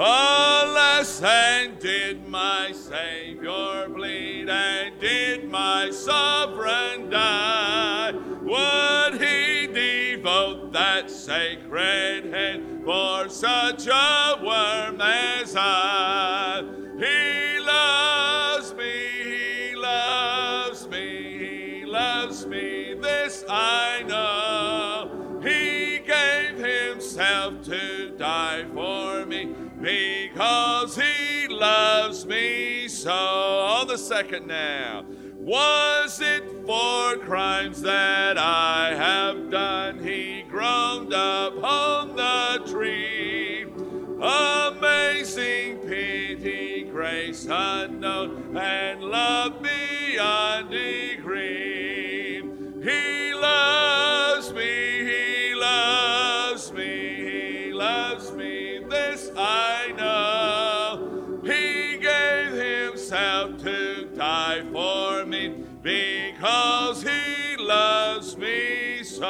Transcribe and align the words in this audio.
Alas, 0.00 1.20
and 1.24 1.76
did 1.80 2.28
my 2.28 2.70
Savior 2.72 3.88
bleed, 3.88 4.48
and 4.48 5.00
did 5.00 5.50
my 5.50 5.90
sovereign 5.90 7.10
die? 7.10 8.12
Would 8.12 9.20
he 9.20 9.66
devote 9.66 10.72
that 10.72 11.10
sacred 11.10 12.32
head 12.32 12.82
for 12.84 13.28
such 13.28 13.88
a 13.88 14.38
worm 14.40 15.00
as 15.00 15.56
I? 15.56 16.77
Because 30.48 30.96
he 30.96 31.46
loves 31.48 32.24
me 32.24 32.88
so. 32.88 33.10
On 33.12 33.86
the 33.86 33.98
second 33.98 34.46
now. 34.46 35.04
Was 35.36 36.20
it 36.20 36.42
for 36.66 37.16
crimes 37.18 37.82
that 37.82 38.38
I 38.38 38.94
have 38.94 39.50
done? 39.50 39.98
He 39.98 40.44
groaned 40.48 41.12
upon 41.12 42.16
the 42.16 42.62
tree. 42.66 43.64
Amazing 44.20 45.78
pity, 45.78 46.84
grace 46.84 47.46
unknown, 47.48 48.56
and 48.56 49.02
love 49.02 49.62
beyond 49.62 50.70
degree. 50.70 51.07
Me. 69.20 69.26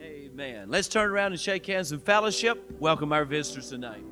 Amen. 0.00 0.68
Let's 0.68 0.88
turn 0.88 1.10
around 1.10 1.32
and 1.32 1.40
shake 1.40 1.66
hands 1.66 1.92
in 1.92 2.00
fellowship. 2.00 2.64
Welcome 2.78 3.12
our 3.12 3.24
visitors 3.24 3.68
tonight. 3.70 4.04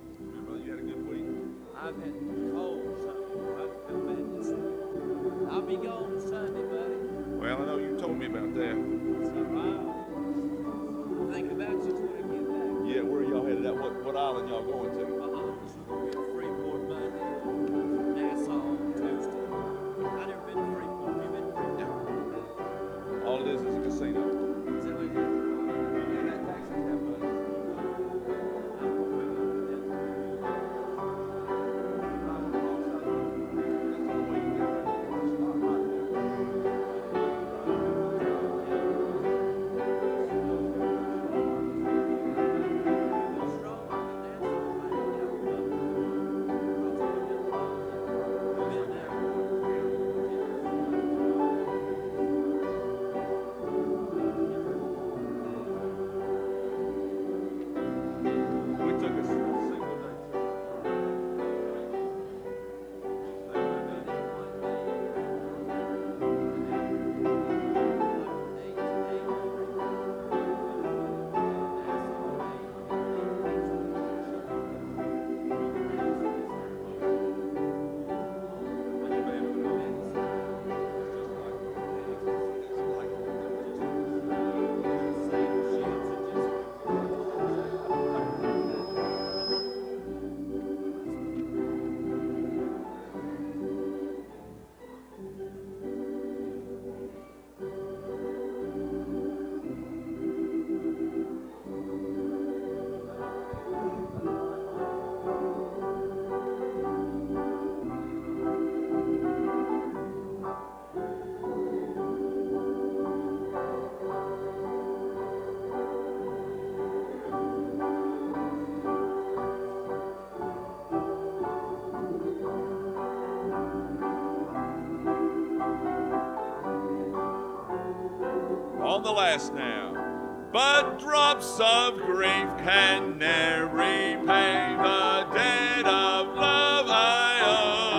On 128.90 129.04
the 129.04 129.12
last 129.12 129.54
now. 129.54 130.48
But 130.52 130.98
drops 130.98 131.60
of 131.60 131.94
grief 131.94 132.48
can 132.58 133.18
ne'er 133.18 133.68
repay 133.68 134.74
the 134.76 135.26
debt 135.32 135.86
of 135.86 136.26
love 136.34 136.86
I 136.88 137.89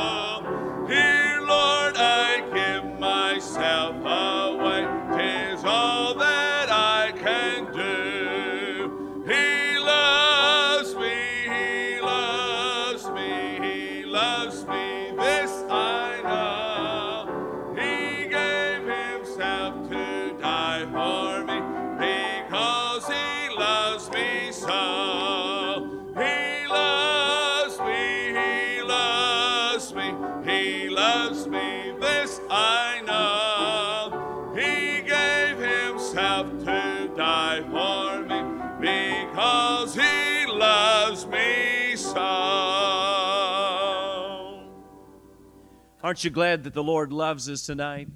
Aren't 46.12 46.26
you 46.26 46.30
glad 46.30 46.66
that 46.66 46.74
the 46.74 46.84
Lord 46.84 47.14
loves 47.14 47.48
us 47.48 47.66
tonight? 47.66 48.10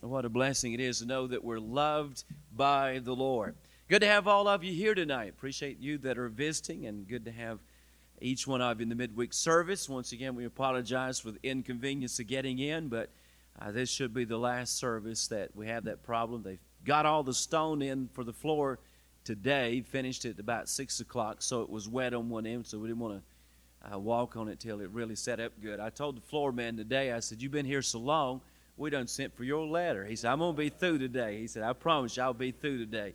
What 0.00 0.24
a 0.24 0.28
blessing 0.28 0.72
it 0.72 0.80
is 0.80 0.98
to 0.98 1.06
know 1.06 1.28
that 1.28 1.44
we're 1.44 1.60
loved 1.60 2.24
by 2.50 2.98
the 2.98 3.14
Lord. 3.14 3.54
Good 3.88 4.00
to 4.00 4.08
have 4.08 4.26
all 4.26 4.48
of 4.48 4.64
you 4.64 4.72
here 4.72 4.96
tonight. 4.96 5.28
Appreciate 5.28 5.78
you 5.78 5.96
that 5.98 6.18
are 6.18 6.28
visiting, 6.28 6.86
and 6.86 7.06
good 7.06 7.24
to 7.24 7.30
have 7.30 7.60
each 8.20 8.48
one 8.48 8.60
of 8.60 8.80
you 8.80 8.82
in 8.82 8.88
the 8.88 8.96
midweek 8.96 9.32
service. 9.32 9.88
Once 9.88 10.10
again, 10.10 10.34
we 10.34 10.44
apologize 10.44 11.20
for 11.20 11.30
the 11.30 11.38
inconvenience 11.44 12.18
of 12.18 12.26
getting 12.26 12.58
in, 12.58 12.88
but 12.88 13.10
uh, 13.60 13.70
this 13.70 13.90
should 13.90 14.12
be 14.12 14.24
the 14.24 14.36
last 14.36 14.76
service 14.76 15.28
that 15.28 15.54
we 15.54 15.68
have 15.68 15.84
that 15.84 16.02
problem. 16.02 16.42
They've 16.42 16.58
got 16.84 17.06
all 17.06 17.22
the 17.22 17.32
stone 17.32 17.80
in 17.80 18.08
for 18.12 18.24
the 18.24 18.32
floor 18.32 18.80
today, 19.22 19.82
finished 19.82 20.24
it 20.24 20.40
about 20.40 20.68
6 20.68 20.98
o'clock, 20.98 21.42
so 21.42 21.62
it 21.62 21.70
was 21.70 21.88
wet 21.88 22.12
on 22.12 22.28
one 22.28 22.44
end, 22.44 22.66
so 22.66 22.80
we 22.80 22.88
didn't 22.88 22.98
want 22.98 23.18
to 23.18 23.35
uh, 23.92 23.98
walk 23.98 24.36
on 24.36 24.48
it 24.48 24.60
till 24.60 24.80
it 24.80 24.90
really 24.90 25.16
set 25.16 25.40
up 25.40 25.52
good. 25.60 25.80
I 25.80 25.90
told 25.90 26.16
the 26.16 26.22
floor 26.22 26.52
man 26.52 26.76
today, 26.76 27.12
I 27.12 27.20
said, 27.20 27.42
You've 27.42 27.52
been 27.52 27.66
here 27.66 27.82
so 27.82 27.98
long, 27.98 28.40
we 28.76 28.90
done 28.90 29.06
sent 29.06 29.36
for 29.36 29.44
your 29.44 29.66
letter. 29.66 30.04
He 30.04 30.16
said, 30.16 30.30
I'm 30.30 30.38
going 30.40 30.54
to 30.54 30.58
be 30.58 30.68
through 30.68 30.98
today. 30.98 31.40
He 31.40 31.46
said, 31.46 31.62
I 31.62 31.72
promise 31.72 32.16
you 32.16 32.22
I'll 32.22 32.34
be 32.34 32.52
through 32.52 32.78
today. 32.78 33.14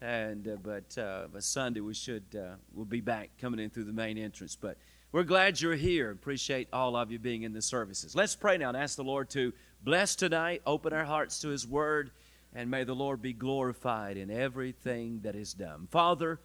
and 0.00 0.48
uh, 0.48 0.56
but 0.62 0.98
uh, 0.98 1.26
but 1.32 1.42
Sunday 1.42 1.80
we 1.80 1.94
should 1.94 2.24
uh, 2.34 2.54
we'll 2.74 2.84
be 2.84 3.00
back 3.00 3.30
coming 3.40 3.60
in 3.60 3.70
through 3.70 3.84
the 3.84 3.92
main 3.92 4.18
entrance. 4.18 4.56
But 4.56 4.76
we're 5.12 5.22
glad 5.22 5.60
you're 5.60 5.76
here. 5.76 6.10
Appreciate 6.10 6.68
all 6.72 6.96
of 6.96 7.10
you 7.10 7.18
being 7.18 7.42
in 7.42 7.52
the 7.52 7.62
services. 7.62 8.14
Let's 8.16 8.34
pray 8.34 8.58
now 8.58 8.68
and 8.68 8.76
ask 8.76 8.96
the 8.96 9.04
Lord 9.04 9.30
to 9.30 9.52
bless 9.82 10.16
tonight, 10.16 10.62
open 10.66 10.92
our 10.92 11.04
hearts 11.04 11.40
to 11.40 11.48
His 11.48 11.66
Word, 11.66 12.10
and 12.54 12.70
may 12.70 12.84
the 12.84 12.94
Lord 12.94 13.22
be 13.22 13.32
glorified 13.32 14.16
in 14.16 14.30
everything 14.30 15.20
that 15.22 15.36
is 15.36 15.54
done. 15.54 15.86
Father, 15.90 16.40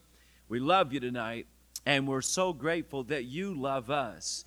we 0.48 0.60
love 0.60 0.94
you 0.94 1.00
tonight, 1.00 1.48
and 1.85 2.07
we're 2.07 2.21
so 2.21 2.53
grateful 2.53 3.03
that 3.05 3.25
you 3.25 3.53
love 3.53 3.89
us. 3.89 4.45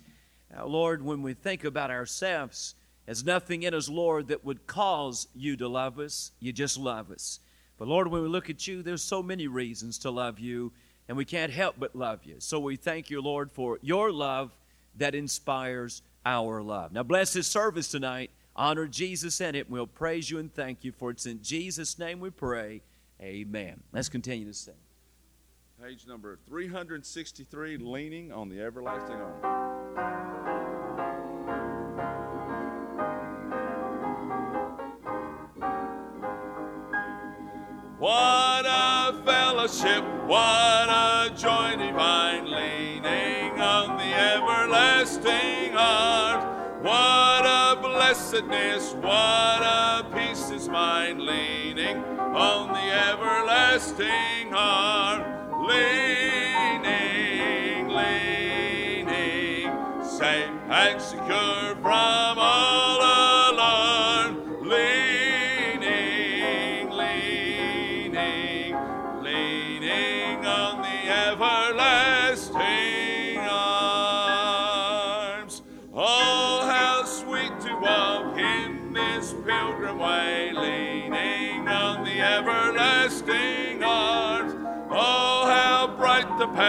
Now, 0.54 0.66
Lord, 0.66 1.02
when 1.02 1.22
we 1.22 1.34
think 1.34 1.64
about 1.64 1.90
ourselves, 1.90 2.74
there's 3.06 3.24
nothing 3.24 3.64
in 3.64 3.74
us, 3.74 3.88
Lord, 3.88 4.28
that 4.28 4.44
would 4.44 4.66
cause 4.66 5.26
you 5.34 5.56
to 5.56 5.68
love 5.68 5.98
us. 5.98 6.32
You 6.40 6.52
just 6.52 6.78
love 6.78 7.10
us. 7.10 7.40
But 7.78 7.88
Lord, 7.88 8.08
when 8.08 8.22
we 8.22 8.28
look 8.28 8.48
at 8.48 8.66
you, 8.68 8.82
there's 8.82 9.02
so 9.02 9.22
many 9.22 9.48
reasons 9.48 9.98
to 9.98 10.10
love 10.10 10.38
you, 10.38 10.72
and 11.08 11.16
we 11.16 11.24
can't 11.24 11.52
help 11.52 11.76
but 11.78 11.96
love 11.96 12.20
you. 12.24 12.36
So 12.38 12.60
we 12.60 12.76
thank 12.76 13.10
you, 13.10 13.20
Lord, 13.20 13.50
for 13.50 13.78
your 13.82 14.12
love 14.12 14.52
that 14.96 15.14
inspires 15.14 16.02
our 16.24 16.62
love. 16.62 16.92
Now 16.92 17.02
bless 17.02 17.32
this 17.32 17.48
service 17.48 17.88
tonight. 17.88 18.30
Honor 18.54 18.86
Jesus 18.86 19.40
in 19.40 19.54
it. 19.54 19.70
We'll 19.70 19.86
praise 19.86 20.30
you 20.30 20.38
and 20.38 20.52
thank 20.54 20.84
you 20.84 20.92
for 20.92 21.10
it's 21.10 21.26
in 21.26 21.42
Jesus' 21.42 21.98
name 21.98 22.20
we 22.20 22.30
pray. 22.30 22.82
Amen. 23.20 23.80
Let's 23.92 24.08
continue 24.08 24.46
to 24.46 24.54
sing. 24.54 24.74
Page 25.82 26.06
number 26.06 26.38
363, 26.46 27.76
Leaning 27.78 28.30
on 28.30 28.48
the 28.48 28.62
Everlasting 28.62 29.16
Arm. 29.16 29.34
What 37.98 38.64
a 38.64 39.20
fellowship, 39.24 40.04
what 40.28 40.88
a 40.88 41.32
joy 41.36 41.74
divine, 41.76 42.44
leaning 42.48 43.60
on 43.60 43.96
the 43.96 44.04
everlasting 44.04 45.74
arms. 45.76 46.44
What 46.84 47.44
a 47.44 47.80
blessedness, 47.82 48.92
what 48.92 49.62
a 49.64 50.06
peace 50.14 50.48
is 50.50 50.68
mine, 50.68 51.18
leaning 51.26 51.96
on 51.96 52.72
the 52.72 52.78
everlasting 52.78 54.54
arm. 54.54 55.41
Leaning, 55.62 56.88
leaning, 57.86 59.70
safe 60.02 60.50
and 60.68 61.00
secure 61.00 61.76
from 61.76 62.38
all 62.38 62.71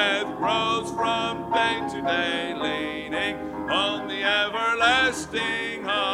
path 0.04 0.38
grows 0.38 0.92
from 0.92 1.50
day 1.54 1.90
to 1.90 2.02
day, 2.02 2.54
leaning 2.54 3.38
on 3.70 4.08
the 4.10 4.22
everlasting 4.22 5.88
arms. 5.88 6.13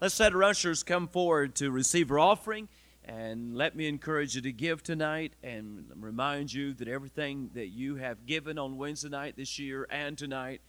Let's 0.00 0.18
let 0.18 0.34
our 0.34 0.42
ushers 0.42 0.82
come 0.82 1.08
forward 1.08 1.54
to 1.56 1.70
receive 1.70 2.10
our 2.10 2.18
offering. 2.18 2.68
And 3.10 3.56
let 3.56 3.74
me 3.74 3.88
encourage 3.88 4.36
you 4.36 4.40
to 4.42 4.52
give 4.52 4.84
tonight 4.84 5.32
and 5.42 5.84
remind 5.96 6.52
you 6.52 6.72
that 6.74 6.86
everything 6.86 7.50
that 7.54 7.66
you 7.66 7.96
have 7.96 8.24
given 8.24 8.56
on 8.56 8.76
Wednesday 8.76 9.08
night 9.08 9.34
this 9.36 9.58
year 9.58 9.84
and 9.90 10.16
tonight 10.16 10.60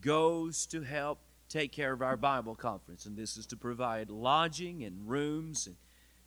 goes 0.00 0.64
to 0.66 0.82
help 0.82 1.18
take 1.48 1.72
care 1.72 1.92
of 1.92 2.00
our 2.00 2.16
Bible 2.16 2.54
conference. 2.54 3.04
And 3.04 3.16
this 3.16 3.36
is 3.36 3.46
to 3.46 3.56
provide 3.56 4.10
lodging 4.10 4.84
and 4.84 5.08
rooms 5.08 5.66
and 5.66 5.76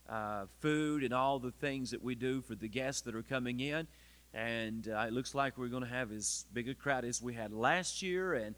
uh, 0.09 0.47
food 0.59 1.05
and 1.05 1.13
all 1.13 1.39
the 1.39 1.51
things 1.51 1.91
that 1.91 2.03
we 2.03 2.15
do 2.15 2.41
for 2.41 2.55
the 2.55 2.67
guests 2.67 3.03
that 3.03 3.15
are 3.15 3.23
coming 3.23 3.61
in. 3.61 3.87
And 4.33 4.89
uh, 4.89 5.05
it 5.07 5.13
looks 5.13 5.33
like 5.33 5.57
we're 5.57 5.67
going 5.67 5.83
to 5.83 5.89
have 5.89 6.11
as 6.11 6.47
big 6.51 6.67
a 6.67 6.75
crowd 6.75 7.05
as 7.05 7.21
we 7.21 7.33
had 7.33 7.53
last 7.53 8.01
year. 8.01 8.33
And 8.33 8.55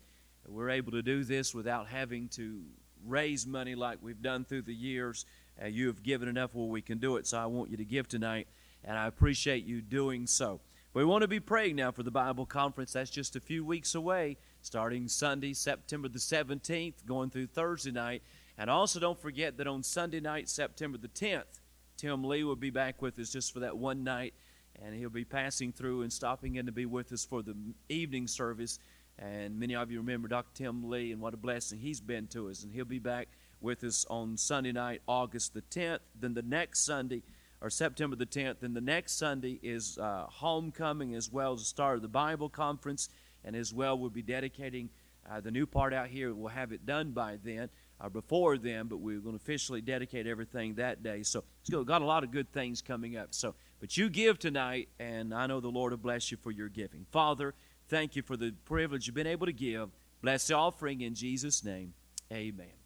we're 0.48 0.72
able 0.72 0.94
to 0.94 1.04
do 1.04 1.24
this 1.24 1.54
without 1.54 1.90
having 1.90 2.28
to 2.30 2.64
raise 3.06 3.46
money 3.46 3.76
like 3.76 4.00
we've 4.02 4.22
done 4.24 4.46
through 4.46 4.64
the 4.64 4.74
years. 4.74 5.28
Uh, 5.62 5.68
you 5.68 5.88
have 5.88 6.04
given 6.04 6.28
enough 6.28 6.54
where 6.54 6.68
we 6.68 6.82
can 6.82 6.98
do 6.98 7.18
it, 7.18 7.28
so 7.28 7.38
I 7.38 7.46
want 7.46 7.70
you 7.70 7.78
to 7.78 7.86
give 7.86 8.08
tonight, 8.08 8.48
and 8.84 8.98
I 8.98 9.08
appreciate 9.08 9.66
you 9.66 9.82
doing 9.82 10.28
so. 10.28 10.60
We 10.94 11.04
want 11.04 11.24
to 11.24 11.28
be 11.28 11.40
praying 11.40 11.76
now 11.76 11.92
for 11.92 12.04
the 12.04 12.12
Bible 12.12 12.46
conference. 12.46 12.94
That's 12.94 13.10
just 13.10 13.36
a 13.36 13.40
few 13.40 13.66
weeks 13.66 13.96
away, 13.96 14.38
starting 14.62 15.08
Sunday, 15.08 15.54
September 15.54 16.08
the 16.08 16.20
17th, 16.20 17.06
going 17.06 17.32
through 17.32 17.48
Thursday 17.48 17.92
night. 17.92 18.22
And 18.58 18.70
also 18.70 19.00
don't 19.00 19.20
forget 19.20 19.58
that 19.58 19.66
on 19.66 19.82
Sunday 19.82 20.20
night, 20.20 20.50
September 20.50 21.00
the 21.00 21.08
10th, 21.08 21.60
Tim 21.98 22.24
Lee 22.24 22.44
will 22.44 22.56
be 22.56 22.70
back 22.70 23.02
with 23.02 23.18
us 23.18 23.32
just 23.32 23.54
for 23.54 23.62
that 23.62 23.78
one 23.78 24.04
night, 24.04 24.34
and 24.84 24.94
he'll 24.94 25.10
be 25.10 25.26
passing 25.26 25.72
through 25.72 26.02
and 26.02 26.14
stopping 26.14 26.56
in 26.56 26.66
to 26.66 26.72
be 26.72 26.86
with 26.86 27.12
us 27.12 27.26
for 27.26 27.42
the 27.42 27.56
evening 27.90 28.28
service. 28.28 28.80
And 29.18 29.60
many 29.60 29.76
of 29.76 29.92
you 29.92 30.00
remember 30.00 30.28
Dr. 30.28 30.52
Tim 30.54 30.90
Lee 30.90 31.12
and 31.12 31.22
what 31.22 31.34
a 31.34 31.38
blessing 31.38 31.80
he's 31.80 32.02
been 32.02 32.28
to 32.28 32.50
us. 32.50 32.64
And 32.64 32.74
he'll 32.74 32.86
be 32.86 33.00
back 33.00 33.30
with 33.64 33.84
us 33.84 34.06
on 34.10 34.38
Sunday 34.38 34.72
night, 34.72 35.02
August 35.08 35.54
the 35.54 35.62
10th. 35.62 36.00
Then 36.20 36.34
the 36.34 36.42
next 36.42 36.86
Sunday, 36.86 37.24
or 37.62 37.70
September 37.70 38.16
the 38.16 38.26
10th, 38.26 38.60
then 38.60 38.74
the 38.74 38.82
next 38.82 39.18
Sunday 39.18 39.60
is 39.64 39.98
uh, 39.98 40.26
homecoming 40.30 41.16
as 41.16 41.32
well 41.32 41.54
as 41.54 41.60
the 41.60 41.66
start 41.66 41.96
of 41.96 42.02
the 42.02 42.08
Bible 42.08 42.50
conference. 42.50 43.10
And 43.44 43.56
as 43.56 43.74
well, 43.74 43.98
we'll 43.98 44.10
be 44.10 44.22
dedicating 44.22 44.90
uh, 45.30 45.40
the 45.40 45.52
new 45.52 45.66
part 45.66 45.94
out 45.94 46.08
here. 46.08 46.34
We'll 46.34 46.50
have 46.50 46.72
it 46.72 46.86
done 46.86 47.12
by 47.12 47.38
then, 47.44 47.70
or 48.02 48.10
before 48.10 48.58
then, 48.58 48.88
but 48.88 48.98
we're 48.98 49.20
going 49.20 49.38
to 49.38 49.42
officially 49.42 49.82
dedicate 49.82 50.28
everything 50.28 50.76
that 50.76 51.04
day. 51.04 51.24
So 51.24 51.44
it's 51.62 51.70
got 51.70 52.02
a 52.02 52.06
lot 52.06 52.24
of 52.24 52.32
good 52.32 52.52
things 52.52 52.82
coming 52.82 53.18
up. 53.18 53.30
So, 53.32 53.56
but 53.80 53.98
you 53.98 54.10
give 54.10 54.40
tonight, 54.40 54.90
and 55.00 55.34
I 55.34 55.48
know 55.48 55.60
the 55.60 55.70
Lord 55.70 55.92
will 55.92 55.98
bless 55.98 56.32
you 56.32 56.38
for 56.38 56.52
your 56.52 56.70
giving. 56.70 57.06
Father, 57.12 57.54
thank 57.88 58.16
you 58.16 58.22
for 58.22 58.38
the 58.38 58.54
privilege 58.66 59.08
you've 59.08 59.16
been 59.16 59.28
able 59.28 59.46
to 59.46 59.54
give. 59.54 59.90
Bless 60.22 60.48
the 60.48 60.56
offering 60.56 61.02
in 61.02 61.16
Jesus' 61.16 61.64
name. 61.64 61.94
Amen. 62.32 62.83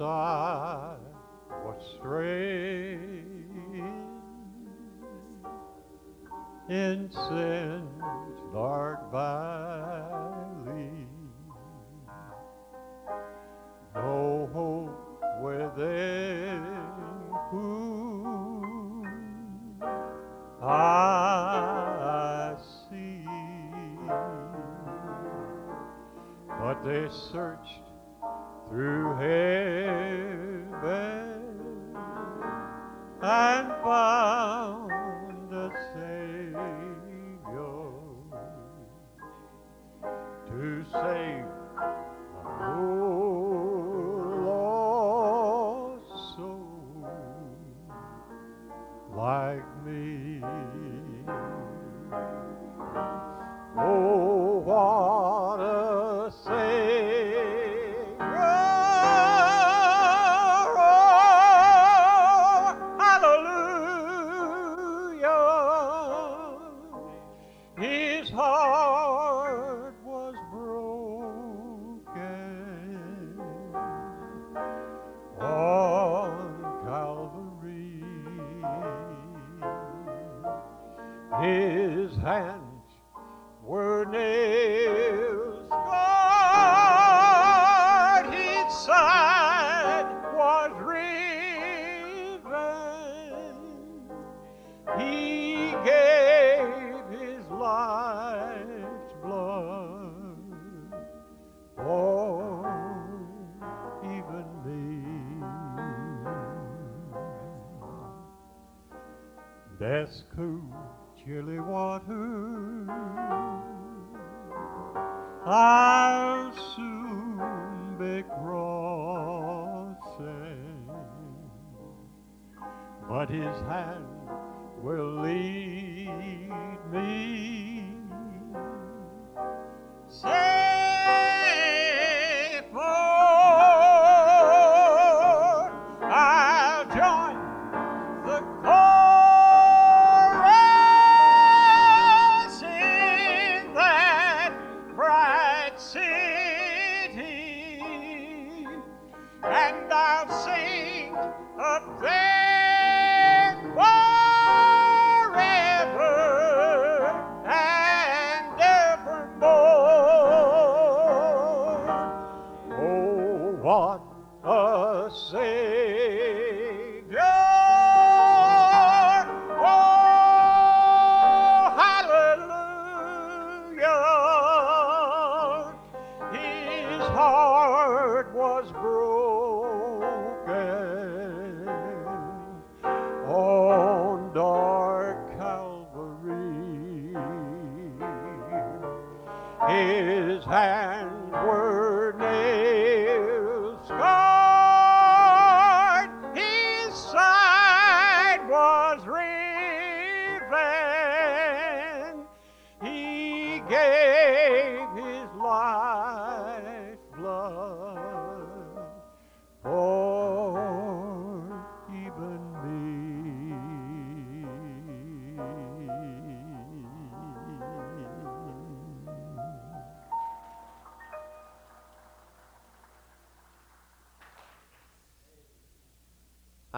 I 0.00 0.96
was 1.64 1.82
straying 1.98 3.48
in 6.68 7.10
sin's 7.10 7.77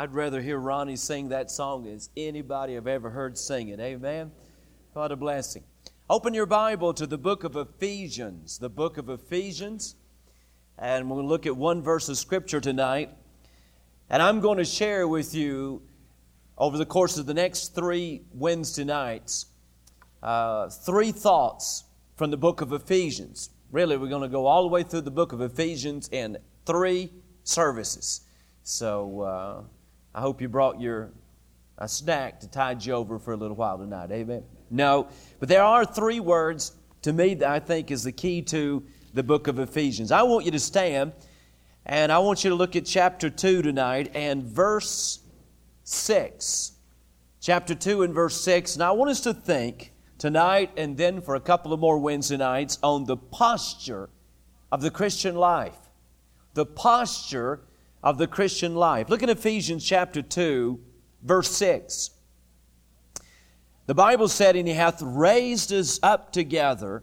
I'd 0.00 0.14
rather 0.14 0.40
hear 0.40 0.58
Ronnie 0.58 0.96
sing 0.96 1.28
that 1.28 1.50
song 1.50 1.86
as 1.86 2.08
anybody 2.16 2.74
I've 2.74 2.86
ever 2.86 3.10
heard 3.10 3.36
sing 3.36 3.68
it. 3.68 3.78
Amen. 3.80 4.32
What 4.94 5.12
a 5.12 5.16
blessing. 5.16 5.62
Open 6.08 6.32
your 6.32 6.46
Bible 6.46 6.94
to 6.94 7.06
the 7.06 7.18
book 7.18 7.44
of 7.44 7.54
Ephesians, 7.54 8.56
the 8.56 8.70
book 8.70 8.96
of 8.96 9.10
Ephesians. 9.10 9.96
And 10.78 11.10
we'll 11.10 11.22
look 11.22 11.44
at 11.44 11.54
one 11.54 11.82
verse 11.82 12.08
of 12.08 12.16
Scripture 12.16 12.62
tonight. 12.62 13.10
And 14.08 14.22
I'm 14.22 14.40
going 14.40 14.56
to 14.56 14.64
share 14.64 15.06
with 15.06 15.34
you 15.34 15.82
over 16.56 16.78
the 16.78 16.86
course 16.86 17.18
of 17.18 17.26
the 17.26 17.34
next 17.34 17.74
three 17.74 18.22
Wednesday 18.32 18.84
nights 18.84 19.50
uh, 20.22 20.70
three 20.70 21.12
thoughts 21.12 21.84
from 22.16 22.30
the 22.30 22.38
book 22.38 22.62
of 22.62 22.72
Ephesians. 22.72 23.50
Really, 23.70 23.98
we're 23.98 24.08
going 24.08 24.22
to 24.22 24.28
go 24.28 24.46
all 24.46 24.62
the 24.62 24.68
way 24.70 24.82
through 24.82 25.02
the 25.02 25.10
book 25.10 25.34
of 25.34 25.42
Ephesians 25.42 26.08
in 26.10 26.38
three 26.64 27.10
services. 27.44 28.22
So 28.62 29.20
uh, 29.20 29.62
I 30.14 30.20
hope 30.20 30.40
you 30.40 30.48
brought 30.48 30.80
your 30.80 31.12
a 31.78 31.88
snack 31.88 32.40
to 32.40 32.48
tide 32.48 32.84
you 32.84 32.92
over 32.92 33.18
for 33.18 33.32
a 33.32 33.36
little 33.36 33.56
while 33.56 33.78
tonight. 33.78 34.10
Amen. 34.12 34.44
No, 34.70 35.08
but 35.38 35.48
there 35.48 35.62
are 35.62 35.84
three 35.84 36.20
words 36.20 36.72
to 37.02 37.12
me 37.12 37.34
that 37.34 37.48
I 37.48 37.58
think 37.58 37.90
is 37.90 38.04
the 38.04 38.12
key 38.12 38.42
to 38.42 38.84
the 39.14 39.22
book 39.22 39.48
of 39.48 39.58
Ephesians. 39.58 40.12
I 40.12 40.22
want 40.22 40.44
you 40.44 40.50
to 40.50 40.60
stand 40.60 41.12
and 41.86 42.12
I 42.12 42.18
want 42.18 42.44
you 42.44 42.50
to 42.50 42.56
look 42.56 42.76
at 42.76 42.84
chapter 42.84 43.30
2 43.30 43.62
tonight 43.62 44.10
and 44.14 44.44
verse 44.44 45.20
6. 45.84 46.72
Chapter 47.40 47.74
2 47.74 48.02
and 48.02 48.14
verse 48.14 48.38
6. 48.42 48.74
And 48.74 48.82
I 48.82 48.90
want 48.90 49.10
us 49.10 49.22
to 49.22 49.32
think 49.32 49.92
tonight 50.18 50.70
and 50.76 50.96
then 50.98 51.22
for 51.22 51.34
a 51.34 51.40
couple 51.40 51.72
of 51.72 51.80
more 51.80 51.98
Wednesday 51.98 52.36
nights 52.36 52.78
on 52.82 53.06
the 53.06 53.16
posture 53.16 54.10
of 54.70 54.82
the 54.82 54.90
Christian 54.90 55.34
life. 55.34 55.78
The 56.52 56.66
posture 56.66 57.62
of 58.02 58.18
the 58.18 58.26
Christian 58.26 58.74
life. 58.74 59.08
Look 59.08 59.22
at 59.22 59.30
Ephesians 59.30 59.84
chapter 59.84 60.22
2, 60.22 60.80
verse 61.22 61.50
6. 61.50 62.10
The 63.86 63.94
Bible 63.94 64.28
said, 64.28 64.56
And 64.56 64.68
he 64.68 64.74
hath 64.74 65.02
raised 65.02 65.72
us 65.72 65.98
up 66.02 66.32
together 66.32 67.02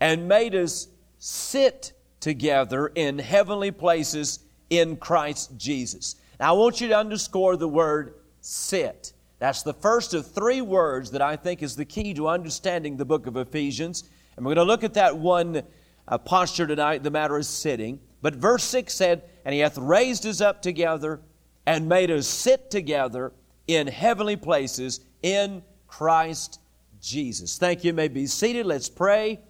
and 0.00 0.28
made 0.28 0.54
us 0.54 0.88
sit 1.18 1.92
together 2.20 2.88
in 2.88 3.18
heavenly 3.18 3.70
places 3.70 4.40
in 4.70 4.96
Christ 4.96 5.56
Jesus. 5.56 6.16
Now, 6.38 6.54
I 6.54 6.58
want 6.58 6.80
you 6.80 6.88
to 6.88 6.98
underscore 6.98 7.56
the 7.56 7.68
word 7.68 8.14
sit. 8.40 9.12
That's 9.38 9.62
the 9.62 9.72
first 9.72 10.14
of 10.14 10.26
three 10.26 10.60
words 10.60 11.10
that 11.12 11.22
I 11.22 11.36
think 11.36 11.62
is 11.62 11.76
the 11.76 11.84
key 11.84 12.12
to 12.14 12.28
understanding 12.28 12.96
the 12.96 13.04
book 13.04 13.26
of 13.26 13.36
Ephesians. 13.36 14.04
And 14.36 14.44
we're 14.44 14.54
going 14.54 14.66
to 14.66 14.70
look 14.70 14.84
at 14.84 14.94
that 14.94 15.16
one 15.16 15.62
uh, 16.06 16.18
posture 16.18 16.66
tonight, 16.66 17.02
the 17.02 17.10
matter 17.10 17.38
is 17.38 17.48
sitting. 17.48 18.00
But 18.20 18.34
verse 18.34 18.64
6 18.64 18.92
said, 18.92 19.22
And 19.48 19.54
he 19.54 19.60
hath 19.60 19.78
raised 19.78 20.26
us 20.26 20.42
up 20.42 20.60
together 20.60 21.22
and 21.64 21.88
made 21.88 22.10
us 22.10 22.26
sit 22.26 22.70
together 22.70 23.32
in 23.66 23.86
heavenly 23.86 24.36
places 24.36 25.00
in 25.22 25.62
Christ 25.86 26.60
Jesus. 27.00 27.56
Thank 27.56 27.82
you. 27.82 27.88
you 27.88 27.94
may 27.94 28.08
be 28.08 28.26
seated. 28.26 28.66
Let's 28.66 28.90
pray. 28.90 29.40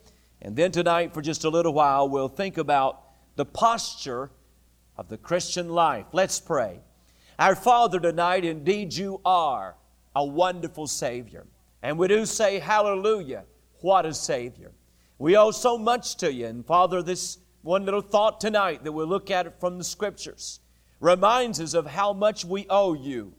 And 0.40 0.54
then 0.54 0.70
tonight, 0.70 1.12
for 1.12 1.20
just 1.20 1.42
a 1.42 1.48
little 1.48 1.72
while, 1.74 2.08
we'll 2.08 2.28
think 2.28 2.58
about 2.58 3.06
the 3.34 3.44
posture 3.44 4.30
of 4.96 5.08
the 5.08 5.18
Christian 5.18 5.68
life. 5.68 6.06
Let's 6.12 6.38
pray. 6.38 6.78
Our 7.36 7.56
Father, 7.56 7.98
tonight, 7.98 8.44
indeed 8.44 8.94
you 8.94 9.20
are 9.24 9.74
a 10.14 10.24
wonderful 10.24 10.86
Savior. 10.86 11.44
And 11.82 11.98
we 11.98 12.06
do 12.06 12.24
say, 12.24 12.60
Hallelujah, 12.60 13.46
what 13.80 14.06
a 14.06 14.14
Savior. 14.14 14.70
We 15.18 15.36
owe 15.36 15.50
so 15.50 15.76
much 15.76 16.18
to 16.18 16.32
you. 16.32 16.46
And 16.46 16.64
Father, 16.64 17.02
this 17.02 17.38
one 17.62 17.84
little 17.84 18.00
thought 18.00 18.40
tonight 18.40 18.84
that 18.84 18.92
we'll 18.92 19.06
look 19.06 19.30
at 19.30 19.46
it 19.46 19.60
from 19.60 19.78
the 19.78 19.84
Scriptures 19.84 20.60
reminds 21.00 21.60
us 21.60 21.74
of 21.74 21.86
how 21.86 22.12
much 22.12 22.44
we 22.44 22.66
owe 22.68 22.94
you 22.94 23.34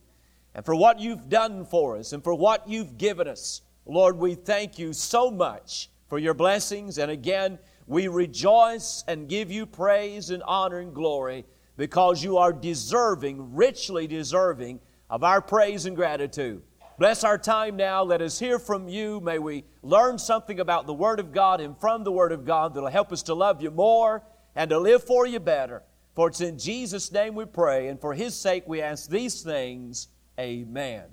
and 0.56 0.66
for 0.66 0.76
what 0.76 1.00
you've 1.00 1.30
done 1.30 1.66
for 1.66 1.98
us 1.98 2.14
and 2.14 2.24
for 2.24 2.34
what 2.34 2.68
you've 2.68 2.98
given 2.98 3.28
us. 3.28 3.62
Lord, 3.86 4.18
we 4.18 4.36
thank 4.36 4.78
you 4.78 4.94
so 4.94 5.32
much 5.32 5.90
for 6.08 6.20
your 6.20 6.34
blessings. 6.34 6.98
And 6.98 7.12
again, 7.12 7.60
we 7.88 8.08
rejoice 8.08 9.04
and 9.08 9.28
give 9.30 9.52
you 9.52 9.66
praise 9.66 10.30
and 10.30 10.44
honor 10.44 10.80
and 10.80 10.94
glory 10.94 11.46
because 11.78 12.24
you 12.24 12.38
are 12.38 12.54
deserving, 12.54 13.56
richly 13.56 14.06
deserving 14.06 14.80
of 15.10 15.24
our 15.24 15.42
praise 15.42 15.86
and 15.86 15.96
gratitude. 15.96 16.62
Bless 17.00 17.24
our 17.24 17.38
time 17.38 17.78
now. 17.78 18.04
Let 18.04 18.22
us 18.22 18.38
hear 18.38 18.60
from 18.60 18.90
you. 18.90 19.22
May 19.22 19.40
we 19.40 19.64
learn 19.84 20.20
something 20.20 20.60
about 20.60 20.86
the 20.86 20.94
Word 20.94 21.22
of 21.22 21.32
God 21.32 21.62
and 21.62 21.80
from 21.80 22.04
the 22.04 22.12
Word 22.12 22.34
of 22.34 22.44
God 22.44 22.74
that 22.74 22.82
will 22.82 22.90
help 22.90 23.14
us 23.14 23.24
to 23.24 23.34
love 23.34 23.62
you 23.62 23.72
more 23.72 24.22
and 24.54 24.70
to 24.70 24.78
live 24.78 25.06
for 25.06 25.26
you 25.26 25.40
better. 25.40 25.82
For 26.14 26.28
it's 26.28 26.42
in 26.42 26.60
Jesus' 26.60 27.10
name 27.10 27.36
we 27.36 27.46
pray, 27.46 27.88
and 27.88 28.02
for 28.02 28.14
His 28.14 28.36
sake 28.36 28.66
we 28.68 28.82
ask 28.82 29.10
these 29.10 29.42
things. 29.42 30.10
Amen. 30.38 31.06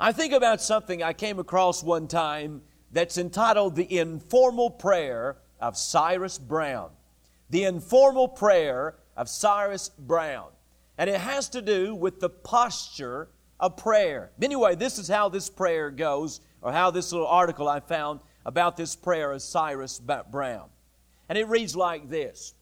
I 0.00 0.10
think 0.10 0.32
about 0.32 0.62
something 0.62 1.02
I 1.02 1.12
came 1.12 1.38
across 1.38 1.82
one 1.82 2.08
time 2.08 2.62
that's 2.92 3.18
entitled 3.18 3.76
The 3.76 3.98
Informal 3.98 4.70
Prayer 4.70 5.36
of 5.60 5.76
Cyrus 5.76 6.38
Brown. 6.38 6.88
The 7.50 7.64
Informal 7.64 8.28
Prayer 8.28 8.96
of 9.18 9.28
Cyrus 9.28 9.90
Brown. 9.90 10.48
And 10.96 11.10
it 11.10 11.20
has 11.20 11.50
to 11.50 11.60
do 11.60 11.94
with 11.94 12.20
the 12.20 12.30
posture 12.30 13.28
of 13.60 13.76
prayer. 13.76 14.32
Anyway, 14.42 14.74
this 14.74 14.98
is 14.98 15.06
how 15.06 15.28
this 15.28 15.48
prayer 15.48 15.90
goes, 15.90 16.40
or 16.62 16.72
how 16.72 16.90
this 16.90 17.12
little 17.12 17.26
article 17.26 17.68
I 17.68 17.80
found 17.80 18.20
about 18.44 18.76
this 18.76 18.96
prayer 18.96 19.32
of 19.32 19.42
Cyrus 19.42 20.00
Brown. 20.00 20.68
And 21.28 21.38
it 21.38 21.48
reads 21.48 21.76
like 21.76 22.08
this 22.08 22.54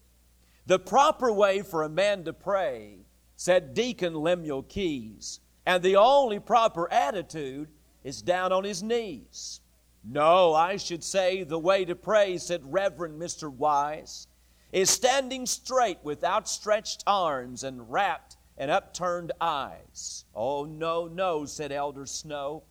The 0.67 0.77
proper 0.77 1.31
way 1.31 1.61
for 1.61 1.83
a 1.83 1.89
man 1.89 2.23
to 2.25 2.33
pray, 2.33 2.99
said 3.35 3.73
Deacon 3.73 4.13
Lemuel 4.13 4.63
Keyes, 4.63 5.39
and 5.65 5.81
the 5.81 5.95
only 5.95 6.39
proper 6.39 6.91
attitude 6.91 7.69
is 8.03 8.21
down 8.21 8.51
on 8.51 8.63
his 8.63 8.83
knees. 8.83 9.61
No, 10.03 10.53
I 10.53 10.77
should 10.77 11.03
say 11.03 11.43
the 11.43 11.59
way 11.59 11.85
to 11.85 11.95
pray, 11.95 12.37
said 12.37 12.61
Reverend 12.71 13.21
Mr. 13.21 13.51
Wise, 13.51 14.27
is 14.71 14.89
standing 14.89 15.45
straight 15.45 15.99
with 16.03 16.23
outstretched 16.23 17.03
arms 17.05 17.63
and 17.63 17.91
rapt 17.91 18.37
and 18.59 18.69
upturned 18.69 19.31
eyes. 19.39 20.25
Oh, 20.35 20.65
no, 20.65 21.07
no, 21.07 21.45
said 21.45 21.71
Elder 21.71 22.05
Snow. 22.05 22.63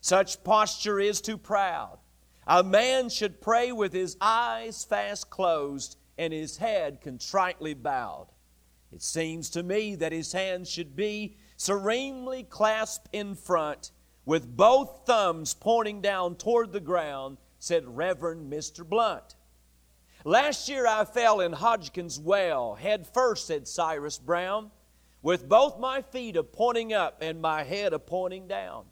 Such 0.00 0.42
posture 0.42 0.98
is 0.98 1.20
too 1.20 1.36
proud. 1.36 1.98
A 2.46 2.64
man 2.64 3.10
should 3.10 3.42
pray 3.42 3.70
with 3.70 3.92
his 3.92 4.16
eyes 4.22 4.84
fast 4.84 5.28
closed 5.28 5.98
and 6.16 6.32
his 6.32 6.56
head 6.56 7.02
contritely 7.02 7.74
bowed. 7.74 8.28
It 8.90 9.02
seems 9.02 9.50
to 9.50 9.62
me 9.62 9.94
that 9.96 10.12
his 10.12 10.32
hands 10.32 10.70
should 10.70 10.96
be 10.96 11.36
serenely 11.58 12.42
clasped 12.44 13.08
in 13.12 13.34
front 13.34 13.90
with 14.24 14.56
both 14.56 15.02
thumbs 15.04 15.52
pointing 15.52 16.00
down 16.00 16.36
toward 16.36 16.72
the 16.72 16.80
ground, 16.80 17.36
said 17.58 17.96
Reverend 17.96 18.50
Mr. 18.50 18.88
Blunt. 18.88 19.34
Last 20.24 20.68
year 20.68 20.86
I 20.86 21.04
fell 21.04 21.40
in 21.40 21.52
Hodgkin's 21.52 22.18
well, 22.18 22.74
head 22.74 23.06
first, 23.06 23.46
said 23.46 23.68
Cyrus 23.68 24.18
Brown, 24.18 24.70
with 25.28 25.46
both 25.46 25.78
my 25.78 26.00
feet 26.00 26.36
a 26.36 26.42
pointing 26.42 26.94
up 26.94 27.18
and 27.20 27.38
my 27.38 27.62
head 27.62 27.92
a 27.92 27.98
pointing 27.98 28.48
down. 28.48 28.86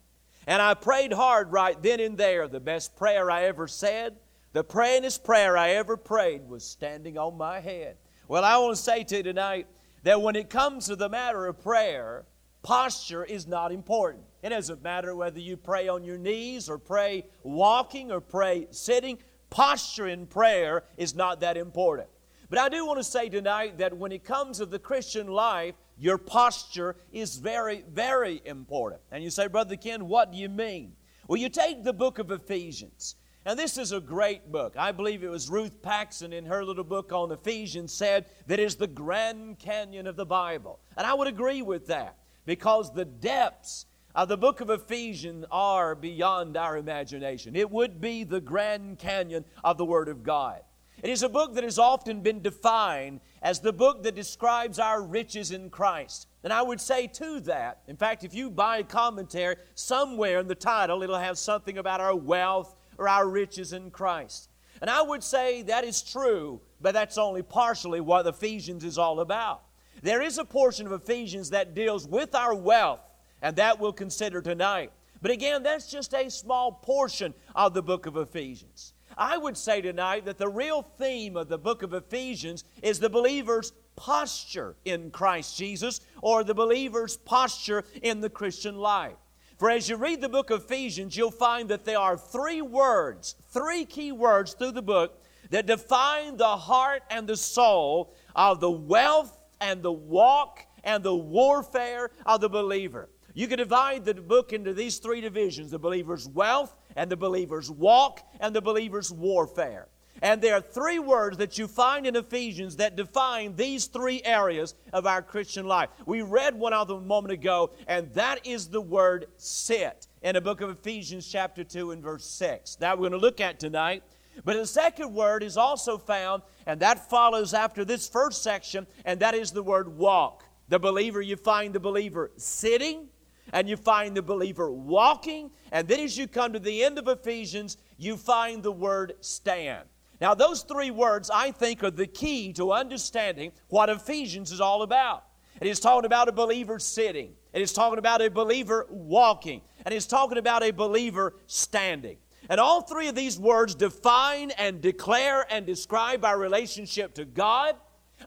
And 0.47 0.61
I 0.61 0.75
prayed 0.75 1.15
hard 1.15 1.51
right 1.51 1.83
then 1.83 1.99
and 1.99 2.19
there, 2.19 2.47
the 2.47 2.61
best 2.61 2.95
prayer 2.95 3.31
I 3.31 3.45
ever 3.45 3.67
said. 3.67 4.17
The 4.53 4.63
prayingest 4.63 5.25
prayer 5.25 5.57
I 5.57 5.71
ever 5.71 5.97
prayed 5.97 6.47
was 6.47 6.63
standing 6.63 7.17
on 7.17 7.39
my 7.39 7.61
head. 7.61 7.97
Well, 8.29 8.45
I 8.45 8.59
want 8.59 8.77
to 8.77 8.83
say 8.83 9.03
to 9.05 9.17
you 9.17 9.23
tonight 9.23 9.67
that 10.03 10.21
when 10.21 10.37
it 10.37 10.51
comes 10.51 10.89
to 10.89 10.97
the 10.97 11.09
matter 11.09 11.47
of 11.47 11.63
prayer, 11.63 12.27
posture 12.63 13.25
is 13.25 13.47
not 13.47 13.73
important. 13.73 14.25
It 14.43 14.51
doesn't 14.51 14.83
matter 14.83 15.17
whether 15.17 15.41
you 15.41 15.57
pray 15.57 15.89
on 15.89 16.05
your 16.05 16.19
knees 16.19 16.69
or 16.69 16.77
pray 16.77 17.25
walking 17.45 18.13
or 18.13 18.21
pray 18.21 18.67
sitting. 18.73 19.17
Posture 19.49 20.09
in 20.09 20.27
prayer 20.27 20.85
is 20.99 21.15
not 21.15 21.41
that 21.41 21.57
important. 21.57 22.11
But 22.51 22.59
I 22.59 22.69
do 22.69 22.85
want 22.85 22.99
to 22.99 23.05
say 23.05 23.31
tonight 23.31 23.79
that 23.79 23.97
when 23.97 24.13
it 24.13 24.23
comes 24.23 24.59
to 24.59 24.67
the 24.67 24.79
Christian 24.79 25.29
life, 25.29 25.75
your 25.99 26.19
posture 26.19 26.97
is 27.13 27.37
very, 27.37 27.85
very 27.91 28.43
important. 28.45 29.01
And 29.11 29.25
you 29.25 29.31
say, 29.31 29.47
Brother 29.47 29.77
Ken, 29.77 30.09
what 30.09 30.33
do 30.33 30.39
you 30.39 30.49
mean? 30.49 30.93
Well, 31.29 31.41
you 31.41 31.49
take 31.49 31.83
the 31.83 31.93
book 31.93 32.19
of 32.19 32.31
Ephesians. 32.31 33.17
And 33.47 33.59
this 33.59 33.79
is 33.79 33.93
a 33.93 34.01
great 34.01 34.51
book. 34.51 34.75
I 34.77 34.91
believe 34.91 35.23
it 35.23 35.31
was 35.31 35.49
Ruth 35.49 35.81
Paxson 35.81 36.33
in 36.33 36.45
her 36.47 36.65
little 36.65 36.85
book 36.85 37.13
on 37.13 37.31
Ephesians 37.31 37.93
said 37.93 38.27
that 38.49 38.59
is 38.59 38.75
the 38.75 38.89
Grand 38.89 39.61
Canyon 39.61 40.09
of 40.09 40.17
the 40.17 40.27
Bible. 40.27 40.81
And 40.97 41.07
I 41.07 41.15
would 41.15 41.29
agree 41.29 41.63
with 41.63 41.87
that 41.87 42.17
because 42.45 42.93
the 42.93 43.05
depths 43.05 43.87
of 44.17 44.29
the 44.29 44.37
book 44.37 44.61
of 44.61 44.71
Ephesians 44.71 45.45
are 45.51 45.95
beyond 45.95 46.57
our 46.57 46.77
imagination. 46.77 47.55
It 47.55 47.71
would 47.71 48.01
be 48.01 48.25
the 48.25 48.41
Grand 48.41 48.99
Canyon 48.99 49.45
of 49.63 49.79
the 49.79 49.85
Word 49.85 50.09
of 50.09 50.25
God. 50.25 50.63
It 51.03 51.11
is 51.11 51.23
a 51.23 51.29
book 51.29 51.55
that 51.55 51.65
has 51.65 51.79
often 51.79 52.21
been 52.21 52.41
defined 52.41 53.21
as 53.43 53.61
the 53.61 53.73
book 53.73 54.03
that 54.03 54.15
describes 54.15 54.79
our 54.79 55.03
riches 55.03 55.51
in 55.51 55.69
Christ. 55.69 56.27
And 56.43 56.53
I 56.53 56.63
would 56.63 56.81
say 56.81 57.07
to 57.09 57.41
that, 57.41 57.83
in 57.87 57.97
fact, 57.97 58.25
if 58.25 58.33
you 58.33 58.51
buy 58.51 58.79
a 58.79 58.85
commentary, 58.85 59.57
somewhere 59.75 60.39
in 60.41 60.49
the 60.49 60.55
title 60.55 61.03
it'll 61.03 61.19
have 61.19 61.39
something 61.39 61.77
about 61.77 62.01
our 62.01 62.17
wealth 62.17 62.75
or 62.99 63.09
our 63.09 63.29
riches 63.29 63.73
in 63.73 63.91
Christ. 63.91 64.49
And 64.81 64.89
I 64.89 65.03
would 65.03 65.23
say 65.23 65.63
that 65.63 65.85
is 65.85 66.03
true, 66.03 66.61
but 66.81 66.95
that's 66.95 67.19
only 67.19 67.43
partially 67.43 68.01
what 68.01 68.27
Ephesians 68.27 68.85
is 68.85 68.99
all 68.99 69.21
about. 69.21 69.63
There 70.03 70.23
is 70.23 70.39
a 70.39 70.45
portion 70.45 70.87
of 70.87 70.93
Ephesians 70.93 71.51
that 71.51 71.75
deals 71.75 72.07
with 72.07 72.35
our 72.35 72.55
wealth, 72.55 73.01
and 73.43 73.57
that 73.57 73.81
we'll 73.81 73.93
consider 73.93 74.41
tonight. 74.41 74.93
But 75.23 75.31
again, 75.31 75.63
that's 75.63 75.91
just 75.91 76.15
a 76.15 76.31
small 76.31 76.73
portion 76.73 77.35
of 77.55 77.75
the 77.75 77.83
book 77.83 78.07
of 78.07 78.17
Ephesians. 78.17 78.93
I 79.17 79.39
would 79.39 79.57
say 79.57 79.81
tonight 79.81 80.27
that 80.27 80.37
the 80.37 80.49
real 80.49 80.83
theme 80.83 81.37
of 81.37 81.49
the 81.49 81.59
book 81.59 81.83
of 81.83 81.95
Ephesians 81.95 82.65
is 82.83 82.99
the 82.99 83.09
believer's 83.09 83.73
posture 83.97 84.77
in 84.85 85.11
Christ 85.11 85.57
Jesus 85.57 86.03
or 86.21 86.45
the 86.45 86.55
believer's 86.55 87.17
posture 87.17 87.85
in 88.03 88.21
the 88.21 88.29
Christian 88.29 88.77
life. 88.77 89.17
For 89.59 89.71
as 89.71 89.89
you 89.89 89.97
read 89.97 90.21
the 90.21 90.29
book 90.29 90.51
of 90.51 90.65
Ephesians, 90.65 91.17
you'll 91.17 91.31
find 91.31 91.71
that 91.71 91.87
there 91.87 91.99
are 91.99 92.19
three 92.19 92.61
words, 92.61 93.37
three 93.49 93.87
key 93.87 94.13
words 94.13 94.53
through 94.53 94.73
the 94.73 94.83
book 94.83 95.23
that 95.49 95.65
define 95.65 96.37
the 96.37 96.57
heart 96.57 97.03
and 97.09 97.27
the 97.27 97.37
soul 97.37 98.15
of 98.35 98.61
the 98.61 98.71
wealth 98.71 99.39
and 99.63 99.83
the 99.83 99.93
walk 99.93 100.61
and 100.85 101.03
the 101.03 101.15
warfare 101.15 102.11
of 102.27 102.43
the 102.43 102.51
believer. 102.51 103.09
You 103.33 103.49
can 103.49 103.59
divide 103.59 104.05
the 104.05 104.15
book 104.15 104.53
into 104.53 104.75
these 104.75 104.99
three 104.99 105.23
divisions 105.23 105.71
the 105.71 105.79
believer's 105.79 106.29
wealth, 106.29 106.75
and 106.97 107.11
the 107.11 107.17
believer's 107.17 107.71
walk, 107.71 108.27
and 108.41 108.55
the 108.55 108.61
believer's 108.61 109.13
warfare. 109.13 109.89
And 110.23 110.41
there 110.41 110.55
are 110.55 110.63
three 110.63 110.99
words 110.99 111.37
that 111.39 111.59
you 111.59 111.69
find 111.69 112.07
in 112.07 112.17
Ephesians 112.17 112.77
that 112.77 112.97
define 112.97 113.55
these 113.55 113.87
three 113.87 114.23
areas 114.25 114.75
of 114.93 115.07
our 115.07 115.21
Christian 115.21 115.67
life. 115.67 115.91
We 116.07 116.23
read 116.23 116.55
one 116.55 116.73
of 116.73 116.89
them 116.89 116.99
a 116.99 117.07
moment 117.07 117.33
ago, 117.33 117.73
and 117.87 118.13
that 118.15 118.47
is 118.47 118.69
the 118.69 118.81
word 118.81 119.27
sit 119.37 120.07
in 120.23 120.35
the 120.35 120.41
book 120.41 120.63
of 120.63 120.71
Ephesians, 120.71 121.29
chapter 121.31 121.65
2, 121.65 121.91
and 121.91 122.03
verse 122.03 122.25
6. 122.25 122.77
That 122.77 122.97
we're 122.97 123.11
going 123.11 123.13
to 123.13 123.19
look 123.19 123.41
at 123.41 123.61
tonight. 123.61 124.03
But 124.45 124.57
the 124.57 124.67
second 124.67 125.15
word 125.15 125.43
is 125.43 125.57
also 125.57 125.99
found, 125.99 126.43
and 126.67 126.81
that 126.81 127.11
follows 127.11 127.55
after 127.55 127.85
this 127.85 128.09
first 128.09 128.43
section, 128.43 128.87
and 129.05 129.21
that 129.21 129.35
is 129.35 129.53
the 129.53 129.63
word 129.63 129.97
walk. 129.97 130.45
The 130.69 130.79
believer, 130.79 131.21
you 131.21 131.37
find 131.37 131.75
the 131.75 131.81
believer 131.81 132.31
sitting, 132.37 133.09
and 133.53 133.69
you 133.69 133.77
find 133.77 134.17
the 134.17 134.23
believer 134.23 134.71
walking, 134.71 135.51
and 135.73 135.87
then 135.87 136.01
as 136.01 136.17
you 136.17 136.27
come 136.27 136.53
to 136.53 136.59
the 136.59 136.83
end 136.85 136.99
of 136.99 137.09
Ephesians, 137.09 137.77
you 137.97 138.17
find 138.17 138.63
the 138.63 138.73
word 138.73 139.15
stand. 139.21 139.89
Now, 140.21 140.35
those 140.35 140.63
three 140.63 140.91
words, 140.91 141.31
I 141.33 141.51
think, 141.51 141.85
are 141.85 141.91
the 141.91 142.07
key 142.07 142.53
to 142.55 142.73
understanding 142.73 143.53
what 143.69 143.89
Ephesians 143.89 144.51
is 144.51 144.61
all 144.61 144.83
about. 144.83 145.25
It 145.61 145.69
is 145.69 145.81
talking 145.81 146.07
about 146.07 146.29
a 146.29 146.33
believer 146.33 146.79
sitting, 146.79 147.33
it 147.53 147.63
is 147.63 147.73
talking 147.73 147.99
about 147.99 148.21
a 148.21 148.31
believer 148.31 148.87
walking, 148.91 149.63
and 149.85 149.95
it's 149.95 150.07
talking 150.07 150.39
about 150.39 150.63
a 150.63 150.71
believer 150.71 151.35
standing. 151.47 152.19
And 152.49 152.61
all 152.61 152.83
three 152.83 153.09
of 153.09 153.15
these 153.15 153.39
words 153.39 153.75
define 153.75 154.53
and 154.53 154.81
declare 154.81 155.47
and 155.51 155.67
describe 155.67 156.25
our 156.25 156.39
relationship 156.39 157.15
to 157.15 157.25
God, 157.25 157.75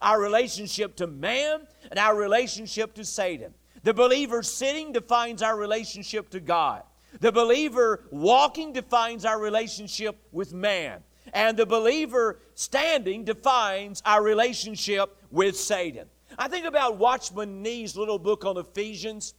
our 0.01 0.19
relationship 0.19 0.95
to 0.97 1.08
man, 1.08 1.62
and 1.89 1.99
our 1.99 2.15
relationship 2.15 2.93
to 2.95 3.05
Satan. 3.05 3.53
The 3.83 3.93
believer 3.93 4.43
sitting 4.43 4.91
defines 4.91 5.41
our 5.41 5.57
relationship 5.57 6.29
to 6.31 6.39
God. 6.39 6.83
The 7.19 7.31
believer 7.31 8.03
walking 8.11 8.73
defines 8.73 9.25
our 9.25 9.39
relationship 9.39 10.17
with 10.31 10.53
man. 10.53 11.01
And 11.33 11.57
the 11.57 11.65
believer 11.65 12.39
standing 12.55 13.23
defines 13.23 14.01
our 14.05 14.23
relationship 14.23 15.17
with 15.31 15.57
Satan. 15.57 16.07
I 16.37 16.47
think 16.47 16.65
about 16.65 16.97
Watchman 16.97 17.61
Nee's 17.61 17.95
little 17.95 18.19
book 18.19 18.45
on 18.45 18.57
Ephesians. 18.57 19.33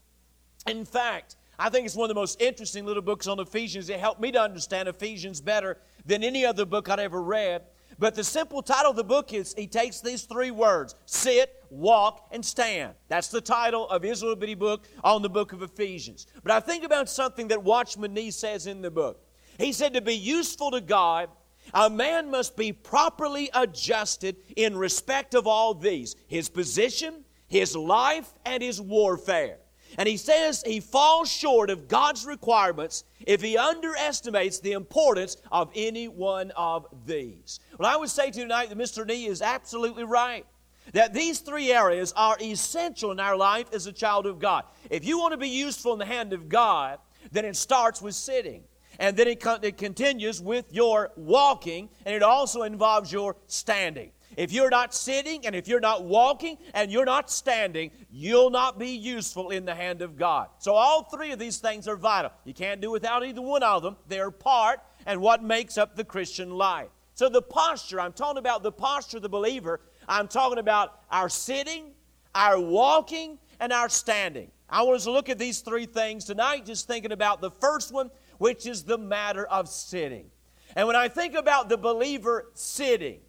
In 0.67 0.85
fact, 0.85 1.37
I 1.59 1.69
think 1.69 1.87
it's 1.87 1.95
one 1.95 2.05
of 2.05 2.15
the 2.15 2.21
most 2.21 2.41
interesting 2.41 2.87
little 2.87 3.03
books 3.03 3.27
on 3.27 3.39
Ephesians. 3.39 3.89
It 3.89 4.01
helped 4.01 4.21
me 4.21 4.33
to 4.33 4.41
understand 4.41 4.89
Ephesians 4.89 5.41
better 5.41 5.79
than 6.07 6.25
any 6.25 6.45
other 6.45 6.65
book 6.65 6.89
I'd 6.89 7.01
ever 7.01 7.23
read. 7.23 7.63
But 7.99 8.15
the 8.15 8.25
simple 8.25 8.63
title 8.63 8.91
of 8.91 8.97
the 8.97 9.05
book 9.05 9.35
is 9.35 9.55
he 9.55 9.67
takes 9.67 10.01
these 10.01 10.23
three 10.23 10.51
words 10.51 10.95
sit, 11.05 11.60
walk, 11.71 12.29
and 12.31 12.45
stand. 12.45 12.95
That's 13.09 13.29
the 13.29 13.41
title 13.41 13.89
of 13.89 14.03
his 14.03 14.23
little 14.23 14.37
bitty 14.37 14.55
book 14.55 14.87
on 15.03 15.23
the 15.23 15.31
book 15.31 15.53
of 15.53 15.63
Ephesians. 15.63 16.27
But 16.43 16.53
I 16.53 16.61
think 16.61 16.85
about 16.85 17.09
something 17.09 17.49
that 17.49 17.63
Watchman 17.63 18.15
Nee 18.15 18.31
says 18.31 18.67
in 18.67 18.83
the 18.83 18.91
book. 18.91 19.25
He 19.59 19.73
said 19.73 19.95
to 19.95 20.01
be 20.01 20.15
useful 20.15 20.71
to 20.71 20.81
God, 20.81 21.29
a 21.75 21.91
man 21.91 22.31
must 22.31 22.57
be 22.57 22.73
properly 22.73 23.51
adjusted 23.55 24.37
in 24.57 24.77
respect 24.77 25.35
of 25.35 25.47
all 25.47 25.75
these 25.75 26.17
his 26.27 26.49
position, 26.49 27.25
his 27.49 27.77
life, 27.77 28.33
and 28.45 28.63
his 28.63 28.81
warfare. 28.81 29.59
And 29.99 30.09
he 30.09 30.17
says 30.17 30.63
he 30.65 30.81
falls 30.81 31.31
short 31.31 31.69
of 31.69 31.89
God's 31.89 32.25
requirements 32.25 33.05
if 33.27 33.43
he 33.43 33.57
underestimates 33.57 34.61
the 34.61 34.73
importance 34.73 35.37
of 35.51 35.71
any 35.75 36.07
one 36.09 36.53
of 36.53 36.87
these. 37.07 37.61
Well, 37.79 37.93
I 37.93 37.97
would 37.97 38.09
say 38.09 38.31
to 38.31 38.39
you 38.39 38.45
tonight 38.45 38.69
that 38.69 38.79
Mr. 38.79 39.07
Nee 39.07 39.27
is 39.27 39.43
absolutely 39.43 40.05
right. 40.05 40.47
That 40.93 41.15
these 41.15 41.41
three 41.41 41.73
areas 41.73 42.13
are 42.17 42.37
essential 42.41 43.13
in 43.13 43.21
our 43.21 43.37
life 43.37 43.67
as 43.73 43.87
a 43.87 43.93
child 43.93 44.27
of 44.27 44.39
God. 44.39 44.65
If 44.91 45.05
you 45.05 45.19
want 45.19 45.33
to 45.33 45.39
be 45.39 45.49
useful 45.49 45.93
in 45.93 45.99
the 45.99 46.05
hand 46.05 46.33
of 46.33 46.49
God, 46.49 46.99
then 47.33 47.45
it 47.45 47.57
starts 47.57 48.03
with 48.03 48.15
sitting. 48.15 48.65
And 48.99 49.17
then 49.17 49.29
it, 49.29 49.43
it 49.63 49.79
continues 49.79 50.43
with 50.43 50.67
your 50.73 51.13
walking, 51.17 51.89
and 52.05 52.15
it 52.15 52.23
also 52.23 52.63
involves 52.63 53.13
your 53.13 53.37
standing. 53.47 54.11
If 54.37 54.53
you're 54.53 54.71
not 54.71 54.95
sitting 54.95 55.45
and 55.45 55.57
if 55.57 55.67
you're 55.67 55.81
not 55.81 56.05
walking 56.05 56.59
and 56.73 56.91
you're 56.91 57.05
not 57.05 57.31
standing, 57.31 57.91
you'll 58.11 58.51
not 58.51 58.79
be 58.79 58.91
useful 58.91 59.51
in 59.51 59.65
the 59.65 59.75
hand 59.75 60.03
of 60.03 60.17
God. 60.17 60.49
So, 60.59 60.75
all 60.75 61.03
three 61.03 61.33
of 61.33 61.39
these 61.39 61.59
things 61.59 61.89
are 61.89 61.97
vital. 61.97 62.31
You 62.45 62.55
can't 62.55 62.81
do 62.81 62.91
without 62.91 63.25
either 63.25 63.43
one 63.43 63.63
of 63.63 63.83
them. 63.83 63.97
They're 64.07 64.31
part 64.31 64.81
and 65.05 65.21
what 65.21 65.43
makes 65.43 65.77
up 65.77 65.97
the 65.97 66.05
Christian 66.05 66.51
life. 66.51 66.89
So, 67.15 67.29
the 67.29 67.43
posture, 67.43 68.01
I'm 68.01 68.13
talking 68.13 68.39
about 68.39 68.63
the 68.63 68.73
posture 68.73 69.17
of 69.17 69.23
the 69.23 69.29
believer. 69.29 69.81
I'm 70.11 70.27
talking 70.27 70.59
about 70.59 71.01
our 71.09 71.29
sitting, 71.29 71.93
our 72.35 72.59
walking, 72.59 73.39
and 73.61 73.73
our 73.73 73.89
standing. 73.89 74.51
I 74.69 74.83
want 74.83 74.97
us 74.97 75.05
to 75.05 75.13
look 75.13 75.29
at 75.29 75.39
these 75.39 75.61
three 75.61 75.87
things 75.87 76.25
tonight, 76.25 76.67
just 76.67 76.89
thinking 76.89 77.13
about 77.13 77.41
the 77.41 77.53
first 77.53 77.93
one, 77.93 78.11
which 78.39 78.67
is 78.67 78.83
the 78.83 78.99
matter 78.99 79.47
of 79.47 79.69
sitting. 79.69 80.27
And 80.75 80.89
when 80.89 80.97
I 80.97 81.07
think 81.07 81.35
about 81.35 81.69
the 81.69 81.77
believer 81.77 82.51
sitting, 82.55 83.21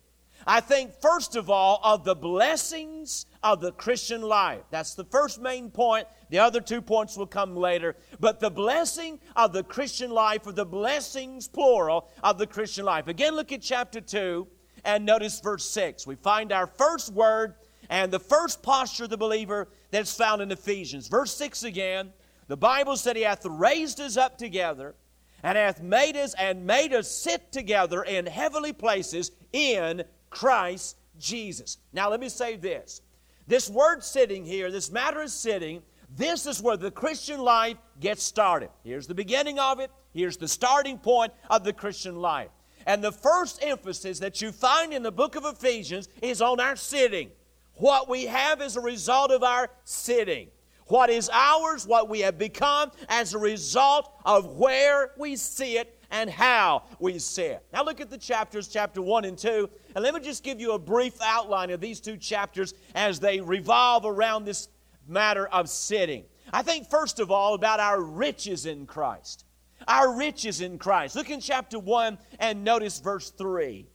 I 0.47 0.59
think, 0.59 0.91
first 0.99 1.35
of 1.35 1.51
all, 1.51 1.79
of 1.83 2.03
the 2.03 2.15
blessings 2.15 3.27
of 3.43 3.61
the 3.61 3.71
Christian 3.73 4.23
life. 4.23 4.61
That's 4.71 4.95
the 4.95 5.05
first 5.05 5.39
main 5.39 5.69
point. 5.69 6.07
The 6.31 6.39
other 6.39 6.61
two 6.61 6.81
points 6.81 7.15
will 7.15 7.27
come 7.27 7.55
later. 7.55 7.95
But 8.19 8.39
the 8.39 8.49
blessing 8.49 9.19
of 9.35 9.53
the 9.53 9.63
Christian 9.63 10.09
life, 10.09 10.47
or 10.47 10.51
the 10.51 10.65
blessings, 10.65 11.47
plural, 11.47 12.09
of 12.23 12.39
the 12.39 12.47
Christian 12.47 12.85
life. 12.85 13.07
Again, 13.07 13.35
look 13.35 13.51
at 13.51 13.61
chapter 13.61 14.01
2 14.01 14.47
and 14.83 15.05
notice 15.05 15.39
verse 15.39 15.69
6. 15.69 16.07
We 16.07 16.15
find 16.15 16.51
our 16.51 16.67
first 16.67 17.13
word 17.13 17.55
and 17.89 18.11
the 18.11 18.19
first 18.19 18.63
posture 18.63 19.03
of 19.03 19.09
the 19.09 19.17
believer 19.17 19.67
that's 19.91 20.15
found 20.15 20.41
in 20.41 20.51
Ephesians. 20.51 21.07
Verse 21.07 21.33
6 21.35 21.63
again. 21.63 22.11
The 22.47 22.57
Bible 22.57 22.97
said, 22.97 23.15
He 23.15 23.21
hath 23.21 23.45
raised 23.45 23.99
us 23.99 24.17
up 24.17 24.37
together 24.37 24.95
and 25.43 25.57
hath 25.57 25.81
made 25.81 26.15
us 26.15 26.33
and 26.35 26.65
made 26.65 26.93
us 26.93 27.09
sit 27.09 27.51
together 27.51 28.03
in 28.03 28.25
heavenly 28.25 28.73
places 28.73 29.31
in 29.53 30.03
Christ 30.29 30.97
Jesus. 31.19 31.77
Now, 31.93 32.09
let 32.09 32.19
me 32.19 32.29
say 32.29 32.55
this. 32.55 33.01
This 33.47 33.69
word 33.69 34.03
sitting 34.03 34.45
here, 34.45 34.71
this 34.71 34.91
matter 34.91 35.21
of 35.21 35.29
sitting, 35.29 35.81
this 36.15 36.45
is 36.45 36.61
where 36.61 36.77
the 36.77 36.91
Christian 36.91 37.39
life 37.39 37.77
gets 37.99 38.23
started. 38.23 38.69
Here's 38.83 39.07
the 39.07 39.15
beginning 39.15 39.59
of 39.59 39.79
it. 39.79 39.91
Here's 40.13 40.37
the 40.37 40.47
starting 40.47 40.97
point 40.97 41.33
of 41.49 41.63
the 41.63 41.73
Christian 41.73 42.17
life. 42.17 42.49
And 42.85 43.03
the 43.03 43.11
first 43.11 43.63
emphasis 43.63 44.19
that 44.19 44.41
you 44.41 44.51
find 44.51 44.93
in 44.93 45.03
the 45.03 45.11
book 45.11 45.35
of 45.35 45.45
Ephesians 45.45 46.09
is 46.21 46.41
on 46.41 46.59
our 46.59 46.75
sitting. 46.75 47.29
What 47.75 48.09
we 48.09 48.25
have 48.25 48.61
as 48.61 48.75
a 48.75 48.81
result 48.81 49.31
of 49.31 49.43
our 49.43 49.69
sitting. 49.83 50.49
What 50.87 51.09
is 51.09 51.29
ours, 51.31 51.87
what 51.87 52.09
we 52.09 52.19
have 52.19 52.37
become 52.37 52.91
as 53.07 53.33
a 53.33 53.37
result 53.37 54.11
of 54.25 54.57
where 54.57 55.11
we 55.17 55.37
sit 55.37 55.97
and 56.11 56.29
how 56.29 56.83
we 56.99 57.17
sit. 57.17 57.63
Now 57.71 57.83
look 57.83 58.01
at 58.01 58.09
the 58.09 58.17
chapters, 58.17 58.67
chapter 58.67 59.01
1 59.01 59.25
and 59.25 59.37
2, 59.37 59.69
and 59.95 60.03
let 60.03 60.13
me 60.13 60.19
just 60.19 60.43
give 60.43 60.59
you 60.59 60.73
a 60.73 60.79
brief 60.79 61.13
outline 61.23 61.69
of 61.69 61.79
these 61.79 62.01
two 62.01 62.17
chapters 62.17 62.73
as 62.93 63.19
they 63.19 63.39
revolve 63.39 64.05
around 64.05 64.43
this 64.43 64.67
matter 65.07 65.47
of 65.47 65.69
sitting. 65.69 66.25
I 66.53 66.61
think, 66.61 66.89
first 66.89 67.19
of 67.19 67.31
all, 67.31 67.53
about 67.53 67.79
our 67.79 68.01
riches 68.01 68.65
in 68.65 68.85
Christ. 68.85 69.45
Our 69.87 70.15
riches 70.15 70.61
in 70.61 70.77
Christ. 70.77 71.15
Look 71.15 71.29
in 71.29 71.39
chapter 71.39 71.79
1 71.79 72.17
and 72.39 72.63
notice 72.63 72.99
verse 72.99 73.29
3. 73.31 73.87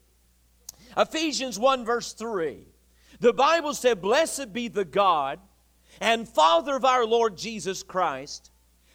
Ephesians 0.96 1.58
1, 1.58 1.84
verse 1.84 2.12
3. 2.12 2.66
The 3.20 3.32
Bible 3.32 3.74
said, 3.74 4.02
Blessed 4.02 4.52
be 4.52 4.68
the 4.68 4.84
God 4.84 5.40
and 6.00 6.28
Father 6.28 6.76
of 6.76 6.84
our 6.84 7.06
Lord 7.06 7.36
Jesus 7.36 7.82
Christ 7.82 8.50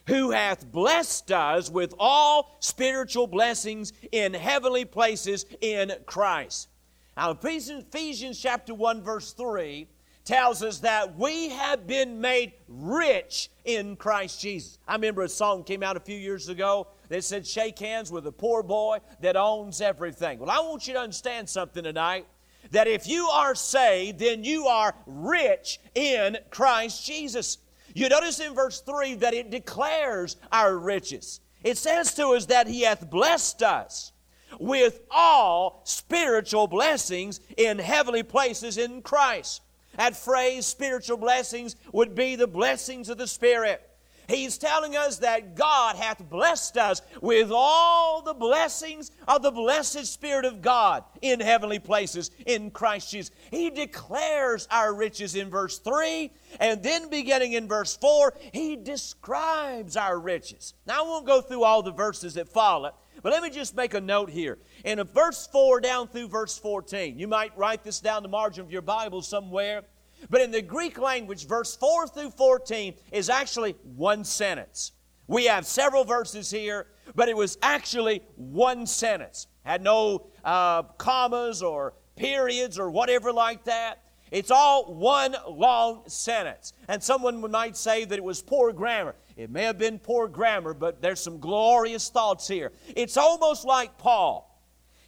who 0.07 0.31
hath 0.31 0.71
blessed 0.71 1.31
us 1.31 1.69
with 1.69 1.93
all 1.99 2.57
spiritual 2.59 3.27
blessings 3.27 3.93
in 4.11 4.33
heavenly 4.33 4.85
places 4.85 5.45
in 5.61 5.93
Christ. 6.05 6.69
Now, 7.15 7.31
Ephesians 7.31 8.39
chapter 8.39 8.73
1, 8.73 9.03
verse 9.03 9.33
3 9.33 9.87
tells 10.23 10.63
us 10.63 10.79
that 10.79 11.17
we 11.17 11.49
have 11.49 11.87
been 11.87 12.21
made 12.21 12.53
rich 12.67 13.49
in 13.65 13.95
Christ 13.95 14.41
Jesus. 14.41 14.77
I 14.87 14.93
remember 14.93 15.23
a 15.23 15.29
song 15.29 15.63
came 15.63 15.83
out 15.83 15.97
a 15.97 16.01
few 16.01 16.17
years 16.17 16.49
ago 16.49 16.87
that 17.09 17.23
said, 17.23 17.45
Shake 17.45 17.79
hands 17.79 18.11
with 18.11 18.27
a 18.27 18.31
poor 18.31 18.63
boy 18.63 18.99
that 19.21 19.35
owns 19.35 19.81
everything. 19.81 20.39
Well, 20.39 20.49
I 20.49 20.59
want 20.59 20.87
you 20.87 20.93
to 20.93 20.99
understand 20.99 21.49
something 21.49 21.83
tonight 21.83 22.25
that 22.71 22.87
if 22.87 23.07
you 23.07 23.27
are 23.27 23.55
saved, 23.55 24.19
then 24.19 24.43
you 24.43 24.67
are 24.67 24.95
rich 25.05 25.79
in 25.95 26.37
Christ 26.49 27.05
Jesus. 27.05 27.57
You 27.93 28.07
notice 28.09 28.39
in 28.39 28.53
verse 28.53 28.81
3 28.81 29.15
that 29.15 29.33
it 29.33 29.49
declares 29.49 30.37
our 30.51 30.77
riches. 30.77 31.41
It 31.63 31.77
says 31.77 32.13
to 32.15 32.29
us 32.29 32.45
that 32.47 32.67
He 32.67 32.81
hath 32.81 33.09
blessed 33.09 33.61
us 33.61 34.13
with 34.59 35.01
all 35.09 35.81
spiritual 35.85 36.67
blessings 36.67 37.39
in 37.57 37.79
heavenly 37.79 38.23
places 38.23 38.77
in 38.77 39.01
Christ. 39.01 39.61
That 39.97 40.15
phrase, 40.15 40.65
spiritual 40.65 41.17
blessings, 41.17 41.75
would 41.91 42.15
be 42.15 42.35
the 42.35 42.47
blessings 42.47 43.09
of 43.09 43.17
the 43.17 43.27
Spirit. 43.27 43.87
He's 44.27 44.57
telling 44.57 44.95
us 44.95 45.17
that 45.17 45.55
God 45.55 45.97
hath 45.97 46.29
blessed 46.29 46.77
us 46.77 47.01
with 47.21 47.51
all 47.53 48.21
the 48.21 48.33
blessings 48.33 49.11
of 49.27 49.41
the 49.41 49.51
blessed 49.51 50.05
Spirit 50.05 50.45
of 50.45 50.61
God 50.61 51.03
in 51.21 51.39
heavenly 51.39 51.79
places 51.79 52.31
in 52.45 52.71
Christ 52.71 53.11
Jesus. 53.11 53.31
He 53.49 53.69
declares 53.69 54.67
our 54.71 54.93
riches 54.93 55.35
in 55.35 55.49
verse 55.49 55.79
3, 55.79 56.31
and 56.59 56.81
then 56.81 57.09
beginning 57.09 57.53
in 57.53 57.67
verse 57.67 57.97
4, 57.97 58.33
he 58.53 58.75
describes 58.77 59.97
our 59.97 60.17
riches. 60.17 60.75
Now, 60.87 61.03
I 61.03 61.07
won't 61.07 61.27
go 61.27 61.41
through 61.41 61.63
all 61.63 61.83
the 61.83 61.91
verses 61.91 62.35
that 62.35 62.47
follow, 62.47 62.93
but 63.21 63.31
let 63.31 63.43
me 63.43 63.49
just 63.49 63.75
make 63.75 63.93
a 63.93 64.01
note 64.01 64.29
here. 64.29 64.57
In 64.83 65.03
verse 65.03 65.47
4 65.51 65.79
down 65.81 66.07
through 66.07 66.27
verse 66.27 66.57
14, 66.57 67.17
you 67.17 67.27
might 67.27 67.55
write 67.57 67.83
this 67.83 67.99
down 67.99 68.23
the 68.23 68.29
margin 68.29 68.63
of 68.63 68.71
your 68.71 68.81
Bible 68.81 69.21
somewhere. 69.21 69.83
But 70.29 70.41
in 70.41 70.51
the 70.51 70.61
Greek 70.61 70.99
language, 70.99 71.47
verse 71.47 71.75
4 71.75 72.07
through 72.07 72.31
14 72.31 72.95
is 73.11 73.29
actually 73.29 73.75
one 73.95 74.23
sentence. 74.23 74.91
We 75.27 75.45
have 75.45 75.65
several 75.65 76.03
verses 76.03 76.51
here, 76.51 76.87
but 77.15 77.29
it 77.29 77.37
was 77.37 77.57
actually 77.61 78.21
one 78.35 78.85
sentence. 78.85 79.47
Had 79.63 79.81
no 79.81 80.27
uh, 80.43 80.83
commas 80.83 81.61
or 81.61 81.93
periods 82.15 82.77
or 82.77 82.89
whatever 82.89 83.31
like 83.31 83.63
that. 83.65 84.03
It's 84.31 84.51
all 84.51 84.93
one 84.93 85.35
long 85.47 86.03
sentence. 86.07 86.73
And 86.87 87.03
someone 87.03 87.39
might 87.51 87.75
say 87.75 88.05
that 88.05 88.17
it 88.17 88.23
was 88.23 88.41
poor 88.41 88.71
grammar. 88.71 89.15
It 89.41 89.49
may 89.49 89.63
have 89.63 89.79
been 89.79 89.97
poor 89.97 90.27
grammar, 90.27 90.75
but 90.75 91.01
there's 91.01 91.19
some 91.19 91.39
glorious 91.39 92.09
thoughts 92.09 92.47
here. 92.47 92.71
It's 92.95 93.17
almost 93.17 93.65
like 93.65 93.97
Paul. 93.97 94.47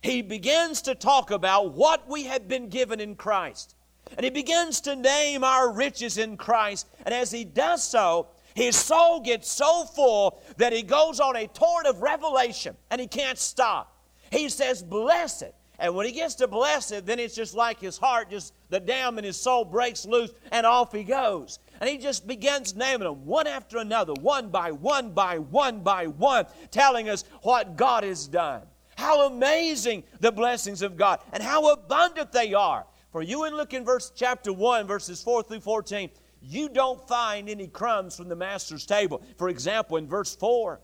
He 0.01 0.23
begins 0.23 0.81
to 0.83 0.95
talk 0.95 1.29
about 1.29 1.73
what 1.73 2.09
we 2.09 2.23
have 2.23 2.47
been 2.47 2.67
given 2.67 2.99
in 2.99 3.15
Christ. 3.15 3.75
And 4.17 4.23
he 4.23 4.31
begins 4.31 4.81
to 4.81 4.95
name 4.95 5.43
our 5.43 5.71
riches 5.71 6.17
in 6.17 6.35
Christ. 6.35 6.87
And 7.05 7.13
as 7.13 7.29
he 7.31 7.45
does 7.45 7.83
so, 7.83 8.29
his 8.55 8.75
soul 8.75 9.19
gets 9.19 9.51
so 9.51 9.85
full 9.85 10.41
that 10.57 10.73
he 10.73 10.81
goes 10.81 11.19
on 11.19 11.35
a 11.35 11.45
torrent 11.45 11.87
of 11.87 12.01
revelation 12.01 12.75
and 12.89 12.99
he 12.99 13.05
can't 13.05 13.37
stop. 13.37 13.95
He 14.31 14.49
says, 14.49 14.81
Blessed. 14.81 15.51
And 15.79 15.95
when 15.95 16.05
he 16.05 16.11
gets 16.11 16.35
to 16.35 16.47
blessed, 16.47 17.05
then 17.05 17.19
it's 17.19 17.35
just 17.35 17.55
like 17.55 17.79
his 17.79 17.97
heart, 17.97 18.29
just 18.29 18.53
the 18.69 18.79
dam 18.79 19.17
in 19.17 19.23
his 19.23 19.39
soul 19.39 19.65
breaks 19.65 20.05
loose 20.05 20.31
and 20.51 20.65
off 20.65 20.91
he 20.91 21.03
goes. 21.03 21.59
And 21.83 21.89
he 21.89 21.97
just 21.97 22.25
begins 22.25 22.77
naming 22.77 23.09
them 23.09 23.25
one 23.25 23.45
after 23.45 23.77
another, 23.77 24.13
one 24.13 24.47
by 24.47 24.71
one 24.71 25.09
by 25.09 25.39
one 25.39 25.81
by 25.81 26.07
one, 26.07 26.45
telling 26.71 27.09
us 27.09 27.25
what 27.41 27.75
God 27.75 28.05
has 28.05 28.25
done. 28.25 28.61
How 28.95 29.27
amazing 29.27 30.05
the 30.21 30.31
blessings 30.31 30.81
of 30.81 30.95
God 30.95 31.19
and 31.33 31.43
how 31.43 31.73
abundant 31.73 32.31
they 32.31 32.53
are. 32.53 32.85
For 33.11 33.21
you 33.21 33.43
and 33.43 33.57
look 33.57 33.73
in 33.73 33.83
verse 33.83 34.13
chapter 34.15 34.53
1, 34.53 34.87
verses 34.87 35.21
4 35.21 35.43
through 35.43 35.59
14, 35.59 36.09
you 36.41 36.69
don't 36.69 37.05
find 37.05 37.49
any 37.49 37.67
crumbs 37.67 38.15
from 38.15 38.29
the 38.29 38.35
master's 38.37 38.85
table. 38.85 39.21
For 39.37 39.49
example, 39.49 39.97
in 39.97 40.07
verse 40.07 40.33
4, 40.37 40.79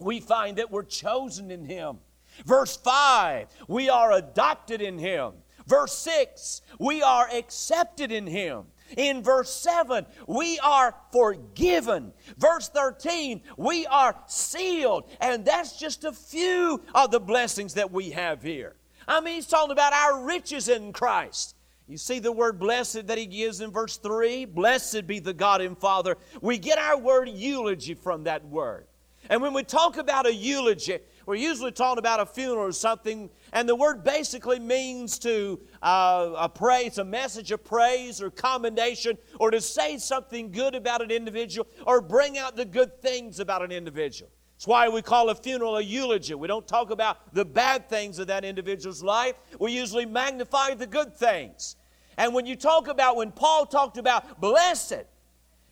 we 0.00 0.20
find 0.20 0.56
that 0.56 0.70
we're 0.70 0.84
chosen 0.84 1.50
in 1.50 1.66
him. 1.66 1.98
Verse 2.46 2.78
5, 2.78 3.48
we 3.68 3.90
are 3.90 4.12
adopted 4.12 4.80
in 4.80 4.98
him. 4.98 5.32
Verse 5.66 5.92
6, 5.98 6.62
we 6.78 7.02
are 7.02 7.28
accepted 7.30 8.10
in 8.10 8.26
him. 8.26 8.64
In 8.96 9.22
verse 9.22 9.52
7, 9.54 10.06
we 10.26 10.58
are 10.60 10.94
forgiven. 11.12 12.12
Verse 12.36 12.68
13, 12.68 13.42
we 13.56 13.86
are 13.86 14.14
sealed. 14.26 15.08
And 15.20 15.44
that's 15.44 15.78
just 15.78 16.04
a 16.04 16.12
few 16.12 16.82
of 16.94 17.10
the 17.10 17.20
blessings 17.20 17.74
that 17.74 17.90
we 17.90 18.10
have 18.10 18.42
here. 18.42 18.76
I 19.08 19.20
mean, 19.20 19.34
he's 19.34 19.46
talking 19.46 19.72
about 19.72 19.92
our 19.92 20.24
riches 20.24 20.68
in 20.68 20.92
Christ. 20.92 21.56
You 21.86 21.98
see 21.98 22.18
the 22.18 22.32
word 22.32 22.58
blessed 22.58 23.08
that 23.08 23.18
he 23.18 23.26
gives 23.26 23.60
in 23.60 23.70
verse 23.70 23.98
3? 23.98 24.46
Blessed 24.46 25.06
be 25.06 25.18
the 25.18 25.34
God 25.34 25.60
and 25.60 25.76
Father. 25.76 26.16
We 26.40 26.56
get 26.56 26.78
our 26.78 26.98
word 26.98 27.28
eulogy 27.28 27.94
from 27.94 28.24
that 28.24 28.44
word. 28.46 28.86
And 29.28 29.40
when 29.42 29.52
we 29.52 29.64
talk 29.64 29.96
about 29.96 30.26
a 30.26 30.34
eulogy, 30.34 30.98
we're 31.26 31.36
usually 31.36 31.72
talking 31.72 31.98
about 31.98 32.20
a 32.20 32.26
funeral 32.26 32.66
or 32.66 32.72
something, 32.72 33.30
and 33.52 33.68
the 33.68 33.74
word 33.74 34.04
basically 34.04 34.58
means 34.58 35.18
to 35.20 35.60
uh, 35.82 36.32
a 36.36 36.48
praise, 36.48 36.98
a 36.98 37.04
message 37.04 37.50
of 37.50 37.64
praise 37.64 38.20
or 38.20 38.30
commendation, 38.30 39.16
or 39.40 39.50
to 39.50 39.60
say 39.60 39.98
something 39.98 40.50
good 40.50 40.74
about 40.74 41.02
an 41.02 41.10
individual, 41.10 41.66
or 41.86 42.00
bring 42.00 42.38
out 42.38 42.56
the 42.56 42.64
good 42.64 43.00
things 43.00 43.40
about 43.40 43.62
an 43.62 43.72
individual. 43.72 44.30
It's 44.56 44.66
why 44.66 44.88
we 44.88 45.02
call 45.02 45.30
a 45.30 45.34
funeral 45.34 45.76
a 45.76 45.82
eulogy. 45.82 46.34
We 46.34 46.48
don't 46.48 46.66
talk 46.66 46.90
about 46.90 47.34
the 47.34 47.44
bad 47.44 47.88
things 47.88 48.18
of 48.18 48.28
that 48.28 48.44
individual's 48.44 49.02
life. 49.02 49.34
We 49.58 49.72
usually 49.72 50.06
magnify 50.06 50.74
the 50.74 50.86
good 50.86 51.16
things. 51.16 51.76
And 52.16 52.32
when 52.32 52.46
you 52.46 52.56
talk 52.56 52.88
about, 52.88 53.16
when 53.16 53.32
Paul 53.32 53.66
talked 53.66 53.98
about 53.98 54.40
blessed, 54.40 55.04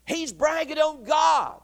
he's 0.06 0.32
bragging 0.32 0.78
on 0.78 1.04
God. 1.04 1.60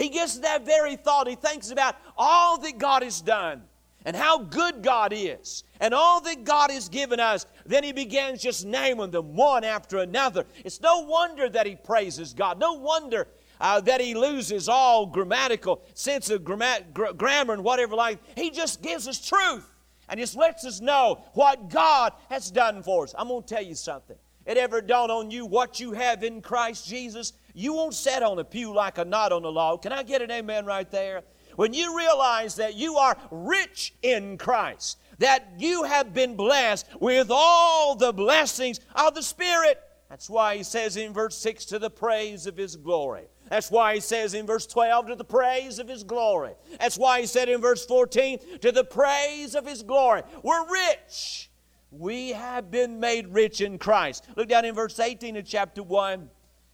He 0.00 0.08
gets 0.08 0.38
that 0.38 0.64
very 0.64 0.96
thought. 0.96 1.28
He 1.28 1.34
thinks 1.34 1.70
about 1.70 1.94
all 2.16 2.58
that 2.60 2.78
God 2.78 3.02
has 3.02 3.20
done 3.20 3.62
and 4.06 4.16
how 4.16 4.38
good 4.38 4.82
God 4.82 5.12
is 5.14 5.62
and 5.78 5.92
all 5.92 6.22
that 6.22 6.44
God 6.44 6.70
has 6.70 6.88
given 6.88 7.20
us. 7.20 7.44
Then 7.66 7.84
he 7.84 7.92
begins 7.92 8.40
just 8.40 8.64
naming 8.64 9.10
them 9.10 9.36
one 9.36 9.62
after 9.62 9.98
another. 9.98 10.46
It's 10.64 10.80
no 10.80 11.00
wonder 11.00 11.50
that 11.50 11.66
he 11.66 11.76
praises 11.76 12.32
God. 12.32 12.58
No 12.58 12.72
wonder 12.72 13.28
uh, 13.60 13.82
that 13.82 14.00
he 14.00 14.14
loses 14.14 14.70
all 14.70 15.04
grammatical 15.04 15.82
sense 15.92 16.30
of 16.30 16.44
gramma- 16.44 16.94
gr- 16.94 17.12
grammar 17.12 17.52
and 17.52 17.62
whatever 17.62 17.94
like. 17.94 18.20
He 18.36 18.50
just 18.50 18.80
gives 18.80 19.06
us 19.06 19.22
truth 19.22 19.70
and 20.08 20.18
just 20.18 20.34
lets 20.34 20.64
us 20.64 20.80
know 20.80 21.22
what 21.34 21.68
God 21.68 22.14
has 22.30 22.50
done 22.50 22.82
for 22.82 23.04
us. 23.04 23.14
I'm 23.18 23.28
going 23.28 23.42
to 23.42 23.54
tell 23.54 23.62
you 23.62 23.74
something. 23.74 24.16
It 24.46 24.56
ever 24.56 24.80
dawned 24.80 25.12
on 25.12 25.30
you 25.30 25.44
what 25.44 25.78
you 25.78 25.92
have 25.92 26.24
in 26.24 26.40
Christ 26.40 26.88
Jesus? 26.88 27.34
You 27.60 27.74
won't 27.74 27.92
sit 27.92 28.22
on 28.22 28.38
a 28.38 28.44
pew 28.44 28.72
like 28.72 28.96
a 28.96 29.04
knot 29.04 29.32
on 29.32 29.44
a 29.44 29.48
log. 29.50 29.82
Can 29.82 29.92
I 29.92 30.02
get 30.02 30.22
an 30.22 30.30
amen 30.30 30.64
right 30.64 30.90
there? 30.90 31.22
When 31.56 31.74
you 31.74 31.94
realize 31.94 32.54
that 32.56 32.74
you 32.74 32.96
are 32.96 33.18
rich 33.30 33.92
in 34.02 34.38
Christ, 34.38 34.98
that 35.18 35.46
you 35.58 35.82
have 35.82 36.14
been 36.14 36.36
blessed 36.36 36.86
with 37.00 37.28
all 37.30 37.96
the 37.96 38.14
blessings 38.14 38.80
of 38.94 39.14
the 39.14 39.22
Spirit. 39.22 39.78
That's 40.08 40.30
why 40.30 40.56
he 40.56 40.62
says 40.62 40.96
in 40.96 41.12
verse 41.12 41.36
6 41.36 41.66
to 41.66 41.78
the 41.78 41.90
praise 41.90 42.46
of 42.46 42.56
his 42.56 42.76
glory. 42.76 43.26
That's 43.50 43.70
why 43.70 43.96
he 43.96 44.00
says 44.00 44.32
in 44.32 44.46
verse 44.46 44.66
12, 44.66 45.08
to 45.08 45.16
the 45.16 45.24
praise 45.24 45.78
of 45.78 45.86
his 45.86 46.02
glory. 46.02 46.54
That's 46.78 46.96
why 46.96 47.20
he 47.20 47.26
said 47.26 47.50
in 47.50 47.60
verse 47.60 47.84
14, 47.84 48.38
to 48.62 48.72
the 48.72 48.84
praise 48.84 49.54
of 49.54 49.66
his 49.66 49.82
glory. 49.82 50.22
We're 50.42 50.66
rich. 50.66 51.50
We 51.90 52.30
have 52.30 52.70
been 52.70 53.00
made 53.00 53.28
rich 53.28 53.60
in 53.60 53.76
Christ. 53.76 54.26
Look 54.34 54.48
down 54.48 54.64
in 54.64 54.74
verse 54.74 54.98
18 54.98 55.36
of 55.36 55.44
chapter 55.44 55.82
1, 55.82 56.30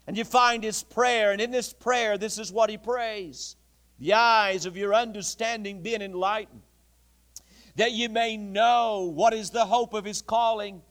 and 0.07 0.17
you 0.17 0.25
find 0.25 0.63
his 0.63 0.83
prayer. 0.83 1.33
And 1.33 1.41
in 1.41 1.51
this 1.51 1.73
prayer, 1.73 2.17
this 2.19 2.39
is 2.39 2.53
what 2.53 2.71
he 2.71 2.79
prays 2.79 3.57
The 3.99 4.15
eyes 4.15 4.67
of 4.67 4.77
your 4.77 4.95
understanding 4.95 5.83
being 5.83 6.03
enlightened, 6.03 6.63
that 7.77 7.93
you 7.93 8.09
may 8.09 8.37
know 8.37 9.11
what 9.15 9.35
is 9.35 9.51
the 9.51 9.67
hope 9.67 9.95
of 9.95 10.05
his 10.05 10.23
calling, 10.23 10.83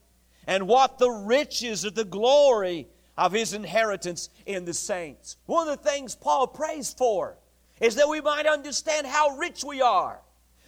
and 0.46 0.68
what 0.68 0.98
the 0.98 1.10
riches 1.10 1.84
of 1.84 1.94
the 1.94 2.04
glory 2.04 2.88
of 3.16 3.32
his 3.32 3.52
inheritance 3.52 4.28
in 4.44 4.64
the 4.64 4.74
saints. 4.74 5.36
One 5.46 5.68
of 5.68 5.82
the 5.82 5.90
things 5.90 6.14
Paul 6.14 6.46
prays 6.46 6.92
for 6.92 7.36
is 7.80 7.96
that 7.96 8.08
we 8.08 8.20
might 8.20 8.46
understand 8.46 9.06
how 9.06 9.36
rich 9.36 9.64
we 9.64 9.80
are, 9.82 10.20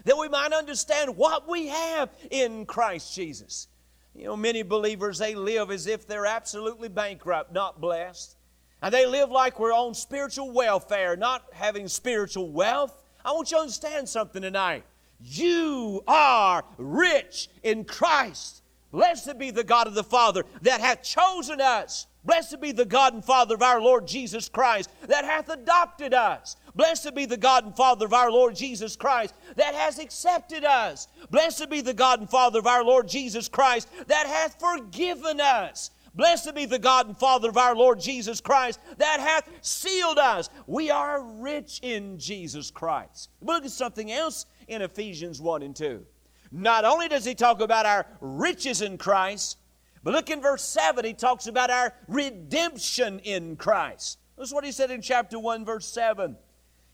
that 0.04 0.16
we 0.16 0.28
might 0.28 0.52
understand 0.52 1.16
what 1.16 1.48
we 1.48 1.68
have 1.68 2.10
in 2.30 2.66
Christ 2.66 3.14
Jesus. 3.14 3.68
You 4.14 4.24
know, 4.24 4.36
many 4.36 4.62
believers, 4.62 5.18
they 5.18 5.34
live 5.34 5.70
as 5.70 5.86
if 5.86 6.06
they're 6.06 6.26
absolutely 6.26 6.88
bankrupt, 6.88 7.52
not 7.52 7.80
blessed. 7.80 8.36
And 8.82 8.94
they 8.94 9.06
live 9.06 9.30
like 9.30 9.58
we're 9.58 9.72
on 9.72 9.94
spiritual 9.94 10.52
welfare, 10.52 11.16
not 11.16 11.44
having 11.52 11.88
spiritual 11.88 12.50
wealth. 12.50 12.94
I 13.24 13.32
want 13.32 13.50
you 13.50 13.56
to 13.56 13.62
understand 13.62 14.08
something 14.08 14.42
tonight. 14.42 14.84
You 15.20 16.04
are 16.06 16.64
rich 16.76 17.48
in 17.62 17.84
Christ. 17.84 18.62
Blessed 18.92 19.38
be 19.38 19.50
the 19.50 19.64
God 19.64 19.86
of 19.86 19.94
the 19.94 20.04
Father 20.04 20.44
that 20.62 20.80
hath 20.80 21.02
chosen 21.02 21.60
us 21.60 22.06
Blessed 22.28 22.60
be 22.60 22.72
the 22.72 22.84
God 22.84 23.14
and 23.14 23.24
Father 23.24 23.54
of 23.54 23.62
our 23.62 23.80
Lord 23.80 24.06
Jesus 24.06 24.50
Christ 24.50 24.90
that 25.06 25.24
hath 25.24 25.48
adopted 25.48 26.12
us. 26.12 26.56
Blessed 26.74 27.14
be 27.14 27.24
the 27.24 27.38
God 27.38 27.64
and 27.64 27.74
Father 27.74 28.04
of 28.04 28.12
our 28.12 28.30
Lord 28.30 28.54
Jesus 28.54 28.96
Christ 28.96 29.34
that 29.56 29.74
has 29.74 29.98
accepted 29.98 30.62
us. 30.62 31.08
Blessed 31.30 31.70
be 31.70 31.80
the 31.80 31.94
God 31.94 32.20
and 32.20 32.28
Father 32.28 32.58
of 32.58 32.66
our 32.66 32.84
Lord 32.84 33.08
Jesus 33.08 33.48
Christ 33.48 33.88
that 34.08 34.26
hath 34.26 34.60
forgiven 34.60 35.40
us. 35.40 35.90
Blessed 36.18 36.52
be 36.52 36.64
the 36.64 36.80
God 36.80 37.06
and 37.06 37.16
Father 37.16 37.48
of 37.48 37.56
our 37.56 37.76
Lord 37.76 38.00
Jesus 38.00 38.40
Christ 38.40 38.80
that 38.96 39.20
hath 39.20 39.48
sealed 39.62 40.18
us. 40.18 40.50
We 40.66 40.90
are 40.90 41.22
rich 41.22 41.78
in 41.80 42.18
Jesus 42.18 42.72
Christ. 42.72 43.30
Look 43.40 43.64
at 43.64 43.70
something 43.70 44.10
else 44.10 44.44
in 44.66 44.82
Ephesians 44.82 45.40
1 45.40 45.62
and 45.62 45.76
2. 45.76 46.04
Not 46.50 46.84
only 46.84 47.06
does 47.06 47.24
he 47.24 47.36
talk 47.36 47.60
about 47.60 47.86
our 47.86 48.04
riches 48.20 48.82
in 48.82 48.98
Christ, 48.98 49.58
but 50.02 50.12
look 50.12 50.28
in 50.28 50.42
verse 50.42 50.64
7, 50.64 51.04
he 51.04 51.14
talks 51.14 51.46
about 51.46 51.70
our 51.70 51.94
redemption 52.08 53.20
in 53.20 53.54
Christ. 53.54 54.18
That's 54.36 54.52
what 54.52 54.64
he 54.64 54.72
said 54.72 54.90
in 54.90 55.02
chapter 55.02 55.38
1, 55.38 55.64
verse 55.64 55.86
7. 55.86 56.36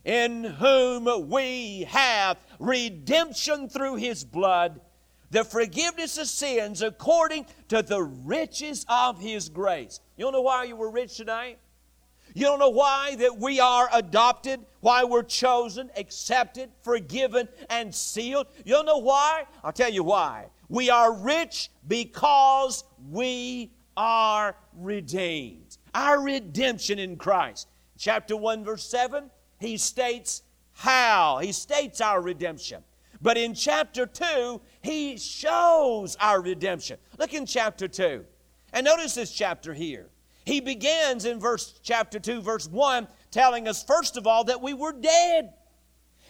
In 0.05 0.45
whom 0.45 1.31
we 1.31 1.85
have 1.89 2.37
redemption 2.59 3.71
through 3.71 3.97
his 3.97 4.23
blood, 4.23 4.83
the 5.31 5.45
forgiveness 5.45 6.19
of 6.19 6.27
sins 6.27 6.83
according 6.83 7.47
to 7.69 7.83
the 7.83 8.03
riches 8.03 8.85
of 8.89 9.21
his 9.21 9.49
grace. 9.49 10.01
You 10.17 10.25
don't 10.25 10.33
know 10.33 10.43
why 10.43 10.65
you 10.65 10.77
were 10.77 10.91
rich 10.91 11.17
tonight? 11.17 11.59
You 12.35 12.47
don't 12.47 12.59
know 12.59 12.71
why 12.71 13.15
that 13.17 13.39
we 13.39 13.61
are 13.61 13.89
adopted, 13.93 14.61
why 14.81 15.05
we're 15.05 15.23
chosen, 15.23 15.91
accepted, 15.97 16.71
forgiven, 16.83 17.49
and 17.71 17.95
sealed. 17.95 18.49
You 18.65 18.75
don't 18.75 18.87
know 18.87 18.99
why? 18.99 19.45
I'll 19.63 19.73
tell 19.73 19.93
you 19.93 20.03
why. 20.03 20.47
We 20.69 20.91
are 20.91 21.13
rich 21.13 21.71
because 21.87 22.83
we 23.11 23.71
are 23.97 24.57
redeemed. 24.77 25.79
Our 25.95 26.21
redemption 26.21 26.99
in 26.99 27.17
Christ. 27.17 27.69
Chapter 27.97 28.37
1, 28.37 28.65
verse 28.65 28.85
7, 28.85 29.31
he 29.61 29.77
states 29.77 30.43
how. 30.73 31.39
He 31.39 31.53
states 31.53 32.01
our 32.01 32.21
redemption. 32.21 32.83
But 33.23 33.37
in 33.37 33.55
chapter 33.55 34.07
2, 34.07 34.61
he 34.83 35.17
shows 35.17 36.17
our 36.21 36.41
redemption. 36.43 36.99
Look 37.19 37.35
in 37.35 37.47
chapter 37.47 37.89
2. 37.89 38.25
And 38.73 38.85
notice 38.85 39.15
this 39.15 39.33
chapter 39.33 39.73
here. 39.73 40.09
He 40.45 40.61
begins 40.61 41.25
in 41.25 41.41
verse 41.41 41.79
chapter 41.83 42.19
2 42.19 42.43
verse 42.43 42.69
1 42.69 43.09
telling 43.31 43.67
us 43.67 43.83
first 43.83 44.17
of 44.17 44.27
all 44.27 44.45
that 44.45 44.61
we 44.61 44.75
were 44.75 44.93
dead. 44.93 45.55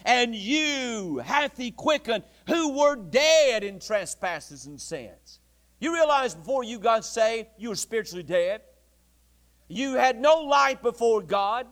And 0.05 0.35
you 0.35 1.19
hath 1.25 1.57
he 1.57 1.71
quickened 1.71 2.25
who 2.47 2.79
were 2.79 2.97
dead 2.97 3.65
in 3.65 3.81
trespasses 3.81 4.67
and 4.67 4.81
sins. 4.81 5.41
You 5.81 5.93
realize 5.93 6.35
before 6.35 6.65
you 6.65 6.79
got 6.79 7.05
saved, 7.05 7.49
you 7.59 7.71
were 7.71 7.75
spiritually 7.75 8.23
dead. 8.23 8.63
You 9.69 9.95
had 9.95 10.21
no 10.21 10.43
life 10.43 10.83
before 10.83 11.23
God. 11.23 11.67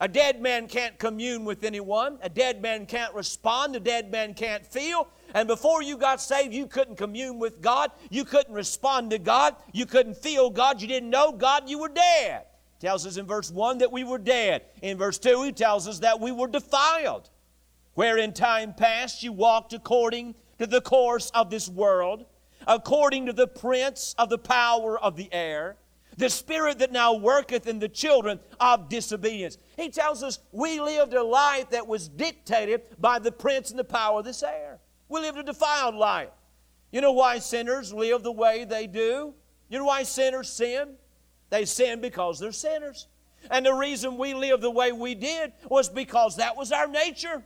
A 0.00 0.08
dead 0.08 0.40
man 0.42 0.66
can't 0.66 0.98
commune 0.98 1.44
with 1.44 1.62
anyone. 1.62 2.18
A 2.22 2.28
dead 2.28 2.60
man 2.60 2.84
can't 2.84 3.14
respond. 3.14 3.76
A 3.76 3.80
dead 3.80 4.10
man 4.10 4.34
can't 4.34 4.66
feel. 4.66 5.08
And 5.34 5.46
before 5.46 5.82
you 5.82 5.96
got 5.96 6.20
saved, 6.20 6.52
you 6.52 6.66
couldn't 6.66 6.96
commune 6.96 7.38
with 7.38 7.60
God. 7.60 7.92
You 8.10 8.24
couldn't 8.24 8.54
respond 8.54 9.10
to 9.10 9.18
God. 9.18 9.54
You 9.72 9.86
couldn't 9.86 10.16
feel 10.16 10.50
God. 10.50 10.82
You 10.82 10.88
didn't 10.88 11.10
know 11.10 11.30
God. 11.30 11.68
You 11.68 11.78
were 11.78 11.88
dead. 11.88 12.44
tells 12.80 13.06
us 13.06 13.16
in 13.16 13.26
verse 13.26 13.52
1 13.52 13.78
that 13.78 13.92
we 13.92 14.02
were 14.02 14.18
dead. 14.18 14.64
In 14.82 14.98
verse 14.98 15.18
2, 15.18 15.44
he 15.44 15.52
tells 15.52 15.86
us 15.86 16.00
that 16.00 16.20
we 16.20 16.32
were 16.32 16.48
defiled. 16.48 17.30
Where 17.94 18.18
in 18.18 18.32
time 18.32 18.74
past 18.74 19.22
you 19.22 19.32
walked 19.32 19.72
according 19.72 20.34
to 20.58 20.66
the 20.66 20.80
course 20.80 21.30
of 21.30 21.50
this 21.50 21.68
world, 21.68 22.26
according 22.66 23.26
to 23.26 23.32
the 23.32 23.46
prince 23.46 24.16
of 24.18 24.28
the 24.28 24.38
power 24.38 24.98
of 24.98 25.16
the 25.16 25.32
air 25.32 25.76
the 26.16 26.30
spirit 26.30 26.78
that 26.78 26.92
now 26.92 27.14
worketh 27.14 27.66
in 27.66 27.78
the 27.78 27.88
children 27.88 28.40
of 28.60 28.88
disobedience. 28.88 29.58
He 29.76 29.90
tells 29.90 30.22
us 30.22 30.38
we 30.52 30.80
lived 30.80 31.14
a 31.14 31.22
life 31.22 31.70
that 31.70 31.86
was 31.86 32.08
dictated 32.08 32.82
by 33.00 33.18
the 33.18 33.32
prince 33.32 33.70
and 33.70 33.78
the 33.78 33.84
power 33.84 34.20
of 34.20 34.24
this 34.24 34.42
air. 34.42 34.78
We 35.08 35.20
lived 35.20 35.38
a 35.38 35.42
defiled 35.42 35.94
life. 35.94 36.30
You 36.90 37.00
know 37.00 37.12
why 37.12 37.38
sinners 37.38 37.92
live 37.92 38.22
the 38.22 38.32
way 38.32 38.64
they 38.64 38.86
do? 38.86 39.34
You 39.68 39.78
know 39.78 39.84
why 39.84 40.04
sinners 40.04 40.48
sin? 40.48 40.94
They 41.50 41.64
sin 41.64 42.00
because 42.00 42.38
they're 42.38 42.52
sinners. 42.52 43.08
And 43.50 43.66
the 43.66 43.74
reason 43.74 44.16
we 44.16 44.34
live 44.34 44.60
the 44.60 44.70
way 44.70 44.92
we 44.92 45.14
did 45.14 45.52
was 45.68 45.88
because 45.88 46.36
that 46.36 46.56
was 46.56 46.72
our 46.72 46.86
nature. 46.86 47.42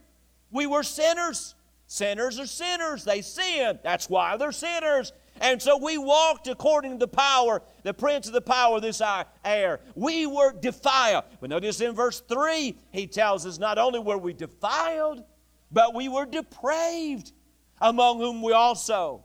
We 0.51 0.67
were 0.67 0.83
sinners. 0.83 1.55
Sinners 1.87 2.39
are 2.39 2.47
sinners. 2.47 3.05
They 3.05 3.23
sin. 3.23 3.79
That's 3.83 4.09
why 4.09 4.37
they're 4.37 4.53
sinners. 4.53 5.13
And 5.41 5.61
so 5.61 5.77
we 5.77 5.99
walked 5.99 6.49
according 6.49 6.93
to 6.93 6.99
the 6.99 7.09
power, 7.09 7.63
the 7.83 7.95
prince 7.95 8.27
of 8.27 8.33
the 8.33 8.41
power 8.41 8.77
of 8.77 8.83
this 8.83 9.03
air. 9.45 9.81
We 9.95 10.27
were 10.27 10.53
defiled. 10.53 11.25
But 11.41 11.51
notice 11.51 11.81
in 11.81 11.95
verse 11.95 12.21
3, 12.21 12.77
he 12.91 13.07
tells 13.07 13.47
us 13.47 13.59
not 13.59 13.79
only 13.79 14.01
were 14.01 14.19
we 14.19 14.33
defiled, 14.33 15.23
but 15.71 15.95
we 15.95 16.09
were 16.09 16.27
depraved, 16.27 17.33
among 17.81 18.19
whom 18.19 18.43
we 18.43 18.53
also 18.53 19.25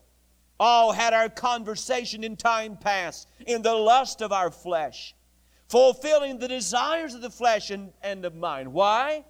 all 0.59 0.91
had 0.91 1.13
our 1.13 1.29
conversation 1.29 2.23
in 2.23 2.37
time 2.37 2.77
past 2.77 3.27
in 3.47 3.61
the 3.61 3.73
lust 3.73 4.21
of 4.21 4.31
our 4.31 4.51
flesh, 4.51 5.15
fulfilling 5.67 6.37
the 6.37 6.47
desires 6.47 7.13
of 7.13 7.21
the 7.21 7.29
flesh 7.29 7.69
and, 7.71 7.91
and 8.01 8.23
of 8.23 8.35
mind. 8.35 8.71
Why? 8.71 9.25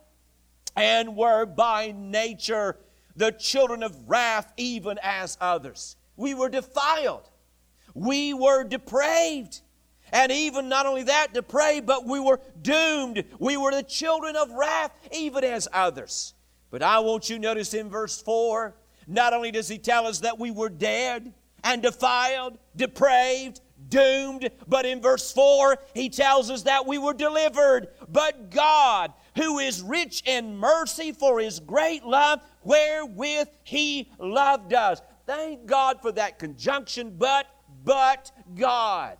And 0.76 1.16
were 1.16 1.46
by 1.46 1.94
nature 1.96 2.78
the 3.16 3.32
children 3.32 3.84
of 3.84 4.10
wrath, 4.10 4.52
even 4.58 5.00
as 5.02 5.38
others. 5.40 5.96
We 6.16 6.34
were 6.34 6.50
defiled. 6.50 7.30
We 7.94 8.34
were 8.34 8.64
depraved. 8.64 9.62
And 10.12 10.32
even 10.32 10.70
not 10.70 10.86
only 10.86 11.04
that, 11.04 11.34
depraved, 11.34 11.88
but 11.88 12.06
we 12.06 12.20
were 12.20 12.40
doomed. 12.62 13.24
We 13.40 13.58
were 13.58 13.72
the 13.72 13.84
children 13.84 14.36
of 14.36 14.52
wrath, 14.52 14.92
even 15.12 15.44
as 15.44 15.68
others. 15.74 16.34
But 16.70 16.84
I 16.84 17.00
want 17.00 17.30
you 17.30 17.38
to 17.38 17.42
notice 17.42 17.74
in 17.74 17.90
verse 17.90 18.22
4, 18.22 18.76
not 19.08 19.34
only 19.34 19.52
does 19.52 19.68
he 19.68 19.78
tell 19.78 20.06
us 20.06 20.20
that 20.20 20.40
we 20.40 20.52
were 20.52 20.70
dead 20.70 21.34
and 21.64 21.82
defiled, 21.82 22.58
depraved, 22.76 23.62
doomed, 23.90 24.50
but 24.68 24.86
in 24.86 25.02
verse 25.02 25.32
4, 25.32 25.78
he 25.94 26.10
tells 26.10 26.50
us 26.50 26.64
that 26.64 26.86
we 26.86 26.98
were 26.98 27.14
delivered. 27.14 27.88
But 28.10 28.50
God, 28.52 29.14
who 29.36 29.60
is 29.60 29.82
rich 29.82 30.24
in 30.26 30.58
mercy 30.58 31.12
for 31.12 31.40
his 31.40 31.60
great 31.60 32.04
love, 32.06 32.42
wherewith 32.64 33.48
he 33.64 34.12
loved 34.20 34.74
us. 34.74 35.02
Thank 35.26 35.66
God 35.66 36.02
for 36.02 36.12
that 36.14 36.40
conjunction, 36.40 37.16
but, 37.18 37.48
but 37.84 38.32
God. 38.56 39.18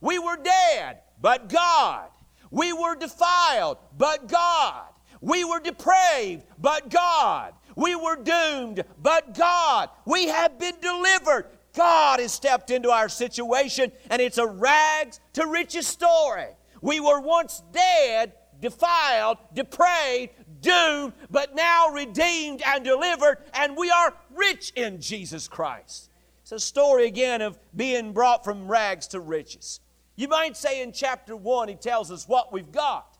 We 0.00 0.18
were 0.18 0.36
dead, 0.36 1.00
but 1.20 1.48
God. 1.48 2.08
We 2.50 2.72
were 2.72 2.96
defiled, 2.96 3.78
but 3.96 4.28
God. 4.28 4.84
We 5.20 5.44
were 5.44 5.60
depraved, 5.60 6.44
but 6.58 6.90
God. 6.90 7.54
We 7.76 7.94
were 7.96 8.16
doomed, 8.16 8.84
but 9.02 9.34
God. 9.34 9.90
We 10.04 10.28
have 10.28 10.58
been 10.58 10.78
delivered. 10.80 11.46
God 11.74 12.20
has 12.20 12.32
stepped 12.32 12.70
into 12.70 12.90
our 12.90 13.08
situation, 13.08 13.92
and 14.10 14.20
it's 14.20 14.38
a 14.38 14.46
rags 14.46 15.20
to 15.34 15.46
riches 15.46 15.86
story. 15.86 16.48
We 16.82 17.00
were 17.00 17.20
once 17.20 17.62
dead, 17.72 18.32
defiled, 18.60 19.38
depraved, 19.54 20.32
doomed, 20.60 21.12
but 21.30 21.54
now 21.54 21.88
redeemed 21.88 22.62
and 22.66 22.84
delivered, 22.84 23.38
and 23.54 23.76
we 23.76 23.90
are 23.90 24.14
rich 24.34 24.72
in 24.76 25.00
Jesus 25.00 25.48
Christ. 25.48 26.10
It's 26.42 26.52
a 26.52 26.60
story 26.60 27.06
again 27.06 27.42
of 27.42 27.58
being 27.76 28.12
brought 28.12 28.44
from 28.44 28.70
rags 28.70 29.06
to 29.08 29.20
riches. 29.20 29.80
You 30.16 30.28
might 30.28 30.56
say 30.56 30.82
in 30.82 30.92
chapter 30.92 31.36
1, 31.36 31.68
he 31.68 31.74
tells 31.74 32.10
us 32.10 32.26
what 32.26 32.52
we've 32.52 32.72
got. 32.72 33.18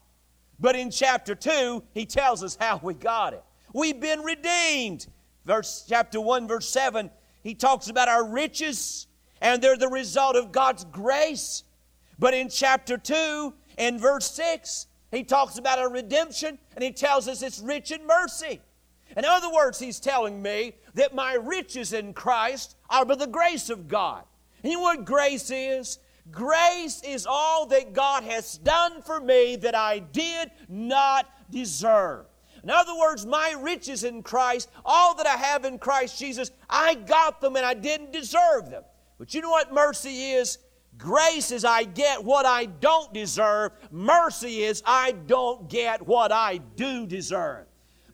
But 0.58 0.74
in 0.74 0.90
chapter 0.90 1.34
2, 1.34 1.82
he 1.94 2.06
tells 2.06 2.42
us 2.42 2.56
how 2.58 2.80
we 2.82 2.94
got 2.94 3.34
it. 3.34 3.44
We've 3.72 4.00
been 4.00 4.20
redeemed. 4.22 5.06
Verse 5.44 5.84
chapter 5.88 6.20
1, 6.20 6.48
verse 6.48 6.68
7, 6.68 7.10
he 7.42 7.54
talks 7.54 7.88
about 7.88 8.08
our 8.08 8.28
riches, 8.28 9.06
and 9.40 9.62
they're 9.62 9.76
the 9.76 9.88
result 9.88 10.36
of 10.36 10.52
God's 10.52 10.84
grace. 10.84 11.64
But 12.18 12.34
in 12.34 12.48
chapter 12.48 12.98
2, 12.98 13.54
in 13.78 13.98
verse 13.98 14.30
6, 14.32 14.86
he 15.10 15.24
talks 15.24 15.58
about 15.58 15.78
our 15.78 15.90
redemption, 15.90 16.58
and 16.74 16.84
he 16.84 16.92
tells 16.92 17.28
us 17.28 17.42
it's 17.42 17.60
rich 17.60 17.90
in 17.90 18.06
mercy. 18.06 18.60
In 19.16 19.24
other 19.24 19.50
words, 19.50 19.78
he's 19.78 20.00
telling 20.00 20.42
me 20.42 20.74
that 20.94 21.14
my 21.14 21.34
riches 21.34 21.92
in 21.92 22.12
Christ 22.12 22.76
are 22.90 23.04
by 23.04 23.14
the 23.14 23.26
grace 23.26 23.70
of 23.70 23.88
God. 23.88 24.24
And 24.62 24.70
you 24.70 24.78
know 24.78 24.82
what 24.82 25.04
grace 25.04 25.50
is? 25.50 25.98
Grace 26.30 27.02
is 27.02 27.26
all 27.26 27.66
that 27.66 27.94
God 27.94 28.22
has 28.24 28.58
done 28.58 29.00
for 29.02 29.18
me 29.18 29.56
that 29.56 29.74
I 29.74 30.00
did 30.00 30.50
not 30.68 31.26
deserve. 31.50 32.26
In 32.62 32.70
other 32.70 32.96
words, 32.98 33.24
my 33.24 33.54
riches 33.58 34.04
in 34.04 34.22
Christ, 34.22 34.68
all 34.84 35.14
that 35.14 35.26
I 35.26 35.36
have 35.36 35.64
in 35.64 35.78
Christ 35.78 36.18
Jesus, 36.18 36.50
I 36.68 36.94
got 36.94 37.40
them 37.40 37.56
and 37.56 37.64
I 37.64 37.72
didn't 37.72 38.12
deserve 38.12 38.68
them. 38.68 38.82
But 39.18 39.32
you 39.32 39.40
know 39.40 39.50
what 39.50 39.72
mercy 39.72 40.32
is? 40.32 40.58
Grace 40.96 41.52
is 41.52 41.64
I 41.64 41.84
get 41.84 42.24
what 42.24 42.46
I 42.46 42.64
don't 42.64 43.12
deserve. 43.12 43.72
Mercy 43.90 44.62
is 44.62 44.82
I 44.84 45.12
don't 45.12 45.68
get 45.68 46.06
what 46.06 46.32
I 46.32 46.58
do 46.76 47.06
deserve. 47.06 47.66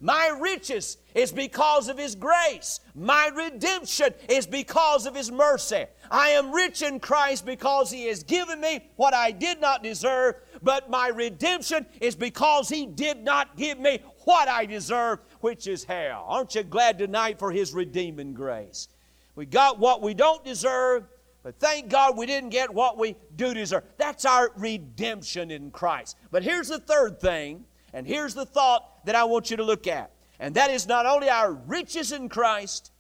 My 0.05 0.37
riches 0.39 0.99
is 1.15 1.33
because 1.33 1.89
of 1.89 1.97
His 1.97 2.15
grace. 2.15 2.81
My 2.95 3.31
redemption 3.35 4.13
is 4.29 4.47
because 4.47 5.07
of 5.07 5.15
His 5.15 5.33
mercy. 5.33 5.87
I 6.11 6.29
am 6.31 6.53
rich 6.53 6.83
in 6.83 7.01
Christ 7.01 7.47
because 7.47 7.91
He 7.91 8.07
has 8.09 8.23
given 8.23 8.61
me 8.61 8.81
what 8.97 9.15
I 9.15 9.31
did 9.31 9.63
not 9.63 9.83
deserve, 9.83 10.35
but 10.63 10.91
my 10.91 11.09
redemption 11.09 11.87
is 12.03 12.15
because 12.15 12.69
He 12.69 12.85
did 12.85 13.25
not 13.25 13.57
give 13.57 13.79
me 13.81 14.01
what 14.25 14.47
I 14.47 14.67
deserve, 14.67 15.21
which 15.41 15.67
is 15.67 15.85
hell. 15.85 16.27
Aren't 16.29 16.55
you 16.55 16.65
glad 16.65 16.99
tonight 16.99 17.39
for 17.39 17.51
His 17.51 17.73
redeeming 17.73 18.35
grace? 18.35 18.89
We 19.37 19.47
got 19.47 19.79
what 19.79 20.03
we 20.03 20.13
don't 20.13 20.45
deserve, 20.45 21.05
but 21.45 21.61
thank 21.61 21.91
God 21.91 22.17
we 22.17 22.25
didn't 22.25 22.49
get 22.49 22.73
what 22.73 22.97
we 22.97 23.17
do 23.37 23.53
deserve. 23.53 23.85
That's 23.99 24.25
our 24.25 24.51
redemption 24.57 25.51
in 25.51 25.71
Christ. 25.71 26.17
But 26.31 26.43
here's 26.43 26.69
the 26.69 26.79
third 26.79 27.21
thing 27.21 27.67
and 27.93 28.07
here's 28.07 28.35
the 28.35 28.47
thought 28.47 29.05
that 29.05 29.15
I 29.15 29.25
want 29.25 29.51
you 29.51 29.59
to 29.59 29.63
look 29.63 29.87
at. 29.87 30.11
And 30.41 30.55
that 30.55 30.71
is 30.71 30.89
not 30.89 31.05
only 31.05 31.29
our 31.29 31.53
riches 31.53 32.13
in 32.13 32.31
Christ, 32.31 32.91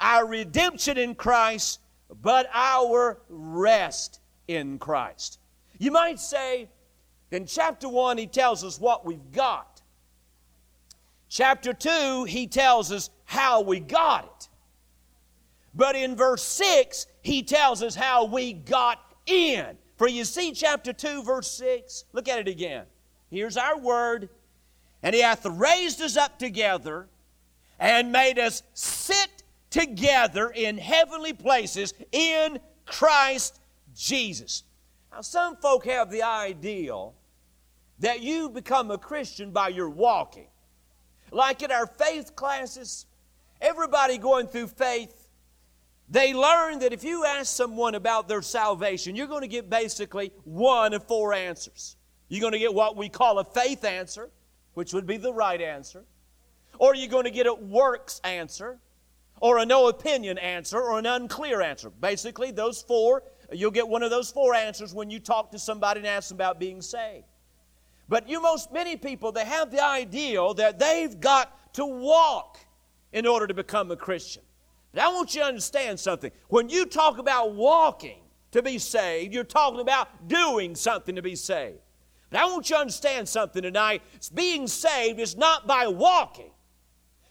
our 0.00 0.24
redemption 0.24 0.96
in 0.96 1.16
Christ, 1.16 1.80
but 2.22 2.48
our 2.54 3.18
rest 3.28 4.20
in 4.46 4.78
Christ. 4.78 5.40
You 5.78 5.90
might 5.90 6.20
say, 6.20 6.68
in 7.32 7.44
chapter 7.44 7.88
1, 7.88 8.18
he 8.18 8.28
tells 8.28 8.62
us 8.62 8.78
what 8.78 9.04
we've 9.04 9.32
got. 9.32 9.82
Chapter 11.28 11.72
2, 11.72 12.24
he 12.24 12.46
tells 12.46 12.92
us 12.92 13.10
how 13.24 13.62
we 13.62 13.80
got 13.80 14.24
it. 14.24 14.48
But 15.74 15.96
in 15.96 16.16
verse 16.16 16.42
6, 16.42 17.06
he 17.22 17.42
tells 17.42 17.82
us 17.82 17.94
how 17.94 18.24
we 18.24 18.52
got 18.52 18.98
in. 19.26 19.76
For 19.96 20.08
you 20.08 20.24
see, 20.24 20.52
chapter 20.52 20.92
2, 20.92 21.22
verse 21.22 21.50
6, 21.50 22.04
look 22.12 22.28
at 22.28 22.38
it 22.38 22.48
again. 22.48 22.86
Here's 23.30 23.56
our 23.56 23.78
word. 23.78 24.30
And 25.02 25.14
he 25.14 25.20
hath 25.20 25.46
raised 25.46 26.00
us 26.00 26.16
up 26.16 26.38
together 26.38 27.08
and 27.78 28.12
made 28.12 28.38
us 28.38 28.62
sit 28.74 29.42
together 29.70 30.50
in 30.50 30.76
heavenly 30.78 31.32
places 31.32 31.94
in 32.12 32.58
Christ 32.86 33.60
Jesus. 33.94 34.64
Now, 35.12 35.22
some 35.22 35.56
folk 35.56 35.86
have 35.86 36.10
the 36.10 36.22
ideal 36.22 37.14
that 38.00 38.20
you 38.20 38.48
become 38.48 38.90
a 38.90 38.98
Christian 38.98 39.50
by 39.50 39.68
your 39.68 39.88
walking. 39.88 40.48
Like 41.30 41.62
in 41.62 41.70
our 41.70 41.86
faith 41.86 42.34
classes, 42.34 43.06
everybody 43.60 44.18
going 44.18 44.48
through 44.48 44.68
faith, 44.68 45.19
they 46.10 46.34
learn 46.34 46.80
that 46.80 46.92
if 46.92 47.04
you 47.04 47.24
ask 47.24 47.54
someone 47.54 47.94
about 47.94 48.26
their 48.26 48.42
salvation, 48.42 49.14
you're 49.14 49.28
going 49.28 49.42
to 49.42 49.48
get 49.48 49.70
basically 49.70 50.32
one 50.44 50.92
of 50.92 51.06
four 51.06 51.32
answers. 51.32 51.96
You're 52.28 52.40
going 52.40 52.52
to 52.52 52.58
get 52.58 52.74
what 52.74 52.96
we 52.96 53.08
call 53.08 53.38
a 53.38 53.44
faith 53.44 53.84
answer, 53.84 54.28
which 54.74 54.92
would 54.92 55.06
be 55.06 55.18
the 55.18 55.32
right 55.32 55.60
answer, 55.60 56.04
or 56.78 56.96
you're 56.96 57.10
going 57.10 57.24
to 57.24 57.30
get 57.30 57.46
a 57.46 57.54
works 57.54 58.20
answer, 58.24 58.78
or 59.40 59.58
a 59.58 59.66
no 59.66 59.88
opinion 59.88 60.36
answer, 60.36 60.80
or 60.80 60.98
an 60.98 61.06
unclear 61.06 61.62
answer. 61.62 61.90
Basically, 61.90 62.50
those 62.50 62.82
four, 62.82 63.22
you'll 63.52 63.70
get 63.70 63.88
one 63.88 64.02
of 64.02 64.10
those 64.10 64.32
four 64.32 64.54
answers 64.54 64.92
when 64.92 65.10
you 65.10 65.20
talk 65.20 65.52
to 65.52 65.58
somebody 65.60 66.00
and 66.00 66.06
ask 66.08 66.28
them 66.28 66.36
about 66.36 66.58
being 66.58 66.82
saved. 66.82 67.24
But 68.08 68.28
you, 68.28 68.42
most 68.42 68.72
many 68.72 68.96
people, 68.96 69.30
they 69.30 69.44
have 69.44 69.70
the 69.70 69.84
ideal 69.84 70.54
that 70.54 70.80
they've 70.80 71.20
got 71.20 71.74
to 71.74 71.86
walk 71.86 72.58
in 73.12 73.26
order 73.26 73.46
to 73.46 73.54
become 73.54 73.92
a 73.92 73.96
Christian. 73.96 74.42
But 74.92 75.02
I 75.02 75.08
want 75.08 75.34
you 75.34 75.42
to 75.42 75.46
understand 75.46 76.00
something. 76.00 76.32
When 76.48 76.68
you 76.68 76.86
talk 76.86 77.18
about 77.18 77.54
walking 77.54 78.20
to 78.50 78.62
be 78.62 78.78
saved, 78.78 79.32
you're 79.32 79.44
talking 79.44 79.80
about 79.80 80.28
doing 80.28 80.74
something 80.74 81.14
to 81.14 81.22
be 81.22 81.36
saved. 81.36 81.78
But 82.30 82.40
I 82.40 82.46
want 82.46 82.68
you 82.70 82.76
to 82.76 82.80
understand 82.80 83.28
something 83.28 83.62
tonight. 83.62 84.02
Being 84.34 84.66
saved 84.66 85.20
is 85.20 85.36
not 85.36 85.66
by 85.66 85.86
walking, 85.86 86.50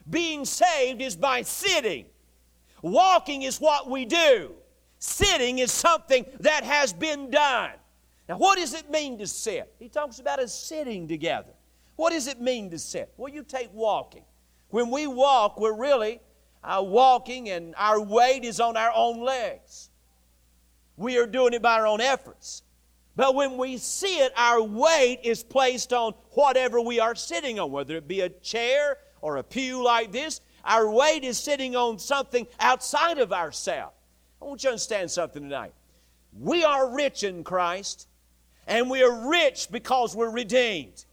being 0.09 0.45
saved 0.45 1.01
is 1.01 1.15
by 1.15 1.41
sitting. 1.41 2.05
Walking 2.81 3.41
is 3.41 3.59
what 3.59 3.89
we 3.89 4.05
do, 4.05 4.53
sitting 4.99 5.59
is 5.59 5.71
something 5.71 6.25
that 6.39 6.63
has 6.63 6.93
been 6.93 7.29
done. 7.29 7.71
Now, 8.29 8.37
what 8.37 8.57
does 8.57 8.73
it 8.73 8.89
mean 8.89 9.17
to 9.17 9.27
sit? 9.27 9.73
He 9.79 9.89
talks 9.89 10.19
about 10.19 10.39
us 10.39 10.53
sitting 10.53 11.07
together. 11.07 11.51
What 11.95 12.13
does 12.13 12.27
it 12.27 12.39
mean 12.39 12.69
to 12.69 12.79
sit? 12.79 13.11
Well, 13.17 13.33
you 13.33 13.43
take 13.43 13.73
walking. 13.73 14.23
When 14.69 14.91
we 14.91 15.07
walk, 15.07 15.59
we're 15.59 15.75
really 15.75 16.21
uh, 16.63 16.83
walking 16.85 17.49
and 17.49 17.73
our 17.77 17.99
weight 17.99 18.43
is 18.43 18.59
on 18.59 18.77
our 18.77 18.91
own 18.93 19.23
legs. 19.23 19.89
We 20.97 21.17
are 21.17 21.27
doing 21.27 21.53
it 21.53 21.61
by 21.61 21.79
our 21.79 21.87
own 21.87 22.01
efforts. 22.01 22.63
But 23.15 23.35
when 23.35 23.57
we 23.57 23.77
sit, 23.77 24.31
our 24.37 24.61
weight 24.61 25.19
is 25.23 25.43
placed 25.43 25.91
on 25.93 26.13
whatever 26.31 26.79
we 26.79 26.99
are 26.99 27.15
sitting 27.15 27.59
on, 27.59 27.71
whether 27.71 27.95
it 27.97 28.07
be 28.07 28.21
a 28.21 28.29
chair 28.29 28.97
or 29.21 29.37
a 29.37 29.43
pew 29.43 29.83
like 29.83 30.11
this. 30.11 30.41
Our 30.63 30.89
weight 30.89 31.23
is 31.23 31.37
sitting 31.37 31.75
on 31.75 31.99
something 31.99 32.47
outside 32.59 33.17
of 33.17 33.33
ourselves. 33.33 33.95
I 34.41 34.45
want 34.45 34.63
you 34.63 34.67
to 34.67 34.71
understand 34.71 35.11
something 35.11 35.41
tonight. 35.41 35.73
We 36.37 36.63
are 36.63 36.93
rich 36.93 37.23
in 37.23 37.43
Christ 37.43 38.07
and 38.67 38.89
we 38.89 39.03
are 39.03 39.29
rich 39.29 39.69
because 39.71 40.15
we're 40.15 40.29
redeemed. 40.29 41.05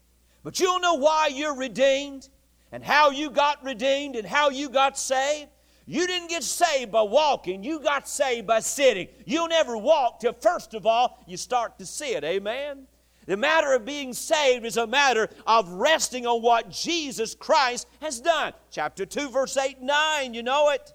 But 0.43 0.59
you 0.59 0.67
don't 0.67 0.81
know 0.81 0.93
why 0.93 1.27
you're 1.33 1.55
redeemed 1.55 2.29
and 2.71 2.83
how 2.83 3.09
you 3.11 3.29
got 3.29 3.63
redeemed 3.63 4.15
and 4.15 4.27
how 4.27 4.49
you 4.49 4.69
got 4.69 4.97
saved. 4.97 5.49
You 5.85 6.05
didn't 6.05 6.27
get 6.29 6.43
saved 6.43 6.91
by 6.91 7.01
walking, 7.01 7.63
you 7.63 7.79
got 7.79 8.09
saved 8.09 8.45
by 8.45 8.59
sitting. 8.59 9.07
You'll 9.25 9.47
never 9.47 9.77
walk 9.77 10.19
till, 10.19 10.33
first 10.33 10.73
of 10.73 10.85
all, 10.85 11.23
you 11.27 11.37
start 11.37 11.79
to 11.79 11.85
sit. 11.85 12.23
Amen? 12.25 12.87
The 13.25 13.37
matter 13.37 13.73
of 13.73 13.85
being 13.85 14.13
saved 14.13 14.65
is 14.65 14.77
a 14.77 14.87
matter 14.87 15.29
of 15.45 15.69
resting 15.69 16.25
on 16.25 16.41
what 16.41 16.69
Jesus 16.69 17.35
Christ 17.35 17.87
has 18.01 18.19
done. 18.19 18.53
Chapter 18.71 19.05
2, 19.05 19.29
verse 19.29 19.55
8 19.57 19.77
and 19.77 19.87
9, 19.87 20.33
you 20.33 20.43
know 20.43 20.69
it. 20.69 20.93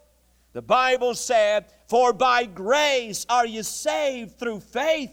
The 0.52 0.62
Bible 0.62 1.14
said, 1.14 1.66
For 1.88 2.12
by 2.12 2.44
grace 2.44 3.24
are 3.28 3.46
you 3.46 3.62
saved 3.62 4.38
through 4.38 4.60
faith 4.60 5.10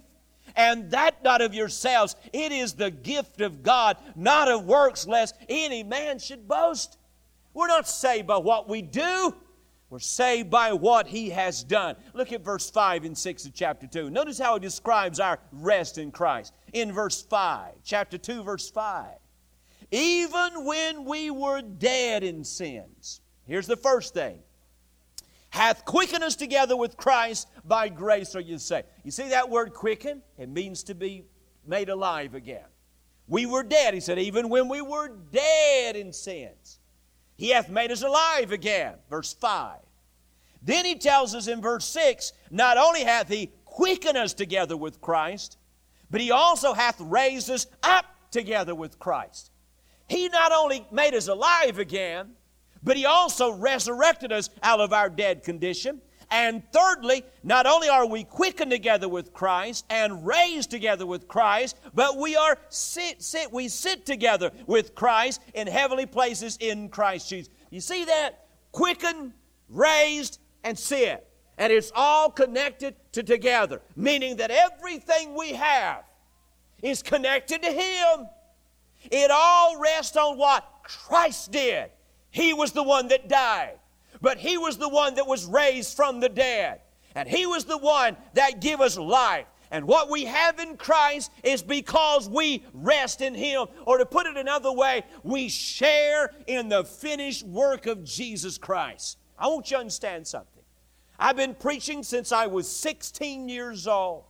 and 0.60 0.92
that 0.92 1.24
not 1.24 1.40
of 1.40 1.54
yourselves. 1.54 2.18
It 2.34 2.52
is 2.52 2.74
the 2.74 2.92
gift 2.92 3.40
of 3.40 3.64
God, 3.64 3.96
not 4.14 4.50
of 4.50 4.66
works, 4.66 5.08
lest 5.08 5.38
any 5.48 5.84
man 5.84 6.20
should 6.20 6.50
boast. 6.50 6.98
We're 7.54 7.68
not 7.68 7.88
saved 7.88 8.28
by 8.28 8.40
what 8.40 8.68
we 8.68 8.82
do. 8.82 9.34
We're 9.90 10.00
saved 10.00 10.50
by 10.50 10.74
what 10.74 11.08
He 11.08 11.30
has 11.30 11.64
done. 11.64 11.96
Look 12.14 12.34
at 12.34 12.44
verse 12.44 12.70
5 12.70 13.06
and 13.06 13.18
6 13.18 13.46
of 13.46 13.54
chapter 13.54 13.88
2. 13.88 14.10
Notice 14.10 14.38
how 14.38 14.56
He 14.56 14.60
describes 14.60 15.22
our 15.22 15.40
rest 15.54 15.98
in 15.98 16.12
Christ. 16.12 16.54
In 16.74 16.92
verse 16.92 17.22
5, 17.22 17.76
chapter 17.86 18.18
2, 18.18 18.44
verse 18.44 18.70
5. 18.70 19.08
Even 19.92 20.66
when 20.66 21.06
we 21.06 21.32
were 21.32 21.62
dead 21.62 22.22
in 22.22 22.44
sins. 22.44 23.22
Here's 23.48 23.66
the 23.66 23.78
first 23.78 24.14
thing 24.14 24.40
hath 25.50 25.86
quickened 25.86 26.24
us 26.24 26.36
together 26.36 26.76
with 26.78 26.98
Christ 26.98 27.48
by 27.66 27.90
grace 27.90 28.36
are 28.36 28.40
you 28.42 28.58
saved. 28.58 28.88
You 29.04 29.12
see 29.12 29.30
that 29.30 29.50
word 29.50 29.74
quicken? 29.74 30.22
It 30.38 30.50
means 30.50 30.84
to 30.84 30.96
be 30.96 31.26
made 31.66 31.90
alive 31.90 32.36
again. 32.36 32.66
We 33.28 33.46
were 33.46 33.64
dead, 33.64 33.94
he 33.94 34.00
said, 34.00 34.20
even 34.20 34.50
when 34.50 34.70
we 34.70 34.82
were 34.82 35.10
dead 35.32 35.96
in 35.96 36.14
sins. 36.14 36.80
He 37.38 37.50
hath 37.50 37.70
made 37.70 37.92
us 37.92 38.02
alive 38.02 38.52
again. 38.52 38.96
Verse 39.10 39.34
5. 39.34 39.80
Then 40.62 40.86
he 40.86 40.96
tells 40.96 41.34
us 41.34 41.48
in 41.48 41.62
verse 41.62 41.86
6 41.86 42.34
not 42.52 42.78
only 42.78 43.04
hath 43.04 43.30
he 43.30 43.52
quickened 43.66 44.18
us 44.18 44.34
together 44.34 44.76
with 44.76 45.00
Christ, 45.00 45.58
but 46.12 46.22
he 46.22 46.32
also 46.32 46.74
hath 46.74 47.00
raised 47.00 47.50
us 47.50 47.68
up 47.82 48.06
together 48.32 48.76
with 48.76 49.00
Christ. 49.00 49.52
He 50.08 50.28
not 50.28 50.52
only 50.52 50.86
made 50.92 51.14
us 51.14 51.28
alive 51.28 51.80
again, 51.80 52.32
but 52.84 52.98
He 52.98 53.06
also 53.06 53.52
resurrected 53.52 54.32
us 54.32 54.50
out 54.64 54.80
of 54.80 54.94
our 54.94 55.10
dead 55.10 55.44
condition. 55.44 56.02
And 56.32 56.62
thirdly, 56.72 57.24
not 57.44 57.66
only 57.66 57.90
are 57.90 58.06
we 58.06 58.24
quickened 58.24 58.70
together 58.70 59.10
with 59.10 59.34
Christ 59.34 59.86
and 59.90 60.26
raised 60.26 60.70
together 60.70 61.06
with 61.06 61.28
Christ, 61.28 61.76
but 61.94 62.18
we 62.18 62.36
are 62.36 62.58
sit, 62.70 63.24
sit, 63.24 63.52
we 63.52 63.68
sit 63.68 64.06
together 64.06 64.52
with 64.68 64.94
Christ 64.94 65.42
in 65.56 65.66
heavenly 65.66 66.06
places 66.06 66.58
in 66.60 66.90
Christ 66.90 67.30
Jesus. 67.30 67.52
You 67.72 67.82
see 67.82 68.06
that? 68.06 68.46
Quickened, 68.72 69.34
raised, 69.70 70.40
and 70.64 70.78
sit. 70.78 71.26
And 71.58 71.74
it's 71.74 71.92
all 71.96 72.30
connected 72.30 72.96
to 73.14 73.24
together, 73.24 73.82
meaning 73.96 74.38
that 74.38 74.52
everything 74.52 75.36
we 75.36 75.54
have 75.54 76.04
is 76.84 77.02
connected 77.02 77.64
to 77.64 77.72
Him. 77.72 78.28
It 79.12 79.32
all 79.32 79.80
rests 79.80 80.16
on 80.16 80.38
what 80.38 80.64
Christ 80.84 81.52
did. 81.52 81.90
He 82.32 82.54
was 82.54 82.72
the 82.72 82.84
one 82.84 83.08
that 83.10 83.28
died, 83.28 83.80
but 84.22 84.38
He 84.38 84.58
was 84.58 84.78
the 84.78 84.90
one 84.90 85.16
that 85.16 85.28
was 85.28 85.46
raised 85.46 85.96
from 85.96 86.20
the 86.20 86.30
dead. 86.30 86.82
And 87.16 87.28
He 87.28 87.46
was 87.46 87.66
the 87.66 87.78
one 87.78 88.18
that 88.34 88.62
gave 88.62 88.82
us 88.82 88.98
life. 88.98 89.46
And 89.72 89.86
what 89.86 90.10
we 90.10 90.26
have 90.26 90.60
in 90.60 90.78
Christ 90.78 91.32
is 91.44 91.62
because 91.62 92.28
we 92.28 92.64
rest 92.74 93.22
in 93.22 93.36
Him. 93.36 93.68
Or 93.86 93.98
to 93.98 94.06
put 94.06 94.26
it 94.26 94.38
another 94.38 94.72
way, 94.72 95.04
we 95.24 95.50
share 95.50 96.34
in 96.48 96.70
the 96.70 96.84
finished 96.84 97.44
work 97.44 97.86
of 97.86 98.04
Jesus 98.04 98.58
Christ. 98.58 99.18
I 99.38 99.48
want 99.48 99.70
you 99.70 99.78
to 99.78 99.82
understand 99.82 100.28
something. 100.28 100.64
I've 101.20 101.36
been 101.36 101.54
preaching 101.54 102.04
since 102.04 102.32
I 102.32 102.48
was 102.48 102.68
16 102.70 103.50
years 103.50 103.88
old. 103.88 104.24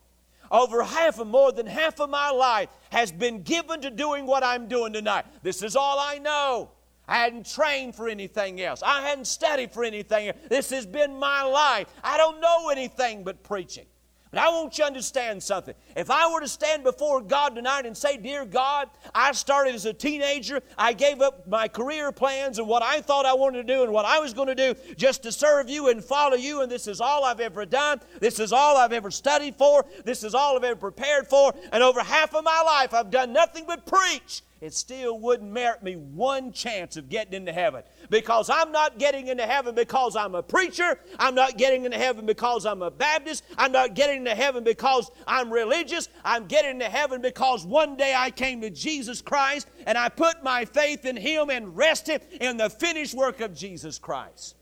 Over 0.52 0.84
half 0.84 1.20
of 1.20 1.28
more 1.28 1.52
than 1.52 1.68
half 1.68 2.00
of 2.00 2.10
my 2.10 2.32
life 2.32 2.70
has 2.90 3.12
been 3.12 3.44
given 3.44 3.82
to 3.82 3.92
doing 3.92 4.26
what 4.26 4.44
I'm 4.44 4.68
doing 4.68 4.94
tonight. 4.94 5.26
This 5.44 5.62
is 5.62 5.76
all 5.76 6.00
I 6.00 6.18
know. 6.18 6.72
I 7.10 7.18
hadn't 7.18 7.52
trained 7.52 7.96
for 7.96 8.08
anything 8.08 8.62
else. 8.62 8.84
I 8.86 9.02
hadn't 9.02 9.26
studied 9.26 9.72
for 9.72 9.84
anything. 9.84 10.32
This 10.48 10.70
has 10.70 10.86
been 10.86 11.18
my 11.18 11.42
life. 11.42 11.88
I 12.04 12.18
don't 12.18 12.40
know 12.40 12.70
anything 12.70 13.24
but 13.24 13.42
preaching. 13.42 13.88
But 14.30 14.42
I 14.42 14.50
want 14.50 14.78
you 14.78 14.84
to 14.84 14.88
understand 14.88 15.42
something. 15.42 15.74
If 15.98 16.12
I 16.12 16.32
were 16.32 16.40
to 16.40 16.48
stand 16.48 16.84
before 16.84 17.20
God 17.20 17.56
tonight 17.56 17.88
and 17.88 17.98
say, 17.98 18.18
Dear 18.18 18.46
God, 18.46 18.90
I 19.16 19.32
started 19.32 19.74
as 19.74 19.88
a 19.88 19.94
teenager, 19.94 20.62
I 20.78 20.94
gave 20.94 21.20
up 21.20 21.48
my 21.48 21.68
career 21.68 22.12
plans 22.12 22.60
and 22.60 22.68
what 22.68 22.84
I 22.84 23.02
thought 23.02 23.26
I 23.26 23.34
wanted 23.34 23.66
to 23.66 23.74
do 23.74 23.82
and 23.82 23.92
what 23.92 24.06
I 24.06 24.20
was 24.20 24.36
going 24.36 24.50
to 24.50 24.54
do 24.54 24.76
just 24.96 25.24
to 25.24 25.32
serve 25.32 25.68
you 25.68 25.90
and 25.90 26.06
follow 26.06 26.36
you, 26.36 26.62
and 26.62 26.72
this 26.72 26.86
is 26.86 27.02
all 27.02 27.24
I've 27.26 27.40
ever 27.40 27.66
done. 27.66 28.02
This 28.20 28.40
is 28.40 28.54
all 28.54 28.78
I've 28.78 28.94
ever 28.94 29.10
studied 29.10 29.56
for. 29.56 29.84
This 30.06 30.24
is 30.24 30.36
all 30.36 30.56
I've 30.56 30.64
ever 30.64 30.80
prepared 30.80 31.28
for. 31.28 31.56
And 31.72 31.82
over 31.82 32.02
half 32.02 32.36
of 32.36 32.44
my 32.44 32.62
life, 32.62 32.94
I've 32.94 33.10
done 33.10 33.34
nothing 33.34 33.64
but 33.66 33.88
preach 33.88 34.44
it 34.62 34.74
still 34.74 35.18
wouldn't 35.18 35.50
merit 35.50 35.84
me 35.84 35.96
one 35.96 36.52
chance 36.52 36.98
of 36.98 37.08
getting 37.08 37.34
into 37.34 37.54
heaven. 37.54 37.84
Because 38.10 38.50
I'm 38.50 38.74
not 38.74 39.00
getting 39.00 39.28
into 39.28 39.46
heaven 39.46 39.74
because 39.74 40.18
I'm 40.18 40.36
a 40.36 40.44
preacher. 40.44 41.00
I'm 41.18 41.34
not 41.34 41.58
getting 41.58 41.86
into 41.86 41.98
heaven 41.98 42.26
because 42.26 42.66
I'm 42.66 42.82
a 42.82 42.92
Baptist. 42.92 43.46
I'm 43.58 43.72
not 43.72 43.94
getting 43.94 44.18
into 44.18 44.36
heaven 44.36 44.66
because 44.66 45.12
I'm 45.26 45.52
religious. 45.52 46.10
I'm 46.26 46.46
getting 46.48 46.72
into 46.72 46.90
heaven 46.90 47.22
because 47.22 47.66
one 47.66 47.96
day 47.96 48.14
I 48.16 48.32
came 48.32 48.60
to 48.62 48.70
Jesus 48.70 49.22
Christ 49.22 49.68
and 49.88 49.98
I 49.98 50.10
put 50.10 50.44
my 50.44 50.66
faith 50.66 51.06
in 51.06 51.16
Him 51.16 51.50
and 51.50 51.78
rested 51.78 52.22
in 52.42 52.58
the 52.58 52.70
finished 52.70 53.14
work 53.14 53.40
of 53.40 53.56
Jesus 53.56 53.98
Christ. 53.98 54.56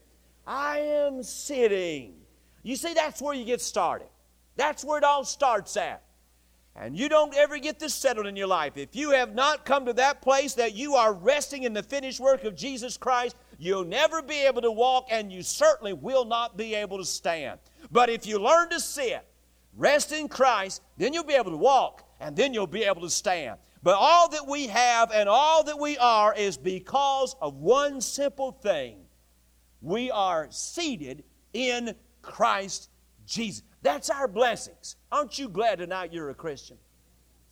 I 0.46 0.80
am 0.80 1.24
sitting. 1.24 2.14
You 2.62 2.76
see, 2.76 2.94
that's 2.94 3.20
where 3.20 3.34
you 3.34 3.46
get 3.46 3.62
started. 3.62 4.10
That's 4.58 4.86
where 4.86 5.00
it 5.00 5.04
all 5.04 5.24
starts 5.24 5.76
at. 5.76 6.04
And 6.80 6.96
you 6.96 7.10
don't 7.10 7.36
ever 7.36 7.58
get 7.58 7.80
this 7.80 7.94
settled 7.94 8.28
in 8.28 8.36
your 8.36 8.48
life, 8.48 8.78
if 8.78 8.96
you 8.96 9.10
have 9.12 9.34
not 9.34 9.66
come 9.66 9.86
to 9.88 9.94
that 9.94 10.22
place 10.22 10.54
that 10.54 10.76
you 10.76 10.94
are 10.94 11.12
resting 11.12 11.64
in 11.64 11.74
the 11.74 11.82
finished 11.82 12.20
work 12.20 12.44
of 12.44 12.56
Jesus 12.56 12.98
Christ, 12.98 13.36
you'll 13.58 13.84
never 13.84 14.22
be 14.22 14.46
able 14.46 14.62
to 14.62 14.72
walk 14.72 15.08
and 15.10 15.32
you 15.32 15.42
certainly 15.42 15.94
will 15.94 16.24
not 16.24 16.56
be 16.56 16.76
able 16.76 17.00
to 17.00 17.06
stand. 17.06 17.60
But 17.92 18.10
if 18.10 18.28
you 18.28 18.38
learn 18.38 18.70
to 18.70 18.80
sit, 18.80 19.26
rest 19.76 20.12
in 20.12 20.28
Christ, 20.28 20.84
then 20.98 21.14
you'll 21.14 21.24
be 21.24 21.34
able 21.34 21.52
to 21.52 21.58
walk 21.58 22.08
and 22.20 22.36
then 22.36 22.54
you'll 22.54 22.68
be 22.68 22.84
able 22.84 23.02
to 23.02 23.10
stand. 23.10 23.58
But 23.82 23.96
all 23.96 24.30
that 24.30 24.48
we 24.48 24.68
have 24.68 25.12
and 25.12 25.28
all 25.28 25.64
that 25.64 25.80
we 25.80 25.98
are 25.98 26.36
is 26.36 26.58
because 26.58 27.36
of 27.42 27.56
one 27.56 28.02
simple 28.02 28.52
thing 28.52 29.00
we 29.82 30.12
are 30.12 30.48
seated 30.52 31.24
in 31.54 31.96
Christ 32.22 32.90
Jesus. 33.26 33.64
That's 33.82 34.10
our 34.10 34.28
blessings. 34.28 34.96
Aren't 35.12 35.38
you 35.38 35.50
glad 35.50 35.80
tonight 35.80 36.14
you're 36.14 36.30
a 36.30 36.36
Christian? 36.36 36.78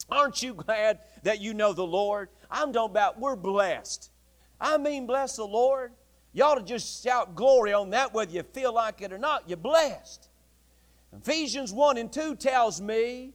Aren't 0.09 0.43
you 0.43 0.53
glad 0.53 0.99
that 1.23 1.41
you 1.41 1.53
know 1.53 1.73
the 1.73 1.85
Lord? 1.85 2.29
I'm 2.49 2.73
talking 2.73 2.91
about 2.91 3.19
we're 3.19 3.35
blessed. 3.35 4.11
I 4.59 4.77
mean, 4.77 5.07
bless 5.07 5.35
the 5.35 5.45
Lord. 5.45 5.93
You 6.33 6.43
ought 6.43 6.55
to 6.55 6.63
just 6.63 7.03
shout 7.03 7.35
glory 7.35 7.73
on 7.73 7.91
that 7.91 8.13
whether 8.13 8.31
you 8.31 8.43
feel 8.43 8.73
like 8.73 9.01
it 9.01 9.13
or 9.13 9.17
not. 9.17 9.47
You're 9.47 9.57
blessed. 9.57 10.27
Ephesians 11.15 11.71
1 11.71 11.97
and 11.97 12.11
2 12.11 12.35
tells 12.35 12.81
me 12.81 13.33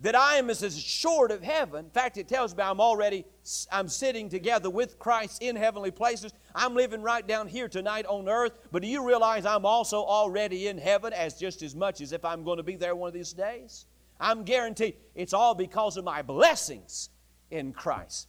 that 0.00 0.14
I 0.14 0.36
am 0.36 0.48
as 0.48 0.62
assured 0.62 1.30
of 1.30 1.42
heaven. 1.42 1.84
In 1.84 1.90
fact, 1.90 2.16
it 2.16 2.26
tells 2.26 2.56
me 2.56 2.62
I'm 2.62 2.80
already 2.80 3.24
I'm 3.70 3.88
sitting 3.88 4.28
together 4.28 4.70
with 4.70 4.98
Christ 4.98 5.42
in 5.42 5.56
heavenly 5.56 5.90
places. 5.90 6.32
I'm 6.54 6.74
living 6.74 7.02
right 7.02 7.26
down 7.26 7.48
here 7.48 7.68
tonight 7.68 8.06
on 8.06 8.28
earth, 8.28 8.58
but 8.72 8.82
do 8.82 8.88
you 8.88 9.06
realize 9.06 9.44
I'm 9.44 9.66
also 9.66 9.98
already 9.98 10.68
in 10.68 10.78
heaven 10.78 11.12
as 11.12 11.38
just 11.38 11.62
as 11.62 11.76
much 11.76 12.00
as 12.00 12.12
if 12.12 12.24
I'm 12.24 12.44
going 12.44 12.56
to 12.56 12.62
be 12.62 12.76
there 12.76 12.96
one 12.96 13.08
of 13.08 13.14
these 13.14 13.32
days? 13.32 13.86
I'm 14.18 14.44
guaranteed 14.44 14.96
it's 15.14 15.32
all 15.32 15.54
because 15.54 15.96
of 15.96 16.04
my 16.04 16.22
blessings 16.22 17.10
in 17.50 17.72
Christ. 17.72 18.28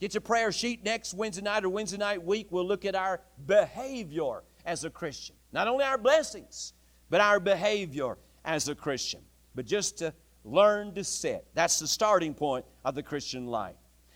Get 0.00 0.12
your 0.12 0.20
prayer 0.20 0.52
sheet 0.52 0.84
next 0.84 1.14
Wednesday 1.14 1.42
night 1.42 1.64
or 1.64 1.70
Wednesday 1.70 1.96
night 1.96 2.22
week. 2.22 2.48
We'll 2.50 2.66
look 2.66 2.84
at 2.84 2.94
our 2.94 3.22
behavior 3.46 4.42
as 4.66 4.84
a 4.84 4.90
Christian. 4.90 5.36
Not 5.52 5.68
only 5.68 5.84
our 5.84 5.96
blessings, 5.96 6.74
but 7.08 7.22
our 7.22 7.40
behavior 7.40 8.18
as 8.44 8.68
a 8.68 8.74
Christian. 8.74 9.20
But 9.54 9.64
just 9.64 9.98
to 9.98 10.12
learn 10.46 10.94
to 10.94 11.04
sit. 11.04 11.44
That's 11.54 11.78
the 11.80 11.88
starting 11.88 12.32
point 12.32 12.64
of 12.84 12.94
the 12.94 13.02
Christian 13.02 13.46
life. 13.46 13.74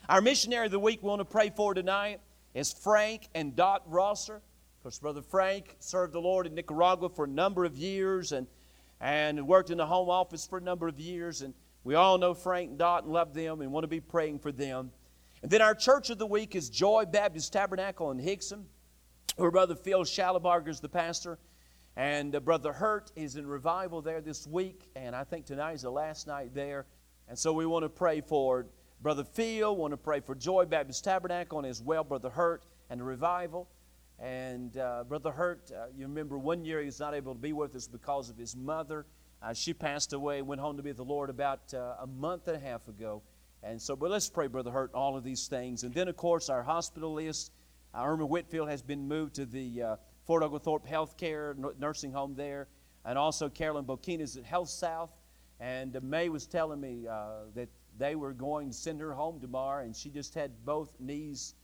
Our 0.09 0.21
missionary 0.21 0.67
of 0.67 0.73
the 0.73 0.79
week 0.79 1.03
we 1.03 1.09
want 1.09 1.21
to 1.21 1.25
pray 1.25 1.51
for 1.55 1.75
tonight 1.75 2.21
is 2.55 2.73
Frank 2.73 3.29
and 3.35 3.55
Dot 3.57 3.83
Rosser. 3.87 4.37
Of 4.37 4.83
course, 4.83 4.99
Brother 4.99 5.23
Frank 5.23 5.77
served 5.81 6.13
the 6.13 6.21
Lord 6.21 6.47
in 6.47 6.55
Nicaragua 6.55 7.09
for 7.09 7.25
a 7.25 7.29
number 7.29 7.65
of 7.65 7.77
years 7.77 8.33
and, 8.33 8.47
and 9.01 9.47
worked 9.47 9.71
in 9.71 9.79
the 9.79 9.87
home 9.87 10.09
office 10.09 10.47
for 10.47 10.59
a 10.59 10.63
number 10.63 10.89
of 10.89 10.99
years. 10.99 11.43
And 11.43 11.53
we 11.85 11.97
all 11.97 12.17
know 12.17 12.33
Frank 12.33 12.71
and 12.71 12.79
Dot 12.79 13.05
and 13.05 13.13
love 13.13 13.35
them 13.35 13.61
and 13.61 13.73
want 13.73 13.85
to 13.85 13.89
be 13.89 14.01
praying 14.01 14.39
for 14.39 14.53
them. 14.53 14.93
And 15.43 15.51
then 15.51 15.63
our 15.63 15.75
church 15.75 16.11
of 16.11 16.19
the 16.19 16.27
week 16.27 16.55
is 16.55 16.71
Joy 16.71 17.07
Baptist 17.07 17.53
Tabernacle 17.53 18.11
in 18.11 18.19
Hixson, 18.19 18.65
where 19.37 19.51
Brother 19.51 19.75
Phil 19.75 20.05
Schallenbarger 20.05 20.69
is 20.69 20.81
the 20.81 20.89
pastor. 20.89 21.39
And 22.01 22.35
uh, 22.35 22.41
Brother 22.41 22.73
Hurt 22.73 23.13
is 23.15 23.37
in 23.37 23.47
revival 23.47 24.01
there 24.01 24.23
this 24.23 24.47
week, 24.47 24.89
and 24.97 25.15
I 25.15 25.23
think 25.23 25.45
tonight 25.45 25.75
is 25.75 25.83
the 25.83 25.91
last 25.91 26.27
night 26.27 26.55
there. 26.55 26.87
And 27.29 27.39
so 27.39 27.53
we 27.53 27.67
want 27.67 27.83
to 27.83 27.91
pray 27.91 28.23
for 28.23 28.65
Brother 29.03 29.23
Phil, 29.23 29.77
want 29.77 29.93
to 29.93 29.99
pray 29.99 30.21
for 30.21 30.35
Joy 30.35 30.65
Baptist 30.65 31.05
Tabernacle, 31.05 31.59
and 31.59 31.67
as 31.67 31.83
well 31.83 32.03
Brother 32.03 32.31
Hurt 32.31 32.65
and 32.89 33.01
the 33.01 33.05
revival. 33.05 33.69
And 34.19 34.79
uh, 34.79 35.05
Brother 35.07 35.31
Hurt, 35.31 35.71
uh, 35.73 35.89
you 35.95 36.07
remember 36.07 36.39
one 36.39 36.65
year 36.65 36.81
he 36.81 36.87
was 36.87 36.99
not 36.99 37.13
able 37.13 37.35
to 37.35 37.39
be 37.39 37.53
with 37.53 37.77
us 37.77 37.87
because 37.87 38.31
of 38.31 38.39
his 38.39 38.57
mother. 38.57 39.05
Uh, 39.43 39.53
she 39.53 39.75
passed 39.75 40.15
away, 40.15 40.41
went 40.41 40.63
home 40.63 40.79
to 40.79 40.83
be 40.83 40.89
with 40.89 40.97
the 40.97 41.05
Lord 41.05 41.29
about 41.29 41.75
uh, 41.75 41.97
a 42.01 42.07
month 42.07 42.49
and 42.49 42.57
a 42.57 42.61
half 42.61 42.89
ago. 42.89 43.21
And 43.63 43.79
so, 43.81 43.95
but 43.95 44.11
let's 44.11 44.31
pray, 44.31 44.47
Brother 44.47 44.71
Hurt, 44.71 44.95
all 44.95 45.19
of 45.19 45.23
these 45.23 45.49
things. 45.49 45.85
And 45.85 45.93
then, 45.93 46.09
of 46.09 46.17
course, 46.17 46.49
our 46.49 46.63
hospital 46.63 47.13
list. 47.13 47.53
Irma 47.93 48.25
Whitfield 48.25 48.71
has 48.71 48.83
been 48.83 49.09
moved 49.09 49.35
to 49.35 49.45
the 49.45 49.83
uh, 49.83 49.97
Fort 50.27 50.43
Oglethorpe 50.43 50.87
Healthcare 50.87 51.55
Nursing 51.79 52.13
Home 52.13 52.35
there, 52.35 52.69
and 53.05 53.19
also 53.19 53.49
Carolyn 53.49 53.85
Bokina 53.85 54.21
is 54.21 54.37
at 54.37 54.45
Health 54.45 54.69
South. 54.69 55.11
And 55.61 55.95
uh, 55.97 56.01
May 56.03 56.29
was 56.29 56.47
telling 56.47 56.81
me 56.81 57.07
uh, 57.07 57.45
that 57.55 57.69
they 57.99 58.15
were 58.15 58.33
going 58.33 58.71
to 58.71 58.75
send 58.75 59.01
her 59.01 59.13
home 59.13 59.41
tomorrow, 59.41 59.85
and 59.85 59.95
she 59.95 60.09
just 60.09 60.35
had 60.35 60.51
both 60.65 60.99
knees 60.99 61.55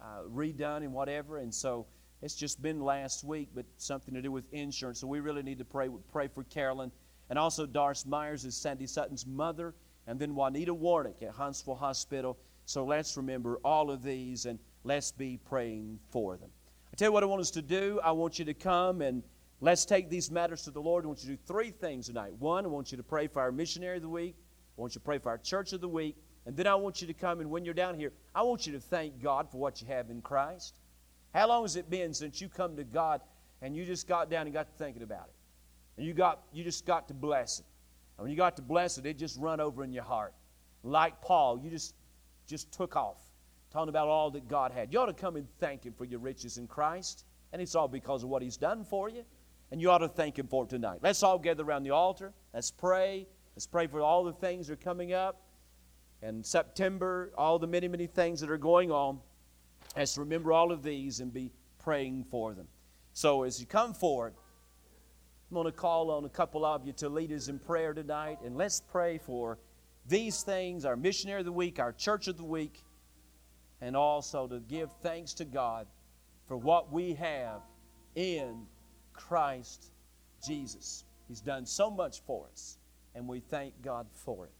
uh, 0.00 0.22
redone 0.30 0.78
and 0.78 0.92
whatever. 0.92 1.38
And 1.38 1.54
so 1.54 1.86
it's 2.22 2.34
just 2.34 2.60
been 2.60 2.80
last 2.80 3.24
week, 3.24 3.48
but 3.54 3.64
something 3.76 4.14
to 4.14 4.22
do 4.22 4.30
with 4.32 4.44
insurance. 4.52 5.00
So 5.00 5.06
we 5.06 5.20
really 5.20 5.42
need 5.42 5.58
to 5.58 5.64
pray 5.64 5.88
pray 6.12 6.28
for 6.28 6.44
Carolyn, 6.44 6.90
and 7.30 7.38
also 7.38 7.66
Doris 7.66 8.04
Myers 8.06 8.44
is 8.44 8.56
Sandy 8.56 8.86
Sutton's 8.86 9.26
mother, 9.26 9.74
and 10.06 10.18
then 10.18 10.34
Juanita 10.34 10.74
Warnick 10.74 11.22
at 11.22 11.30
Huntsville 11.30 11.76
Hospital. 11.76 12.38
So 12.64 12.84
let's 12.84 13.16
remember 13.16 13.58
all 13.64 13.90
of 13.90 14.02
these, 14.02 14.46
and 14.46 14.58
let's 14.84 15.12
be 15.12 15.38
praying 15.44 15.98
for 16.10 16.36
them. 16.36 16.50
I 16.96 16.98
tell 16.98 17.08
you 17.08 17.12
what 17.12 17.22
I 17.24 17.26
want 17.26 17.42
us 17.42 17.50
to 17.50 17.60
do. 17.60 18.00
I 18.02 18.12
want 18.12 18.38
you 18.38 18.46
to 18.46 18.54
come 18.54 19.02
and 19.02 19.22
let's 19.60 19.84
take 19.84 20.08
these 20.08 20.30
matters 20.30 20.62
to 20.62 20.70
the 20.70 20.80
Lord. 20.80 21.04
I 21.04 21.08
want 21.08 21.22
you 21.22 21.28
to 21.28 21.36
do 21.36 21.42
three 21.46 21.70
things 21.70 22.06
tonight. 22.06 22.32
One, 22.38 22.64
I 22.64 22.68
want 22.68 22.90
you 22.90 22.96
to 22.96 23.02
pray 23.02 23.26
for 23.26 23.42
our 23.42 23.52
missionary 23.52 23.96
of 23.96 24.02
the 24.02 24.08
week. 24.08 24.34
I 24.38 24.80
want 24.80 24.94
you 24.94 25.00
to 25.00 25.04
pray 25.04 25.18
for 25.18 25.28
our 25.28 25.36
church 25.36 25.74
of 25.74 25.82
the 25.82 25.88
week. 25.90 26.16
And 26.46 26.56
then 26.56 26.66
I 26.66 26.74
want 26.74 27.02
you 27.02 27.06
to 27.06 27.12
come 27.12 27.40
and 27.40 27.50
when 27.50 27.66
you're 27.66 27.74
down 27.74 27.98
here, 27.98 28.14
I 28.34 28.40
want 28.44 28.66
you 28.66 28.72
to 28.72 28.80
thank 28.80 29.22
God 29.22 29.50
for 29.50 29.58
what 29.58 29.82
you 29.82 29.86
have 29.88 30.08
in 30.08 30.22
Christ. 30.22 30.78
How 31.34 31.48
long 31.48 31.64
has 31.64 31.76
it 31.76 31.90
been 31.90 32.14
since 32.14 32.40
you 32.40 32.48
come 32.48 32.76
to 32.76 32.84
God 32.84 33.20
and 33.60 33.76
you 33.76 33.84
just 33.84 34.08
got 34.08 34.30
down 34.30 34.46
and 34.46 34.54
got 34.54 34.66
to 34.66 34.82
thinking 34.82 35.02
about 35.02 35.26
it? 35.26 35.34
And 35.98 36.06
you 36.06 36.14
got 36.14 36.44
you 36.50 36.64
just 36.64 36.86
got 36.86 37.08
to 37.08 37.14
bless 37.14 37.58
it. 37.58 37.66
And 38.16 38.24
when 38.24 38.30
you 38.30 38.38
got 38.38 38.56
to 38.56 38.62
bless 38.62 38.96
it, 38.96 39.04
it 39.04 39.18
just 39.18 39.38
run 39.38 39.60
over 39.60 39.84
in 39.84 39.92
your 39.92 40.04
heart. 40.04 40.32
Like 40.82 41.20
Paul, 41.20 41.60
you 41.62 41.68
just 41.68 41.94
just 42.46 42.72
took 42.72 42.96
off 42.96 43.18
talking 43.76 43.90
about 43.90 44.08
all 44.08 44.30
that 44.30 44.48
God 44.48 44.72
had. 44.72 44.90
You 44.90 45.00
ought 45.00 45.06
to 45.06 45.12
come 45.12 45.36
and 45.36 45.46
thank 45.60 45.84
Him 45.84 45.92
for 45.92 46.06
your 46.06 46.18
riches 46.18 46.56
in 46.56 46.66
Christ. 46.66 47.26
And 47.52 47.60
it's 47.60 47.74
all 47.74 47.88
because 47.88 48.22
of 48.22 48.30
what 48.30 48.40
He's 48.40 48.56
done 48.56 48.84
for 48.84 49.10
you. 49.10 49.22
And 49.70 49.82
you 49.82 49.90
ought 49.90 49.98
to 49.98 50.08
thank 50.08 50.38
Him 50.38 50.46
for 50.46 50.64
it 50.64 50.70
tonight. 50.70 51.00
Let's 51.02 51.22
all 51.22 51.38
gather 51.38 51.62
around 51.62 51.82
the 51.82 51.90
altar. 51.90 52.32
Let's 52.54 52.70
pray. 52.70 53.26
Let's 53.54 53.66
pray 53.66 53.86
for 53.86 54.00
all 54.00 54.24
the 54.24 54.32
things 54.32 54.68
that 54.68 54.72
are 54.72 54.76
coming 54.76 55.12
up. 55.12 55.42
And 56.22 56.44
September, 56.44 57.32
all 57.36 57.58
the 57.58 57.66
many, 57.66 57.86
many 57.86 58.06
things 58.06 58.40
that 58.40 58.50
are 58.50 58.56
going 58.56 58.90
on. 58.90 59.18
Let's 59.94 60.16
remember 60.16 60.54
all 60.54 60.72
of 60.72 60.82
these 60.82 61.20
and 61.20 61.30
be 61.30 61.50
praying 61.78 62.24
for 62.30 62.54
them. 62.54 62.68
So 63.12 63.42
as 63.42 63.60
you 63.60 63.66
come 63.66 63.92
forward, 63.92 64.32
I'm 65.50 65.54
going 65.54 65.66
to 65.66 65.72
call 65.72 66.10
on 66.10 66.24
a 66.24 66.30
couple 66.30 66.64
of 66.64 66.86
you 66.86 66.94
to 66.94 67.10
lead 67.10 67.30
us 67.30 67.48
in 67.48 67.58
prayer 67.58 67.92
tonight. 67.92 68.38
And 68.42 68.56
let's 68.56 68.80
pray 68.80 69.18
for 69.18 69.58
these 70.08 70.42
things 70.42 70.86
our 70.86 70.96
missionary 70.96 71.40
of 71.40 71.44
the 71.44 71.52
week, 71.52 71.78
our 71.78 71.92
church 71.92 72.26
of 72.26 72.38
the 72.38 72.44
week 72.44 72.82
and 73.80 73.96
also 73.96 74.46
to 74.46 74.60
give 74.60 74.90
thanks 75.02 75.34
to 75.34 75.44
God 75.44 75.86
for 76.48 76.56
what 76.56 76.92
we 76.92 77.14
have 77.14 77.60
in 78.14 78.66
Christ 79.12 79.92
Jesus. 80.46 81.04
He's 81.28 81.40
done 81.40 81.66
so 81.66 81.90
much 81.90 82.22
for 82.22 82.46
us, 82.52 82.78
and 83.14 83.26
we 83.26 83.40
thank 83.40 83.74
God 83.82 84.06
for 84.12 84.46
it. 84.46 84.52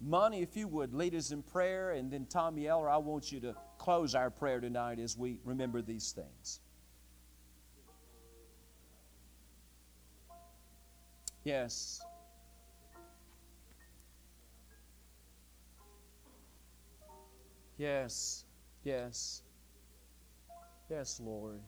Monty, 0.00 0.38
if 0.38 0.56
you 0.56 0.66
would, 0.68 0.94
lead 0.94 1.14
us 1.14 1.30
in 1.30 1.42
prayer, 1.42 1.92
and 1.92 2.10
then 2.10 2.26
Tommy 2.26 2.66
Eller, 2.66 2.88
I 2.88 2.96
want 2.96 3.30
you 3.30 3.40
to 3.40 3.54
close 3.78 4.14
our 4.14 4.30
prayer 4.30 4.60
tonight 4.60 4.98
as 4.98 5.16
we 5.16 5.38
remember 5.44 5.80
these 5.80 6.12
things. 6.12 6.60
Yes. 11.44 12.00
Yes, 17.82 18.44
yes, 18.84 19.42
yes, 20.88 21.20
Lord. 21.20 21.60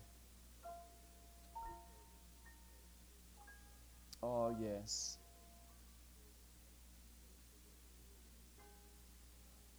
Oh, 4.23 4.55
yes. 4.61 5.19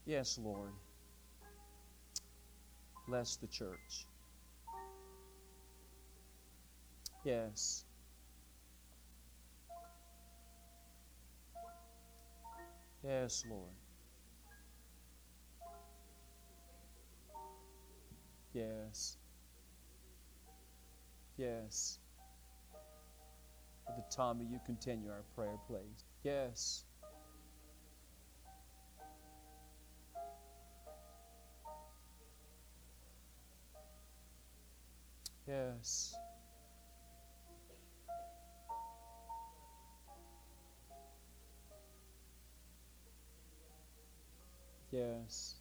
Yes, 0.06 0.38
Lord. 0.44 0.74
Bless 3.08 3.38
the 3.38 3.48
church. 3.48 4.06
Yes. 7.24 7.86
Yes, 13.06 13.46
Lord. 13.50 13.85
Yes. 18.56 19.18
Yes. 21.36 22.00
Brother 23.86 24.04
Tommy, 24.10 24.46
you 24.46 24.62
continue 24.66 25.10
our 25.12 25.24
prayer, 25.36 25.58
please. 25.68 26.06
Yes. 26.24 26.86
Yes. 35.46 36.16
Yes. 44.92 45.56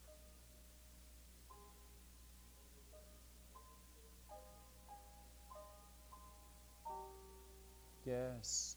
Yes. 8.06 8.76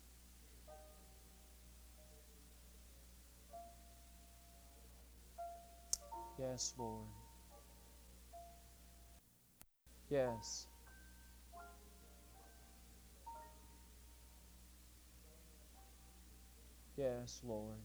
Yes, 6.40 6.74
Lord. 6.78 7.08
Yes. 10.10 10.68
Yes, 16.96 17.42
Lord. 17.46 17.76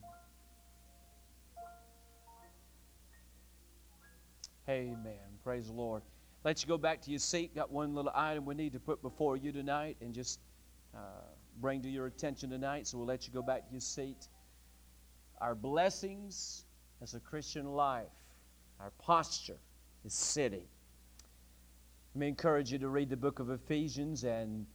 Amen. 4.69 4.97
Praise 5.43 5.67
the 5.67 5.73
Lord. 5.73 6.03
Let 6.45 6.63
you 6.63 6.69
go 6.69 6.79
back 6.79 7.01
to 7.03 7.11
your 7.11 7.19
seat. 7.19 7.55
Got 7.55 7.71
one 7.71 7.95
little 7.95 8.13
item 8.15 8.45
we 8.45 8.55
need 8.55 8.73
to 8.73 8.81
put 8.81 9.03
before 9.03 9.37
you 9.37 9.53
tonight 9.53 9.97
and 10.01 10.15
just 10.15 10.39
uh, 10.95 10.99
bring 11.61 11.83
to 11.83 11.89
your 11.89 12.07
attention 12.07 12.51
tonight. 12.51 12.87
So 12.87 12.99
we'll 12.99 13.07
let 13.07 13.27
you 13.27 13.33
go 13.33 13.43
back 13.43 13.67
to 13.67 13.73
your 13.73 13.81
seat. 13.81 14.29
Our 15.41 15.55
blessings 15.55 16.65
as 17.01 17.15
a 17.15 17.21
Christian 17.21 17.67
life, 17.67 18.07
our 18.81 18.93
posture 18.99 19.59
is 20.05 20.15
sitting. 20.15 20.65
Let 22.15 22.21
me 22.21 22.29
encourage 22.29 22.71
you 22.71 22.79
to 22.79 22.89
read 22.89 23.09
the 23.09 23.17
book 23.17 23.39
of 23.39 23.51
Ephesians 23.51 24.25
and 24.25 24.67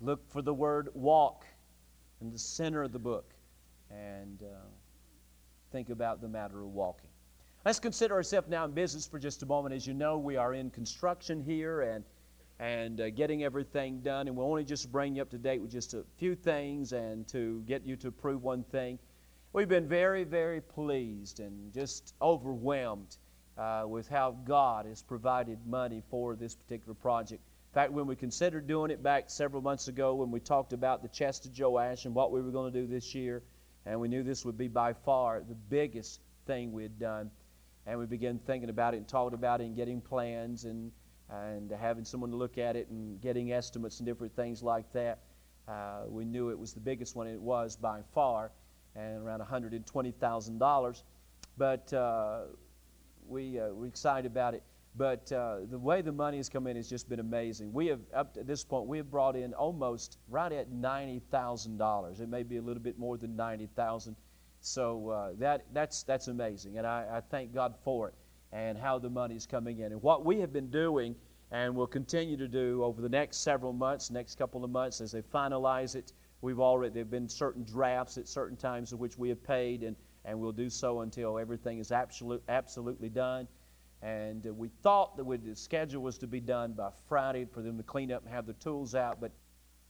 look 0.00 0.28
for 0.30 0.42
the 0.42 0.54
word 0.54 0.88
walk 0.94 1.44
in 2.20 2.30
the 2.30 2.38
center 2.38 2.82
of 2.82 2.92
the 2.92 2.98
book 2.98 3.34
and 3.90 4.42
uh, 4.42 4.60
think 5.72 5.90
about 5.90 6.20
the 6.20 6.28
matter 6.28 6.62
of 6.62 6.68
walking. 6.68 7.10
Let's 7.64 7.78
consider 7.78 8.14
ourselves 8.14 8.48
now 8.48 8.64
in 8.64 8.72
business 8.72 9.06
for 9.06 9.18
just 9.18 9.42
a 9.42 9.46
moment. 9.46 9.74
As 9.74 9.86
you 9.86 9.94
know, 9.94 10.18
we 10.18 10.36
are 10.36 10.54
in 10.54 10.70
construction 10.70 11.40
here 11.40 11.82
and 11.82 12.04
and 12.62 13.00
uh, 13.00 13.10
getting 13.10 13.42
everything 13.42 13.98
done, 14.02 14.28
and 14.28 14.36
we'll 14.36 14.46
only 14.46 14.62
just 14.62 14.92
bring 14.92 15.16
you 15.16 15.22
up 15.22 15.28
to 15.28 15.36
date 15.36 15.60
with 15.60 15.72
just 15.72 15.94
a 15.94 16.04
few 16.16 16.36
things 16.36 16.92
and 16.92 17.26
to 17.26 17.60
get 17.66 17.84
you 17.84 17.96
to 17.96 18.12
prove 18.12 18.40
one 18.40 18.62
thing. 18.62 19.00
We've 19.52 19.68
been 19.68 19.88
very, 19.88 20.22
very 20.22 20.60
pleased 20.60 21.40
and 21.40 21.74
just 21.74 22.14
overwhelmed 22.22 23.16
uh, 23.58 23.86
with 23.88 24.08
how 24.08 24.36
God 24.44 24.86
has 24.86 25.02
provided 25.02 25.58
money 25.66 26.04
for 26.08 26.36
this 26.36 26.54
particular 26.54 26.94
project. 26.94 27.42
In 27.42 27.74
fact, 27.74 27.90
when 27.90 28.06
we 28.06 28.14
considered 28.14 28.68
doing 28.68 28.92
it 28.92 29.02
back 29.02 29.24
several 29.28 29.60
months 29.60 29.88
ago, 29.88 30.14
when 30.14 30.30
we 30.30 30.38
talked 30.38 30.72
about 30.72 31.02
the 31.02 31.08
chest 31.08 31.46
of 31.46 31.58
Joash 31.58 32.04
and 32.04 32.14
what 32.14 32.30
we 32.30 32.40
were 32.40 32.52
going 32.52 32.72
to 32.72 32.80
do 32.80 32.86
this 32.86 33.12
year, 33.12 33.42
and 33.86 33.98
we 33.98 34.06
knew 34.06 34.22
this 34.22 34.44
would 34.44 34.56
be 34.56 34.68
by 34.68 34.92
far 34.92 35.40
the 35.40 35.56
biggest 35.68 36.20
thing 36.46 36.72
we 36.72 36.84
had 36.84 37.00
done, 37.00 37.28
and 37.86 37.98
we 37.98 38.06
began 38.06 38.38
thinking 38.38 38.70
about 38.70 38.94
it 38.94 38.98
and 38.98 39.08
talking 39.08 39.34
about 39.34 39.60
it 39.60 39.64
and 39.64 39.74
getting 39.74 40.00
plans 40.00 40.64
and 40.64 40.92
and 41.32 41.70
having 41.70 42.04
someone 42.04 42.30
to 42.30 42.36
look 42.36 42.58
at 42.58 42.76
it 42.76 42.88
and 42.88 43.20
getting 43.20 43.52
estimates 43.52 43.98
and 43.98 44.06
different 44.06 44.34
things 44.36 44.62
like 44.62 44.92
that. 44.92 45.20
Uh, 45.66 46.02
we 46.08 46.24
knew 46.24 46.50
it 46.50 46.58
was 46.58 46.72
the 46.72 46.80
biggest 46.80 47.16
one, 47.16 47.26
it 47.26 47.40
was 47.40 47.76
by 47.76 48.00
far, 48.14 48.50
and 48.94 49.22
around 49.22 49.40
$120,000. 49.40 51.02
But 51.56 51.92
uh, 51.92 52.40
we 53.26 53.58
uh, 53.58 53.68
we're 53.68 53.86
excited 53.86 54.30
about 54.30 54.54
it. 54.54 54.62
But 54.94 55.32
uh, 55.32 55.60
the 55.70 55.78
way 55.78 56.02
the 56.02 56.12
money 56.12 56.36
has 56.36 56.50
come 56.50 56.66
in 56.66 56.76
has 56.76 56.88
just 56.88 57.08
been 57.08 57.20
amazing. 57.20 57.72
We 57.72 57.86
have, 57.86 58.00
up 58.14 58.34
to 58.34 58.44
this 58.44 58.62
point, 58.62 58.86
we 58.86 58.98
have 58.98 59.10
brought 59.10 59.36
in 59.36 59.54
almost 59.54 60.18
right 60.28 60.52
at 60.52 60.70
$90,000. 60.70 62.20
It 62.20 62.28
may 62.28 62.42
be 62.42 62.58
a 62.58 62.62
little 62.62 62.82
bit 62.82 62.98
more 62.98 63.16
than 63.16 63.34
90000 63.34 64.14
So 64.60 65.08
uh, 65.08 65.32
that, 65.38 65.64
that's, 65.72 66.02
that's 66.02 66.28
amazing. 66.28 66.76
And 66.76 66.86
I, 66.86 67.06
I 67.10 67.20
thank 67.20 67.54
God 67.54 67.74
for 67.82 68.08
it 68.08 68.14
and 68.52 68.76
how 68.76 68.98
the 68.98 69.10
money 69.10 69.34
is 69.34 69.46
coming 69.46 69.80
in. 69.80 69.92
And 69.92 70.02
what 70.02 70.24
we 70.24 70.38
have 70.40 70.52
been 70.52 70.70
doing 70.70 71.14
and 71.50 71.74
will 71.74 71.86
continue 71.86 72.36
to 72.36 72.48
do 72.48 72.82
over 72.82 73.02
the 73.02 73.08
next 73.08 73.38
several 73.38 73.72
months, 73.72 74.10
next 74.10 74.36
couple 74.36 74.64
of 74.64 74.70
months, 74.70 75.00
as 75.00 75.12
they 75.12 75.22
finalize 75.22 75.94
it, 75.94 76.12
we've 76.40 76.60
already, 76.60 76.92
there 76.92 77.02
have 77.02 77.10
been 77.10 77.28
certain 77.28 77.62
drafts 77.64 78.16
at 78.16 78.26
certain 78.26 78.56
times 78.56 78.92
in 78.92 78.98
which 78.98 79.18
we 79.18 79.28
have 79.28 79.42
paid, 79.44 79.82
and, 79.82 79.96
and 80.24 80.38
we'll 80.38 80.52
do 80.52 80.70
so 80.70 81.00
until 81.00 81.38
everything 81.38 81.78
is 81.78 81.92
absolute, 81.92 82.42
absolutely 82.48 83.10
done. 83.10 83.46
And 84.00 84.46
uh, 84.46 84.52
we 84.52 84.68
thought 84.82 85.16
that 85.16 85.44
the 85.44 85.54
schedule 85.54 86.02
was 86.02 86.18
to 86.18 86.26
be 86.26 86.40
done 86.40 86.72
by 86.72 86.90
Friday 87.06 87.44
for 87.44 87.62
them 87.62 87.76
to 87.76 87.84
clean 87.84 88.10
up 88.10 88.24
and 88.24 88.32
have 88.32 88.46
the 88.46 88.54
tools 88.54 88.94
out, 88.94 89.20
but 89.20 89.30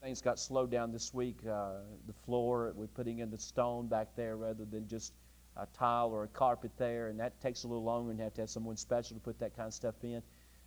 things 0.02 0.20
got 0.20 0.38
slowed 0.38 0.70
down 0.70 0.92
this 0.92 1.14
week. 1.14 1.38
Uh, 1.48 1.74
the 2.06 2.12
floor, 2.12 2.72
we're 2.74 2.88
putting 2.88 3.20
in 3.20 3.30
the 3.30 3.38
stone 3.38 3.86
back 3.86 4.08
there 4.16 4.36
rather 4.36 4.64
than 4.64 4.86
just 4.88 5.14
a 5.56 5.66
tile 5.78 6.08
or 6.08 6.24
a 6.24 6.28
carpet 6.28 6.70
there, 6.78 7.08
and 7.08 7.20
that 7.20 7.40
takes 7.40 7.64
a 7.64 7.68
little 7.68 7.84
longer, 7.84 8.10
and 8.10 8.18
you 8.18 8.24
have 8.24 8.34
to 8.34 8.42
have 8.42 8.50
someone 8.50 8.76
special 8.76 9.16
to 9.16 9.22
put 9.22 9.38
that 9.38 9.56
kind 9.56 9.66
of 9.66 9.74
stuff 9.74 9.94
in. 10.02 10.22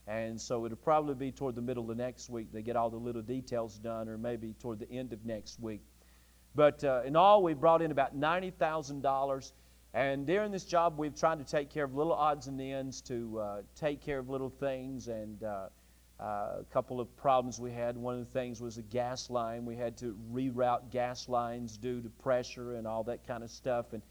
And 0.08 0.40
so 0.40 0.66
it'll 0.66 0.78
probably 0.78 1.16
be 1.16 1.32
toward 1.32 1.56
the 1.56 1.62
middle 1.62 1.90
of 1.90 1.98
next 1.98 2.30
week 2.30 2.52
they 2.54 2.62
get 2.62 2.76
all 2.76 2.92
the 2.92 2.98
little 2.98 3.24
details 3.24 3.80
done, 3.80 4.08
or 4.08 4.18
maybe 4.18 4.54
toward 4.62 4.80
the 4.80 4.92
end 4.92 5.14
of 5.14 5.26
next 5.26 5.60
week. 5.60 5.82
But 6.54 6.84
uh, 6.84 7.02
in 7.06 7.16
all, 7.16 7.42
we 7.42 7.54
brought 7.54 7.82
in 7.82 7.92
about 7.92 8.16
ninety 8.16 8.52
thousand 8.52 9.02
dollars. 9.02 9.54
And 9.94 10.28
during 10.28 10.52
this 10.52 10.66
job, 10.66 11.00
we've 11.00 11.16
tried 11.16 11.40
to 11.40 11.46
take 11.46 11.70
care 11.70 11.86
of 11.86 11.96
little 11.96 12.14
odds 12.14 12.48
and 12.48 12.60
ends, 12.62 13.02
to 13.04 13.40
uh, 13.40 13.62
take 13.80 14.02
care 14.02 14.20
of 14.20 14.30
little 14.30 14.50
things, 14.50 15.08
and 15.08 15.42
uh, 15.42 15.70
uh, 16.20 16.24
a 16.60 16.66
couple 16.72 17.00
of 17.00 17.16
problems 17.16 17.60
we 17.60 17.72
had. 17.72 17.98
One 17.98 18.20
of 18.20 18.20
the 18.20 18.40
things 18.40 18.62
was 18.62 18.78
a 18.78 18.82
gas 18.82 19.30
line. 19.30 19.66
We 19.66 19.76
had 19.76 19.98
to 19.98 20.18
reroute 20.34 20.92
gas 20.92 21.30
lines 21.30 21.78
due 21.78 22.02
to 22.02 22.10
pressure 22.10 22.76
and 22.76 22.86
all 22.86 23.06
that 23.06 23.26
kind 23.26 23.44
of 23.44 23.50
stuff. 23.50 23.94
And 23.94 24.02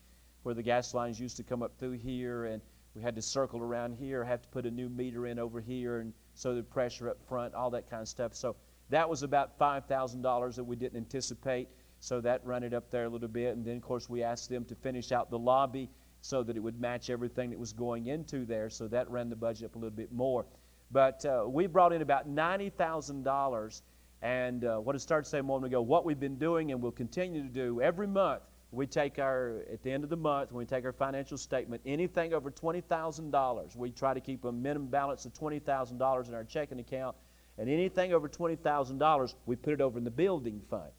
where 0.45 0.55
the 0.55 0.62
gas 0.62 0.95
lines 0.95 1.18
used 1.18 1.36
to 1.38 1.42
come 1.42 1.62
up 1.62 1.72
through 1.78 1.92
here, 1.92 2.45
and 2.45 2.62
we 2.95 3.03
had 3.03 3.16
to 3.16 3.22
circle 3.22 3.61
around 3.61 3.95
here, 3.95 4.22
have 4.22 4.42
to 4.42 4.49
put 4.49 4.66
a 4.66 4.70
new 4.70 4.88
meter 4.88 5.26
in 5.26 5.38
over 5.38 5.61
here, 5.61 5.99
and 6.01 6.12
so 6.34 6.55
the 6.55 6.62
pressure 6.62 7.09
up 7.09 7.18
front, 7.28 7.55
all 7.55 7.70
that 7.70 7.90
kind 7.90 8.03
of 8.03 8.09
stuff. 8.09 8.34
So 8.34 8.55
that 8.90 9.09
was 9.09 9.22
about 9.22 9.59
$5,000 9.59 10.55
that 10.55 10.64
we 10.64 10.76
didn't 10.76 10.99
anticipate. 10.99 11.68
So 12.01 12.20
that 12.20 12.45
ran 12.45 12.62
it 12.62 12.74
up 12.74 12.90
there 12.90 13.05
a 13.05 13.09
little 13.09 13.28
bit. 13.28 13.57
And 13.57 13.64
then, 13.64 13.76
of 13.76 13.82
course, 13.82 14.09
we 14.09 14.22
asked 14.22 14.51
them 14.51 14.64
to 14.66 14.74
finish 14.74 15.11
out 15.11 15.30
the 15.30 15.38
lobby 15.38 15.88
so 16.20 16.42
that 16.42 16.57
it 16.57 16.61
would 16.61 16.78
match 16.80 17.09
everything 17.09 17.51
that 17.51 17.59
was 17.59 17.72
going 17.72 18.09
into 18.09 18.45
there. 18.45 18.68
So 18.68 18.86
that 18.88 19.11
ran 19.11 19.30
the 19.30 19.36
budget 19.36 19.66
up 19.66 19.76
a 19.76 19.78
little 19.78 19.97
bit 19.97 20.12
more. 20.12 20.45
But 20.90 21.24
uh, 21.24 21.45
we 21.49 21.66
brought 21.66 21.92
in 21.92 22.03
about 22.03 22.28
$90,000. 22.28 23.82
And 24.20 24.64
uh, 24.64 24.78
what 24.78 24.95
I 24.95 24.99
started 24.99 25.28
saying 25.28 25.40
a 25.40 25.47
moment 25.47 25.72
ago, 25.72 25.80
what 25.80 26.05
we've 26.05 26.20
been 26.20 26.38
doing 26.38 26.72
and 26.72 26.82
will 26.82 26.92
continue 26.92 27.42
to 27.42 27.49
do 27.49 27.80
every 27.80 28.07
month 28.07 28.42
we 28.75 28.87
take 28.87 29.18
our 29.18 29.64
at 29.72 29.83
the 29.83 29.91
end 29.91 30.05
of 30.05 30.11
the 30.11 30.16
month 30.16 30.51
when 30.51 30.59
we 30.59 30.66
take 30.66 30.85
our 30.85 30.93
financial 30.93 31.39
statement 31.39 31.83
anything 31.87 32.35
over 32.35 32.51
$20000 32.51 33.77
we 33.77 33.91
try 33.91 34.14
to 34.14 34.20
keep 34.20 34.45
a 34.45 34.53
minimum 34.53 34.89
balance 34.89 35.25
of 35.25 35.33
$20000 35.35 36.29
in 36.29 36.35
our 36.35 36.45
checking 36.45 36.81
account. 36.81 37.16
And 37.57 37.68
anything 37.68 38.12
over 38.12 38.29
$20000 38.29 39.35
we 39.47 39.57
put 39.57 39.72
it 39.72 39.81
over 39.81 39.99
in 39.99 40.05
the 40.05 40.11
building 40.11 40.61
fund. 40.68 40.91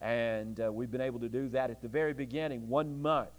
And 0.00 0.60
uh, 0.60 0.70
we've 0.72 0.90
been 0.90 1.00
able 1.00 1.20
to 1.20 1.28
do 1.28 1.48
that 1.50 1.70
at 1.70 1.82
the 1.82 1.88
very 1.88 2.14
beginning 2.14 2.68
one 2.68 3.00
month. 3.02 3.30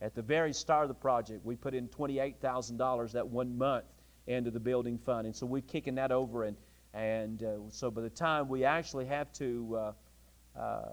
At 0.00 0.14
the 0.14 0.22
very 0.22 0.52
start 0.52 0.84
of 0.84 0.88
the 0.88 0.94
project 0.94 1.44
we 1.44 1.54
put 1.54 1.74
in 1.74 1.88
$28000 1.88 3.12
that 3.12 3.28
one 3.28 3.56
month 3.56 3.84
into 4.26 4.50
the 4.50 4.60
building 4.60 4.98
fund. 4.98 5.26
And 5.26 5.36
so 5.36 5.46
we're 5.46 5.62
kicking 5.62 5.94
that 5.96 6.12
over 6.12 6.44
and 6.44 6.56
and 6.92 7.42
uh, 7.42 7.56
so 7.70 7.90
by 7.90 8.02
the 8.02 8.10
time 8.10 8.48
we 8.48 8.64
actually 8.64 9.06
have 9.06 9.32
to 9.34 9.76
uh, 9.76 10.58
uh 10.58 10.88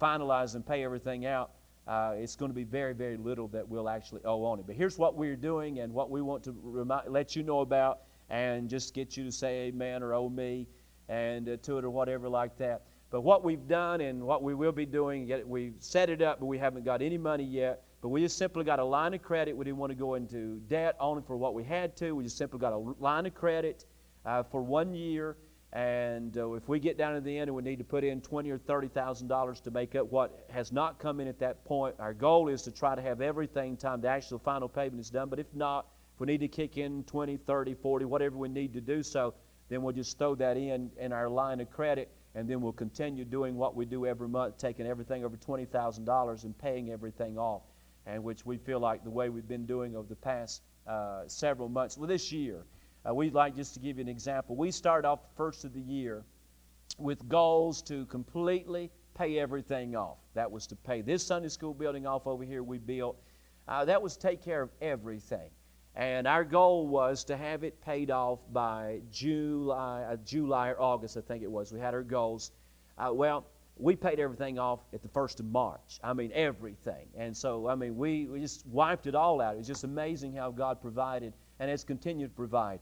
finalize 0.00 0.54
and 0.54 0.66
pay 0.66 0.82
everything 0.84 1.26
out, 1.26 1.52
uh, 1.86 2.12
it's 2.16 2.36
going 2.36 2.50
to 2.50 2.54
be 2.54 2.64
very, 2.64 2.94
very 2.94 3.16
little 3.16 3.48
that 3.48 3.68
we'll 3.68 3.88
actually 3.88 4.20
owe 4.24 4.44
on 4.44 4.58
it. 4.58 4.66
But 4.66 4.76
here's 4.76 4.98
what 4.98 5.16
we're 5.16 5.36
doing 5.36 5.80
and 5.80 5.92
what 5.92 6.10
we 6.10 6.22
want 6.22 6.44
to 6.44 6.54
remind, 6.62 7.08
let 7.08 7.34
you 7.34 7.42
know 7.42 7.60
about 7.60 8.00
and 8.28 8.68
just 8.68 8.94
get 8.94 9.16
you 9.16 9.24
to 9.24 9.32
say 9.32 9.68
amen 9.68 10.02
or 10.02 10.14
oh 10.14 10.28
me 10.28 10.66
and 11.08 11.48
uh, 11.48 11.56
to 11.62 11.78
it 11.78 11.84
or 11.84 11.90
whatever 11.90 12.28
like 12.28 12.56
that. 12.58 12.82
But 13.10 13.22
what 13.22 13.42
we've 13.42 13.66
done 13.66 14.00
and 14.02 14.22
what 14.22 14.42
we 14.42 14.54
will 14.54 14.70
be 14.70 14.86
doing, 14.86 15.32
we've 15.46 15.74
set 15.80 16.10
it 16.10 16.22
up, 16.22 16.38
but 16.38 16.46
we 16.46 16.58
haven't 16.58 16.84
got 16.84 17.02
any 17.02 17.18
money 17.18 17.42
yet. 17.42 17.82
But 18.02 18.10
we 18.10 18.20
just 18.20 18.38
simply 18.38 18.64
got 18.64 18.78
a 18.78 18.84
line 18.84 19.12
of 19.14 19.22
credit. 19.22 19.56
We 19.56 19.64
didn't 19.64 19.78
want 19.78 19.90
to 19.90 19.96
go 19.96 20.14
into 20.14 20.60
debt 20.68 20.96
only 21.00 21.22
for 21.26 21.36
what 21.36 21.54
we 21.54 21.64
had 21.64 21.96
to. 21.96 22.12
We 22.12 22.22
just 22.22 22.38
simply 22.38 22.60
got 22.60 22.72
a 22.72 22.78
line 22.78 23.26
of 23.26 23.34
credit 23.34 23.84
uh, 24.24 24.44
for 24.44 24.62
one 24.62 24.94
year 24.94 25.36
and 25.72 26.36
uh, 26.36 26.52
if 26.54 26.68
we 26.68 26.80
get 26.80 26.98
down 26.98 27.14
to 27.14 27.20
the 27.20 27.38
end 27.38 27.48
and 27.48 27.54
we 27.54 27.62
need 27.62 27.78
to 27.78 27.84
put 27.84 28.02
in 28.02 28.20
twenty 28.20 28.50
or 28.50 28.58
thirty 28.58 28.88
thousand 28.88 29.28
dollars 29.28 29.60
to 29.60 29.70
make 29.70 29.94
up 29.94 30.10
what 30.10 30.46
has 30.50 30.72
not 30.72 30.98
come 30.98 31.20
in 31.20 31.28
at 31.28 31.38
that 31.38 31.64
point, 31.64 31.94
our 32.00 32.12
goal 32.12 32.48
is 32.48 32.62
to 32.62 32.72
try 32.72 32.96
to 32.96 33.02
have 33.02 33.20
everything 33.20 33.76
time 33.76 34.00
the 34.00 34.08
actual 34.08 34.40
final 34.40 34.68
payment 34.68 34.98
is 35.00 35.10
done. 35.10 35.28
But 35.28 35.38
if 35.38 35.46
not, 35.54 35.86
if 36.14 36.20
we 36.20 36.26
need 36.26 36.40
to 36.40 36.48
kick 36.48 36.76
in 36.76 37.04
20, 37.04 37.36
30, 37.36 37.74
40, 37.74 38.04
whatever 38.04 38.36
we 38.36 38.48
need 38.48 38.74
to 38.74 38.80
do 38.80 39.02
so, 39.04 39.34
then 39.68 39.82
we'll 39.82 39.94
just 39.94 40.18
throw 40.18 40.34
that 40.34 40.56
in 40.56 40.90
in 40.98 41.12
our 41.12 41.28
line 41.28 41.60
of 41.60 41.70
credit, 41.70 42.10
and 42.34 42.50
then 42.50 42.60
we'll 42.60 42.72
continue 42.72 43.24
doing 43.24 43.54
what 43.56 43.76
we 43.76 43.84
do 43.84 44.06
every 44.06 44.28
month, 44.28 44.58
taking 44.58 44.88
everything 44.88 45.24
over 45.24 45.36
twenty 45.36 45.66
thousand 45.66 46.04
dollars 46.04 46.42
and 46.42 46.58
paying 46.58 46.90
everything 46.90 47.38
off, 47.38 47.62
and 48.06 48.24
which 48.24 48.44
we 48.44 48.56
feel 48.56 48.80
like 48.80 49.04
the 49.04 49.10
way 49.10 49.28
we've 49.28 49.46
been 49.46 49.66
doing 49.66 49.94
over 49.94 50.08
the 50.08 50.16
past 50.16 50.62
uh, 50.88 51.22
several 51.28 51.68
months. 51.68 51.96
Well, 51.96 52.08
this 52.08 52.32
year. 52.32 52.64
Uh, 53.08 53.14
we'd 53.14 53.34
like 53.34 53.56
just 53.56 53.74
to 53.74 53.80
give 53.80 53.96
you 53.96 54.02
an 54.02 54.08
example. 54.08 54.56
We 54.56 54.70
started 54.70 55.08
off 55.08 55.22
the 55.22 55.34
first 55.36 55.64
of 55.64 55.72
the 55.72 55.80
year 55.80 56.24
with 56.98 57.26
goals 57.28 57.80
to 57.82 58.04
completely 58.06 58.90
pay 59.14 59.38
everything 59.38 59.96
off. 59.96 60.18
That 60.34 60.50
was 60.50 60.66
to 60.68 60.76
pay 60.76 61.00
this 61.00 61.26
Sunday 61.26 61.48
school 61.48 61.72
building 61.74 62.06
off 62.06 62.26
over 62.26 62.44
here 62.44 62.62
we 62.62 62.78
built. 62.78 63.16
uh, 63.68 63.84
that 63.84 64.02
was 64.02 64.16
take 64.16 64.42
care 64.42 64.62
of 64.62 64.70
everything. 64.82 65.50
And 65.96 66.26
our 66.26 66.44
goal 66.44 66.86
was 66.86 67.24
to 67.24 67.36
have 67.36 67.64
it 67.64 67.80
paid 67.80 68.10
off 68.10 68.38
by 68.52 69.00
July, 69.10 70.02
uh, 70.02 70.16
July 70.24 70.68
or 70.70 70.80
August, 70.80 71.16
I 71.16 71.20
think 71.20 71.42
it 71.42 71.50
was. 71.50 71.72
We 71.72 71.80
had 71.80 71.94
our 71.94 72.02
goals. 72.02 72.52
Uh, 72.96 73.10
well, 73.12 73.46
we 73.76 73.96
paid 73.96 74.20
everything 74.20 74.58
off 74.58 74.80
at 74.92 75.02
the 75.02 75.08
first 75.08 75.40
of 75.40 75.46
March. 75.46 75.98
I 76.04 76.12
mean, 76.12 76.30
everything. 76.34 77.08
And 77.16 77.36
so, 77.36 77.66
I 77.66 77.74
mean, 77.74 77.96
we, 77.96 78.26
we 78.26 78.40
just 78.40 78.66
wiped 78.66 79.06
it 79.06 79.14
all 79.14 79.40
out. 79.40 79.56
It's 79.56 79.66
just 79.66 79.84
amazing 79.84 80.34
how 80.34 80.50
God 80.50 80.80
provided 80.80 81.32
and 81.58 81.70
has 81.70 81.82
continued 81.82 82.28
to 82.28 82.36
provide. 82.36 82.80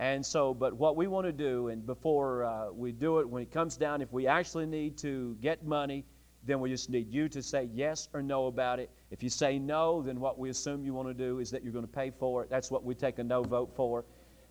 And 0.00 0.24
so, 0.24 0.54
but 0.54 0.72
what 0.72 0.96
we 0.96 1.08
want 1.08 1.26
to 1.26 1.32
do, 1.32 1.68
and 1.68 1.84
before 1.84 2.44
uh, 2.44 2.72
we 2.72 2.90
do 2.90 3.18
it, 3.18 3.28
when 3.28 3.42
it 3.42 3.52
comes 3.52 3.76
down, 3.76 4.00
if 4.00 4.10
we 4.10 4.26
actually 4.26 4.64
need 4.64 4.96
to 4.98 5.36
get 5.42 5.66
money, 5.66 6.06
then 6.42 6.58
we 6.58 6.70
just 6.70 6.88
need 6.88 7.12
you 7.12 7.28
to 7.28 7.42
say 7.42 7.68
yes 7.74 8.08
or 8.14 8.22
no 8.22 8.46
about 8.46 8.78
it. 8.80 8.88
If 9.10 9.22
you 9.22 9.28
say 9.28 9.58
no, 9.58 10.00
then 10.00 10.18
what 10.18 10.38
we 10.38 10.48
assume 10.48 10.86
you 10.86 10.94
want 10.94 11.08
to 11.08 11.14
do 11.14 11.38
is 11.38 11.50
that 11.50 11.62
you're 11.62 11.74
going 11.74 11.86
to 11.86 11.92
pay 11.92 12.10
for 12.18 12.42
it. 12.42 12.48
That's 12.48 12.70
what 12.70 12.82
we 12.82 12.94
take 12.94 13.18
a 13.18 13.24
no 13.24 13.42
vote 13.42 13.76
for. 13.76 14.06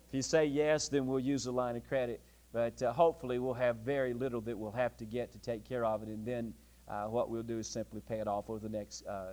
If 0.06 0.14
you 0.14 0.22
say 0.22 0.44
yes, 0.46 0.88
then 0.88 1.08
we'll 1.08 1.18
use 1.18 1.46
a 1.46 1.52
line 1.52 1.74
of 1.74 1.82
credit. 1.88 2.20
But 2.52 2.80
uh, 2.80 2.92
hopefully, 2.92 3.40
we'll 3.40 3.52
have 3.54 3.78
very 3.78 4.14
little 4.14 4.40
that 4.42 4.56
we'll 4.56 4.70
have 4.70 4.96
to 4.98 5.04
get 5.04 5.32
to 5.32 5.38
take 5.40 5.64
care 5.68 5.84
of 5.84 6.04
it. 6.04 6.10
And 6.10 6.24
then 6.24 6.54
uh, 6.86 7.06
what 7.06 7.28
we'll 7.28 7.42
do 7.42 7.58
is 7.58 7.66
simply 7.66 8.00
pay 8.02 8.20
it 8.20 8.28
off 8.28 8.48
over 8.48 8.60
the 8.60 8.68
next 8.68 9.04
uh, 9.04 9.32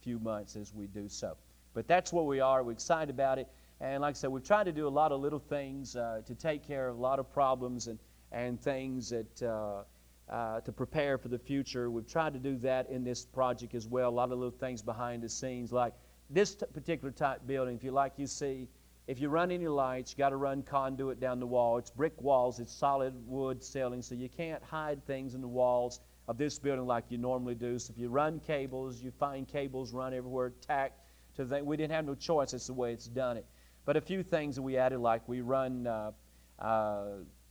few 0.00 0.18
months 0.18 0.56
as 0.56 0.72
we 0.72 0.86
do 0.86 1.10
so. 1.10 1.36
But 1.74 1.86
that's 1.86 2.10
where 2.10 2.24
we 2.24 2.40
are. 2.40 2.62
We're 2.62 2.72
excited 2.72 3.10
about 3.10 3.38
it. 3.38 3.48
And 3.80 4.02
like 4.02 4.10
I 4.10 4.18
said, 4.18 4.30
we've 4.30 4.44
tried 4.44 4.64
to 4.64 4.72
do 4.72 4.88
a 4.88 4.90
lot 4.90 5.12
of 5.12 5.20
little 5.20 5.38
things 5.38 5.96
uh, 5.96 6.22
to 6.26 6.34
take 6.34 6.66
care 6.66 6.88
of 6.88 6.96
a 6.96 7.00
lot 7.00 7.18
of 7.18 7.32
problems 7.32 7.86
and, 7.86 7.98
and 8.32 8.60
things 8.60 9.10
that. 9.10 9.42
Uh, 9.42 9.82
uh, 10.30 10.60
to 10.60 10.72
prepare 10.72 11.16
for 11.16 11.28
the 11.28 11.38
future. 11.38 11.90
We've 11.90 12.06
tried 12.06 12.34
to 12.34 12.38
do 12.38 12.58
that 12.58 12.90
in 12.90 13.02
this 13.02 13.24
project 13.24 13.74
as 13.74 13.86
well. 13.86 14.10
A 14.10 14.10
lot 14.10 14.30
of 14.30 14.38
little 14.38 14.50
things 14.50 14.82
behind 14.82 15.22
the 15.22 15.28
scenes, 15.30 15.72
like 15.72 15.94
this 16.28 16.54
t- 16.54 16.66
particular 16.74 17.10
type 17.10 17.46
building. 17.46 17.76
If 17.76 17.82
you 17.82 17.92
like, 17.92 18.12
you 18.18 18.26
see 18.26 18.68
if 19.06 19.18
you 19.18 19.30
run 19.30 19.50
any 19.50 19.68
lights, 19.68 20.12
you 20.12 20.18
got 20.18 20.30
to 20.30 20.36
run 20.36 20.62
conduit 20.62 21.18
down 21.18 21.40
the 21.40 21.46
wall. 21.46 21.78
It's 21.78 21.90
brick 21.90 22.20
walls, 22.20 22.60
it's 22.60 22.74
solid 22.74 23.14
wood 23.26 23.64
ceiling, 23.64 24.02
so 24.02 24.14
you 24.14 24.28
can't 24.28 24.62
hide 24.62 25.02
things 25.06 25.34
in 25.34 25.40
the 25.40 25.48
walls 25.48 26.00
of 26.28 26.36
this 26.36 26.58
building 26.58 26.86
like 26.86 27.04
you 27.08 27.16
normally 27.16 27.54
do. 27.54 27.78
So 27.78 27.94
if 27.94 27.98
you 27.98 28.10
run 28.10 28.38
cables, 28.38 29.00
you 29.00 29.10
find 29.10 29.48
cables 29.48 29.94
run 29.94 30.12
everywhere, 30.12 30.52
tacked 30.60 31.00
to 31.36 31.46
the. 31.46 31.64
We 31.64 31.78
didn't 31.78 31.92
have 31.92 32.04
no 32.04 32.14
choice. 32.14 32.52
It's 32.52 32.66
the 32.66 32.74
way 32.74 32.92
it's 32.92 33.06
done 33.06 33.38
it. 33.38 33.46
But 33.88 33.96
a 33.96 34.02
few 34.02 34.22
things 34.22 34.56
that 34.56 34.60
we 34.60 34.76
added, 34.76 34.98
like 34.98 35.26
we 35.26 35.40
run 35.40 35.86
uh, 35.86 36.10
uh, 36.58 37.06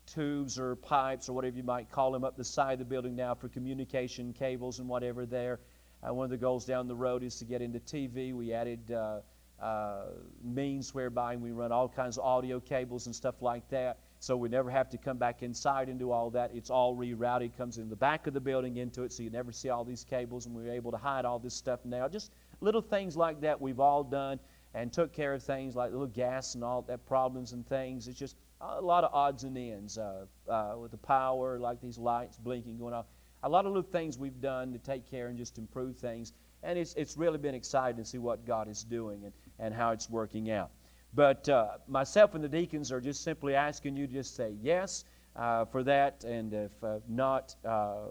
tubes 0.06 0.60
or 0.60 0.76
pipes 0.76 1.30
or 1.30 1.34
whatever 1.34 1.58
you 1.58 1.64
might 1.64 1.90
call 1.90 2.12
them 2.12 2.24
up 2.24 2.38
the 2.38 2.44
side 2.44 2.74
of 2.74 2.78
the 2.78 2.86
building 2.86 3.16
now 3.16 3.34
for 3.34 3.50
communication 3.50 4.34
cables 4.34 4.78
and 4.78 4.88
whatever 4.88 5.26
there. 5.26 5.60
Uh, 6.08 6.14
one 6.14 6.26
of 6.26 6.30
the 6.30 6.38
goals 6.38 6.64
down 6.64 6.88
the 6.88 6.96
road 6.96 7.24
is 7.24 7.40
to 7.40 7.46
get 7.46 7.64
into 7.64 7.80
TV. 7.80 8.36
We 8.36 8.54
added 8.54 8.92
uh, 8.92 9.22
uh, 9.60 10.10
means 10.44 10.94
whereby 10.94 11.38
we 11.38 11.54
run 11.54 11.72
all 11.72 11.90
kinds 11.90 12.20
of 12.20 12.24
audio 12.24 12.60
cables 12.60 13.08
and 13.08 13.16
stuff 13.16 13.42
like 13.42 13.68
that. 13.70 13.98
So 14.20 14.38
we 14.38 14.48
never 14.48 14.70
have 14.70 14.92
to 14.92 14.98
come 15.00 15.18
back 15.18 15.42
inside 15.42 15.90
and 15.90 15.98
do 15.98 16.12
all 16.12 16.30
that. 16.32 16.52
It's 16.54 16.70
all 16.70 16.96
rerouted, 16.96 17.58
comes 17.58 17.80
in 17.80 17.90
the 17.90 17.96
back 17.96 18.28
of 18.28 18.36
the 18.36 18.40
building 18.40 18.78
into 18.78 19.02
it, 19.02 19.12
so 19.12 19.24
you 19.24 19.32
never 19.32 19.52
see 19.52 19.70
all 19.70 19.84
these 19.84 20.04
cables, 20.04 20.46
and 20.46 20.54
we're 20.54 20.72
able 20.72 20.92
to 20.92 20.98
hide 20.98 21.26
all 21.26 21.40
this 21.40 21.56
stuff 21.56 21.80
now. 21.84 22.08
Just 22.08 22.32
little 22.62 22.82
things 22.82 23.18
like 23.18 23.42
that 23.42 23.60
we've 23.60 23.80
all 23.80 24.04
done 24.04 24.40
and 24.78 24.94
took 24.94 25.12
care 25.12 25.34
of 25.34 25.42
things 25.42 25.76
like 25.76 25.92
little 25.92 26.06
gas 26.06 26.54
and 26.54 26.64
all 26.64 26.84
that 26.84 27.04
problems 27.08 27.52
and 27.54 27.68
things. 27.68 28.08
It's 28.08 28.20
just 28.20 28.36
a 28.62 28.80
lot 28.80 29.04
of 29.04 29.12
odds 29.12 29.44
and 29.44 29.58
ends 29.58 29.98
uh, 29.98 30.26
uh, 30.48 30.76
with 30.80 30.92
the 30.92 30.98
power, 30.98 31.58
like 31.58 31.82
these 31.82 31.98
lights 31.98 32.38
blinking 32.38 32.78
going 32.78 32.94
off. 32.94 33.08
A 33.42 33.50
lot 33.50 33.66
of 33.66 33.72
little 33.72 33.90
things 33.90 34.20
we've 34.20 34.40
done 34.40 34.72
to 34.74 34.78
take 34.78 35.10
care 35.10 35.30
and 35.30 35.38
just 35.38 35.58
improve 35.58 35.98
things. 35.98 36.32
And 36.62 36.78
it's, 36.78 36.94
it's 36.94 37.18
really 37.18 37.40
been 37.40 37.56
exciting 37.56 37.98
to 37.98 38.06
see 38.06 38.20
what 38.20 38.46
God 38.46 38.68
is 38.68 38.84
doing 38.84 39.24
and, 39.24 39.34
and 39.58 39.74
how 39.74 39.92
it's 39.92 40.12
working 40.12 40.52
out. 40.52 40.70
But 41.16 41.50
uh, 41.50 41.78
myself 41.88 42.36
and 42.36 42.44
the 42.44 42.50
deacons 42.50 42.92
are 42.92 43.02
just 43.02 43.24
simply 43.24 43.56
asking 43.56 43.98
you 43.98 44.06
to 44.06 44.14
just 44.14 44.36
say 44.36 44.54
yes 44.62 45.06
uh, 45.36 45.66
for 45.66 45.82
that. 45.84 46.24
And 46.24 46.54
if 46.54 46.84
uh, 46.84 47.00
not, 47.08 47.56
uh, 47.66 48.10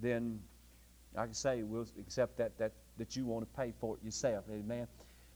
then 0.00 0.38
I 1.16 1.24
can 1.24 1.34
say 1.34 1.64
we'll 1.64 1.88
accept 1.98 2.38
that, 2.38 2.56
that, 2.58 2.72
that 2.96 3.16
you 3.16 3.24
want 3.24 3.44
to 3.44 3.60
pay 3.60 3.72
for 3.80 3.96
it 3.96 4.04
yourself. 4.04 4.44
Amen. 4.52 4.86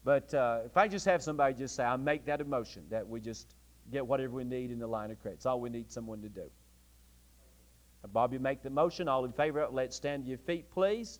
But 0.03 0.33
if 0.65 0.77
I 0.77 0.87
just 0.87 1.05
have 1.05 1.21
somebody 1.21 1.53
just 1.53 1.75
say, 1.75 1.83
I 1.83 1.95
make 1.95 2.25
that 2.25 2.41
emotion 2.41 2.83
that 2.89 3.07
we 3.07 3.19
just 3.19 3.53
get 3.91 4.05
whatever 4.05 4.33
we 4.33 4.43
need 4.43 4.71
in 4.71 4.79
the 4.79 4.87
line 4.87 5.11
of 5.11 5.21
credit. 5.21 5.37
It's 5.37 5.45
all 5.45 5.59
we 5.59 5.69
need 5.69 5.91
someone 5.91 6.21
to 6.21 6.29
do. 6.29 6.49
Bobby, 8.07 8.39
make 8.39 8.63
the 8.63 8.69
motion. 8.69 9.07
All 9.07 9.25
in 9.25 9.31
favor, 9.31 9.67
let's 9.71 9.95
stand 9.95 10.23
to 10.23 10.29
your 10.29 10.39
feet, 10.39 10.71
please. 10.71 11.19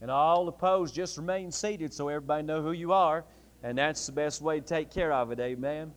And 0.00 0.10
all 0.10 0.46
opposed, 0.48 0.94
just 0.94 1.16
remain 1.16 1.50
seated 1.50 1.92
so 1.92 2.08
everybody 2.08 2.44
know 2.44 2.62
who 2.62 2.72
you 2.72 2.92
are. 2.92 3.24
And 3.62 3.76
that's 3.76 4.06
the 4.06 4.12
best 4.12 4.40
way 4.40 4.60
to 4.60 4.66
take 4.66 4.90
care 4.90 5.12
of 5.12 5.32
it. 5.32 5.40
Amen. 5.40 5.92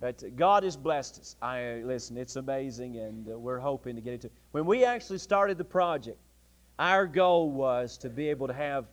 But 0.00 0.22
God 0.36 0.62
has 0.62 0.76
blessed 0.76 1.18
us. 1.18 1.36
I 1.42 1.82
listen. 1.84 2.16
It's 2.16 2.36
amazing, 2.36 2.98
and 2.98 3.28
uh, 3.28 3.36
we're 3.36 3.58
hoping 3.58 3.96
to 3.96 4.00
get 4.00 4.14
it 4.14 4.20
to. 4.20 4.30
When 4.52 4.64
we 4.64 4.84
actually 4.84 5.18
started 5.18 5.58
the 5.58 5.64
project, 5.64 6.18
our 6.78 7.06
goal 7.06 7.50
was 7.50 7.98
to 7.98 8.08
be 8.08 8.28
able 8.28 8.46
to 8.46 8.52
have 8.52 8.84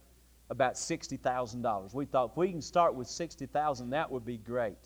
about 0.49 0.75
$60,000. 0.75 1.93
We 1.93 2.05
thought 2.05 2.31
if 2.31 2.37
we 2.37 2.49
can 2.51 2.61
start 2.61 2.95
with 2.95 3.07
60000 3.07 3.89
that 3.89 4.09
would 4.09 4.25
be 4.25 4.37
great. 4.37 4.77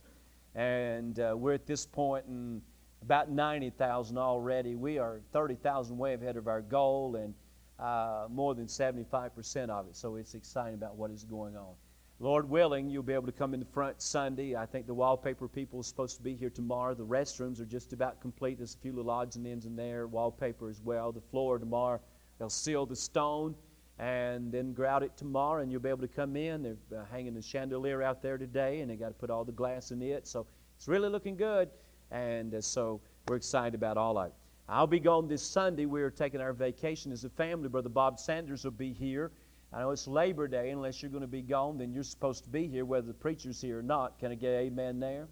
And 0.55 1.19
uh, 1.19 1.35
we're 1.37 1.53
at 1.53 1.67
this 1.67 1.85
point 1.85 2.25
in 2.27 2.61
about 3.01 3.29
90000 3.29 4.17
already. 4.17 4.75
We 4.75 4.97
are 4.97 5.21
30000 5.31 5.97
way 5.97 6.13
ahead 6.13 6.37
of 6.37 6.47
our 6.47 6.61
goal 6.61 7.15
and 7.15 7.33
uh, 7.79 8.27
more 8.29 8.55
than 8.55 8.67
75% 8.67 9.69
of 9.69 9.87
it. 9.87 9.95
So 9.95 10.15
it's 10.15 10.33
exciting 10.33 10.73
about 10.73 10.95
what 10.95 11.11
is 11.11 11.23
going 11.23 11.55
on. 11.55 11.73
Lord 12.21 12.49
willing, 12.49 12.89
you'll 12.89 13.03
be 13.03 13.13
able 13.13 13.27
to 13.27 13.31
come 13.31 13.53
in 13.53 13.61
the 13.61 13.65
front 13.65 14.01
Sunday. 14.01 14.53
I 14.53 14.65
think 14.65 14.87
the 14.87 14.93
wallpaper 14.93 15.47
people 15.47 15.79
are 15.79 15.83
supposed 15.83 16.17
to 16.17 16.23
be 16.23 16.35
here 16.35 16.49
tomorrow. 16.49 16.93
The 16.93 17.05
restrooms 17.05 17.61
are 17.61 17.65
just 17.65 17.93
about 17.93 18.19
complete. 18.19 18.57
There's 18.57 18.75
a 18.75 18.77
few 18.79 18.91
little 18.91 19.09
odds 19.09 19.37
and 19.37 19.47
ends 19.47 19.65
in 19.65 19.77
there, 19.77 20.05
wallpaper 20.05 20.69
as 20.69 20.81
well. 20.81 21.13
The 21.13 21.21
floor 21.21 21.57
tomorrow, 21.59 22.01
they'll 22.37 22.49
seal 22.49 22.85
the 22.85 22.95
stone 22.95 23.55
and 23.99 24.49
then 24.49 24.71
grout 24.71 25.03
it 25.03 25.15
tomorrow, 25.17 25.61
and 25.61 25.71
you'll 25.71 25.81
be 25.81 25.89
able 25.89 26.01
to 26.01 26.07
come 26.07 26.37
in. 26.37 26.63
They're 26.63 27.01
uh, 27.01 27.03
hanging 27.11 27.33
the 27.33 27.41
chandelier 27.41 28.01
out 28.01 28.21
there 28.21 28.37
today, 28.37 28.79
and 28.79 28.89
they 28.89 28.95
got 28.95 29.09
to 29.09 29.13
put 29.13 29.29
all 29.29 29.43
the 29.43 29.51
glass 29.51 29.91
in 29.91 30.01
it. 30.01 30.25
So 30.25 30.47
it's 30.77 30.87
really 30.87 31.09
looking 31.09 31.35
good, 31.35 31.69
and 32.09 32.55
uh, 32.55 32.61
so 32.61 33.01
we're 33.27 33.35
excited 33.35 33.75
about 33.75 33.97
all 33.97 34.17
of 34.17 34.27
it. 34.27 34.33
I'll 34.69 34.87
be 34.87 34.99
gone 34.99 35.27
this 35.27 35.43
Sunday. 35.43 35.85
We're 35.85 36.11
taking 36.11 36.39
our 36.39 36.53
vacation 36.53 37.11
as 37.11 37.25
a 37.25 37.29
family. 37.29 37.67
Brother 37.67 37.89
Bob 37.89 38.19
Sanders 38.19 38.63
will 38.63 38.71
be 38.71 38.93
here. 38.93 39.31
I 39.73 39.81
know 39.81 39.91
it's 39.91 40.07
Labor 40.07 40.47
Day. 40.47 40.69
Unless 40.69 41.01
you're 41.01 41.11
going 41.11 41.21
to 41.21 41.27
be 41.27 41.41
gone, 41.41 41.77
then 41.77 41.91
you're 41.91 42.03
supposed 42.03 42.43
to 42.45 42.49
be 42.49 42.67
here, 42.67 42.85
whether 42.85 43.07
the 43.07 43.13
preacher's 43.13 43.59
here 43.59 43.79
or 43.79 43.83
not. 43.83 44.17
Can 44.19 44.31
I 44.31 44.35
get 44.35 44.53
amen 44.53 44.99
there? 44.99 45.27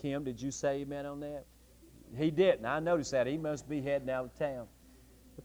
Kim, 0.00 0.24
did 0.24 0.42
you 0.42 0.50
say 0.50 0.80
amen 0.80 1.06
on 1.06 1.20
that? 1.20 1.44
He 2.16 2.30
didn't. 2.30 2.66
I 2.66 2.80
noticed 2.80 3.12
that. 3.12 3.26
He 3.26 3.38
must 3.38 3.68
be 3.68 3.80
heading 3.80 4.10
out 4.10 4.26
of 4.26 4.38
town. 4.38 4.66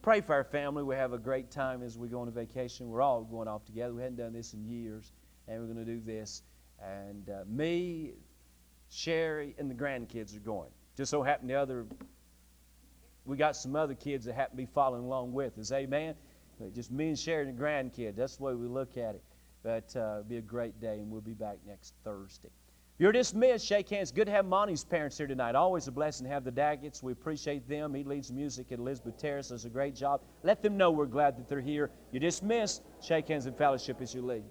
Pray 0.01 0.21
for 0.21 0.33
our 0.33 0.43
family. 0.43 0.83
We 0.83 0.95
have 0.95 1.13
a 1.13 1.17
great 1.17 1.49
time 1.49 1.81
as 1.81 1.97
we 1.97 2.09
go 2.09 2.21
on 2.21 2.27
a 2.27 2.31
vacation. 2.31 2.89
We're 2.89 3.01
all 3.01 3.23
going 3.23 3.47
off 3.47 3.65
together. 3.65 3.93
We 3.93 4.01
hadn't 4.01 4.17
done 4.17 4.33
this 4.33 4.53
in 4.53 4.65
years, 4.65 5.13
and 5.47 5.59
we're 5.59 5.73
going 5.73 5.85
to 5.85 5.91
do 5.91 6.01
this. 6.01 6.43
And 6.81 7.29
uh, 7.29 7.43
me, 7.47 8.13
Sherry, 8.89 9.55
and 9.57 9.71
the 9.71 9.75
grandkids 9.75 10.35
are 10.35 10.41
going. 10.41 10.69
Just 10.97 11.11
so 11.11 11.23
happened 11.23 11.49
the 11.49 11.55
other, 11.55 11.85
we 13.25 13.37
got 13.37 13.55
some 13.55 13.75
other 13.75 13.95
kids 13.95 14.25
that 14.25 14.33
happen 14.33 14.57
to 14.57 14.63
be 14.63 14.69
following 14.73 15.03
along 15.03 15.31
with 15.31 15.57
us. 15.57 15.71
Amen. 15.71 16.15
But 16.59 16.73
just 16.73 16.91
me 16.91 17.09
and 17.09 17.19
Sherry 17.19 17.47
and 17.47 17.57
the 17.57 17.61
grandkids. 17.61 18.15
That's 18.15 18.37
the 18.37 18.43
way 18.43 18.55
we 18.55 18.67
look 18.67 18.97
at 18.97 19.15
it. 19.15 19.23
But 19.63 19.95
uh, 19.95 20.19
it'll 20.19 20.23
be 20.23 20.37
a 20.37 20.41
great 20.41 20.79
day, 20.81 20.99
and 20.99 21.09
we'll 21.09 21.21
be 21.21 21.33
back 21.33 21.57
next 21.65 21.93
Thursday. 22.03 22.49
You're 22.99 23.11
dismissed. 23.11 23.63
Shake 23.63 23.89
hands. 23.89 24.11
Good 24.11 24.25
to 24.25 24.31
have 24.31 24.47
Monty's 24.47 24.83
parents 24.83 25.19
here 25.19 25.27
tonight. 25.27 25.53
Always 25.53 25.87
a 25.87 25.91
blessing 25.91 26.25
to 26.25 26.33
have 26.33 26.43
the 26.43 26.51
Daggetts. 26.51 27.03
We 27.03 27.11
appreciate 27.11 27.69
them. 27.69 27.93
He 27.93 28.03
leads 28.03 28.31
music 28.31 28.71
at 28.71 28.79
Elizabeth 28.79 29.19
Terrace. 29.19 29.49
Does 29.49 29.65
a 29.65 29.69
great 29.69 29.93
job. 29.93 30.21
Let 30.41 30.63
them 30.63 30.77
know 30.77 30.89
we're 30.89 31.05
glad 31.05 31.37
that 31.37 31.47
they're 31.47 31.61
here. 31.61 31.91
You're 32.11 32.21
dismissed. 32.21 32.81
Shake 32.99 33.27
hands 33.27 33.45
and 33.45 33.55
fellowship 33.55 34.01
as 34.01 34.15
you 34.15 34.23
leave. 34.23 34.47